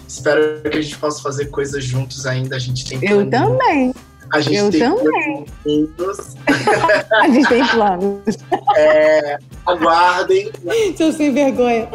Espero 0.08 0.60
que 0.68 0.76
a 0.76 0.80
gente 0.82 0.98
possa 0.98 1.22
fazer 1.22 1.46
coisas 1.46 1.84
juntos 1.84 2.26
ainda. 2.26 2.56
A 2.56 2.58
gente 2.58 2.84
tem 2.84 2.98
Eu 3.08 3.24
planos. 3.26 3.58
também. 3.58 3.94
A 4.32 4.40
gente 4.40 4.56
eu 4.56 4.70
tem 4.70 4.80
também. 4.80 5.46
planos. 5.96 6.36
A 7.12 7.28
gente 7.28 7.48
tem 7.48 7.66
planos. 7.66 8.20
É, 8.76 9.38
aguardem. 9.66 10.50
Seu 10.96 11.12
sem 11.12 11.32
vergonha. 11.32 11.88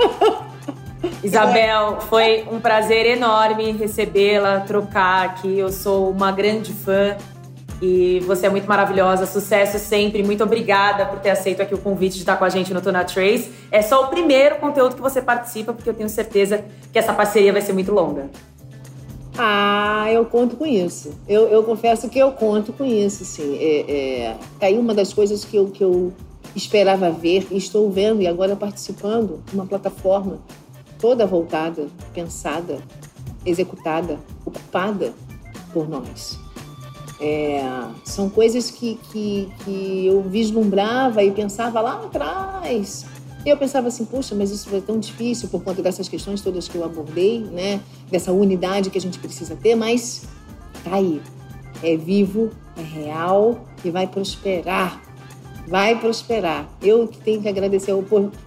Isabel, 1.24 2.01
foi 2.01 2.45
um 2.51 2.60
prazer 2.60 3.06
enorme 3.06 3.72
recebê-la, 3.72 4.62
trocar 4.62 5.26
aqui. 5.26 5.58
Eu 5.58 5.72
sou 5.72 6.10
uma 6.10 6.32
grande 6.32 6.72
fã 6.72 7.16
e 7.82 8.20
você 8.22 8.47
é 8.47 8.49
muito 8.49 8.68
maravilhosa. 8.68 9.26
Sucesso 9.26 9.80
sempre. 9.80 10.24
Muito 10.24 10.43
obrigada 10.43 11.06
por 11.06 11.20
ter 11.20 11.32
aceito 11.32 11.62
aqui 11.62 11.74
o 11.74 11.78
convite 11.78 12.14
de 12.14 12.20
estar 12.20 12.38
com 12.38 12.45
a 12.45 12.49
gente 12.49 12.74
no 12.74 12.82
Tona 12.82 13.03
Trace. 13.03 13.51
É 13.72 13.82
só 13.82 14.06
o 14.06 14.08
primeiro 14.08 14.58
conteúdo 14.58 14.95
que 14.95 15.01
você 15.01 15.22
participa, 15.22 15.74
porque 15.74 15.89
eu 15.89 15.93
tenho 15.93 16.10
certeza 16.10 16.64
que 16.91 16.99
essa 16.99 17.14
parceria 17.14 17.51
vai 17.51 17.62
ser 17.62 17.74
muito 17.74 17.91
longa. 17.91 18.30
Ah, 19.38 20.06
eu 20.12 20.26
conto 20.26 20.56
com 20.56 20.66
isso. 20.66 21.12
Eu, 21.28 21.47
eu 21.49 21.64
confesso 21.64 22.08
que 22.08 22.18
eu 22.18 22.32
conto 22.32 22.72
com 22.72 22.86
isso, 22.86 23.26
sim. 23.26 23.58
É, 23.60 23.91
é, 23.91 24.36
aí 24.62 24.78
uma 24.78 24.93
das 24.93 25.14
coisas 25.14 25.43
que 25.43 25.58
eu, 25.58 25.68
que 25.68 25.84
eu 25.84 26.14
esperava 26.56 27.12
ver 27.12 27.47
e 27.51 27.58
estou 27.58 27.89
vendo 27.91 28.22
e 28.22 28.28
agora 28.28 28.56
participando 28.56 29.41
uma 29.51 29.66
plataforma 29.66 30.39
toda 31.06 31.28
voltada, 31.28 31.88
pensada, 32.16 32.80
executada, 33.45 34.20
ocupada 34.43 35.14
por 35.72 35.88
nós. 35.88 36.39
É, 37.22 37.62
são 38.03 38.28
coisas 38.28 38.72
que, 38.72 38.99
que, 39.12 39.47
que 39.64 40.08
eu 40.08 40.24
vislumbrava 40.24 41.24
e 41.24 41.30
pensava 41.30 41.80
lá 41.80 42.01
atrás. 42.03 43.06
Eu 43.45 43.56
pensava 43.56 43.89
assim, 43.89 44.03
puxa, 44.03 44.34
mas 44.34 44.49
isso 44.49 44.68
vai 44.68 44.82
tão 44.82 44.99
difícil 44.99 45.47
por 45.47 45.62
conta 45.64 45.84
dessas 45.84 46.10
questões 46.10 46.41
todas 46.41 46.68
que 46.68 46.76
eu 46.76 46.84
abordei, 46.84 47.41
né? 47.51 47.80
Dessa 48.10 48.32
unidade 48.32 48.89
que 48.89 48.97
a 48.97 49.01
gente 49.01 49.20
precisa 49.20 49.56
ter, 49.56 49.76
mas 49.76 50.24
tá 50.84 50.95
aí. 50.95 51.22
É 51.84 51.95
vivo, 51.95 52.49
é 52.76 52.82
real 52.82 53.64
e 53.84 53.91
vai 53.91 54.08
prosperar. 54.08 54.99
Vai 55.68 55.99
prosperar. 55.99 56.68
Eu 56.82 57.08
que 57.08 57.20
tenho 57.20 57.43
que 57.43 57.47
agradecer 57.47 57.91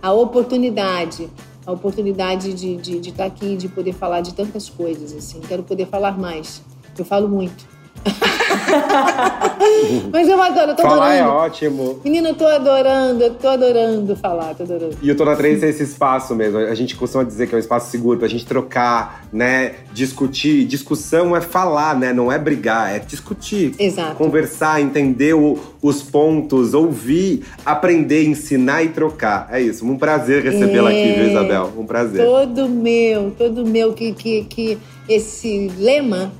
a 0.02 0.12
oportunidade, 0.12 1.30
a 1.68 1.72
oportunidade 1.72 2.54
de, 2.54 2.78
de, 2.78 2.98
de 2.98 3.10
estar 3.10 3.26
aqui, 3.26 3.54
de 3.54 3.68
poder 3.68 3.92
falar 3.92 4.22
de 4.22 4.32
tantas 4.32 4.70
coisas, 4.70 5.12
assim. 5.12 5.38
Quero 5.40 5.62
poder 5.62 5.86
falar 5.86 6.18
mais. 6.18 6.62
Eu 6.98 7.04
falo 7.04 7.28
muito. 7.28 7.68
Mas 10.12 10.28
eu 10.28 10.40
adoro, 10.40 10.70
eu 10.72 10.76
tô 10.76 10.82
Falar 10.82 11.14
é 11.14 11.20
adorando. 11.20 11.42
ótimo. 11.44 12.00
Menina, 12.04 12.30
eu 12.30 12.34
tô 12.34 12.46
adorando, 12.46 13.22
eu 13.22 13.34
tô 13.34 13.48
adorando 13.48 14.16
falar, 14.16 14.54
tô 14.54 14.62
adorando. 14.62 14.96
E 15.02 15.10
o 15.10 15.16
Tona 15.16 15.36
3 15.36 15.62
é 15.62 15.68
esse 15.68 15.82
espaço 15.82 16.34
mesmo. 16.34 16.58
A 16.58 16.74
gente 16.74 16.96
costuma 16.96 17.24
dizer 17.24 17.46
que 17.46 17.54
é 17.54 17.56
um 17.56 17.60
espaço 17.60 17.90
seguro 17.90 18.18
pra 18.18 18.28
gente 18.28 18.46
trocar, 18.46 19.24
né? 19.32 19.74
Discutir. 19.92 20.64
Discussão 20.64 21.36
é 21.36 21.40
falar, 21.40 21.98
né? 21.98 22.12
Não 22.12 22.30
é 22.30 22.38
brigar, 22.38 22.94
é 22.94 22.98
discutir. 22.98 23.74
Exato. 23.78 24.14
Conversar, 24.16 24.80
entender 24.80 25.34
o- 25.34 25.58
os 25.82 26.02
pontos, 26.02 26.74
ouvir, 26.74 27.44
aprender, 27.64 28.24
ensinar 28.26 28.82
e 28.82 28.88
trocar. 28.88 29.48
É 29.50 29.60
isso. 29.60 29.86
Um 29.86 29.96
prazer 29.96 30.42
recebê-la 30.42 30.90
aqui, 30.90 31.12
viu, 31.12 31.24
É. 31.24 31.30
Isabel? 31.30 31.72
Um 31.76 31.86
prazer. 31.86 32.24
Todo 32.24 32.68
meu, 32.68 33.32
todo 33.36 33.64
meu 33.66 33.92
que, 33.92 34.12
que, 34.12 34.44
que 34.44 34.78
esse 35.08 35.70
lema, 35.78 36.30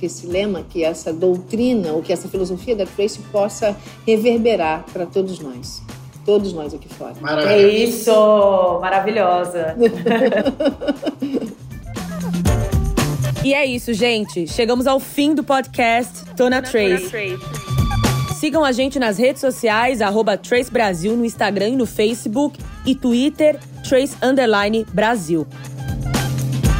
que 0.00 0.06
esse 0.06 0.26
lema, 0.26 0.64
que 0.66 0.82
essa 0.82 1.12
doutrina, 1.12 1.92
ou 1.92 2.00
que 2.00 2.10
essa 2.10 2.26
filosofia 2.26 2.74
da 2.74 2.86
Tracy 2.86 3.20
possa 3.30 3.76
reverberar 4.06 4.86
para 4.90 5.04
todos 5.04 5.38
nós. 5.38 5.82
Todos 6.24 6.54
nós 6.54 6.72
aqui 6.72 6.88
fora. 6.88 7.14
É 7.18 7.20
Maravilha. 7.20 7.84
isso! 7.84 8.78
Maravilhosa! 8.80 9.76
e 13.44 13.52
é 13.52 13.66
isso, 13.66 13.92
gente. 13.92 14.48
Chegamos 14.48 14.86
ao 14.86 14.98
fim 14.98 15.34
do 15.34 15.44
podcast 15.44 16.24
Tona 16.34 16.62
Trace. 16.62 17.38
Sigam 18.38 18.64
a 18.64 18.72
gente 18.72 18.98
nas 18.98 19.18
redes 19.18 19.42
sociais, 19.42 20.00
arroba 20.00 20.38
Trace 20.38 20.70
Brasil, 20.70 21.14
no 21.14 21.26
Instagram 21.26 21.68
e 21.68 21.76
no 21.76 21.84
Facebook, 21.84 22.58
e 22.86 22.94
Twitter, 22.94 23.58
Trace 23.86 24.16
Underline 24.22 24.86
Brasil. 24.94 25.46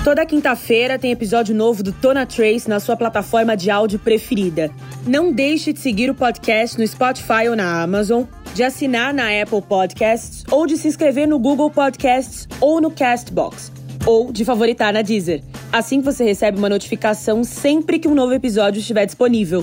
Toda 0.03 0.25
quinta-feira 0.25 0.99
tem 0.99 1.13
episódio 1.13 1.55
novo 1.55 1.83
do 1.83 1.93
Tona 1.93 2.25
Trace 2.25 2.67
na 2.67 2.81
sua 2.81 2.97
plataforma 2.97 3.55
de 3.55 3.71
áudio 3.71 3.99
preferida. 3.99 4.71
Não 5.07 5.31
deixe 5.31 5.75
de 5.75 5.79
seguir 5.79 6.09
o 6.09 6.15
podcast 6.15 6.79
no 6.79 6.87
Spotify 6.87 7.51
ou 7.51 7.55
na 7.55 7.83
Amazon, 7.83 8.23
de 8.55 8.63
assinar 8.63 9.13
na 9.13 9.25
Apple 9.25 9.61
Podcasts 9.61 10.43
ou 10.51 10.67
de 10.67 10.79
se 10.79 10.89
inscrever 10.89 11.29
no 11.29 11.39
Google 11.39 11.71
Podcasts 11.71 12.49
ou 12.63 12.81
no 12.81 12.91
Castbox, 12.91 13.71
ou 14.07 14.33
de 14.33 14.43
favoritar 14.43 14.91
na 14.91 15.03
Deezer. 15.03 15.43
Assim 15.71 16.01
você 16.01 16.25
recebe 16.25 16.57
uma 16.57 16.71
notificação 16.71 17.45
sempre 17.45 17.99
que 17.99 18.09
um 18.09 18.15
novo 18.15 18.33
episódio 18.33 18.81
estiver 18.81 19.05
disponível. 19.05 19.63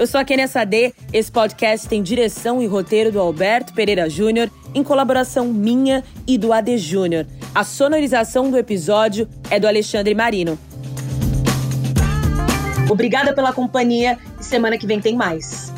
Eu 0.00 0.06
sou 0.08 0.18
a 0.18 0.24
Kenia 0.24 0.48
Sade. 0.48 0.92
Esse 1.12 1.30
podcast 1.30 1.86
tem 1.86 2.02
direção 2.02 2.60
e 2.60 2.66
roteiro 2.66 3.12
do 3.12 3.20
Alberto 3.20 3.72
Pereira 3.74 4.08
Júnior, 4.10 4.50
em 4.74 4.82
colaboração 4.82 5.52
minha 5.52 6.02
e 6.26 6.36
do 6.36 6.52
AD 6.52 6.76
Júnior. 6.78 7.26
A 7.52 7.64
sonorização 7.64 8.48
do 8.48 8.56
episódio 8.56 9.28
é 9.50 9.58
do 9.58 9.66
Alexandre 9.66 10.14
Marino. 10.14 10.56
Obrigada 12.88 13.34
pela 13.34 13.52
companhia 13.52 14.18
e 14.40 14.44
semana 14.44 14.78
que 14.78 14.86
vem 14.86 15.00
tem 15.00 15.16
mais. 15.16 15.72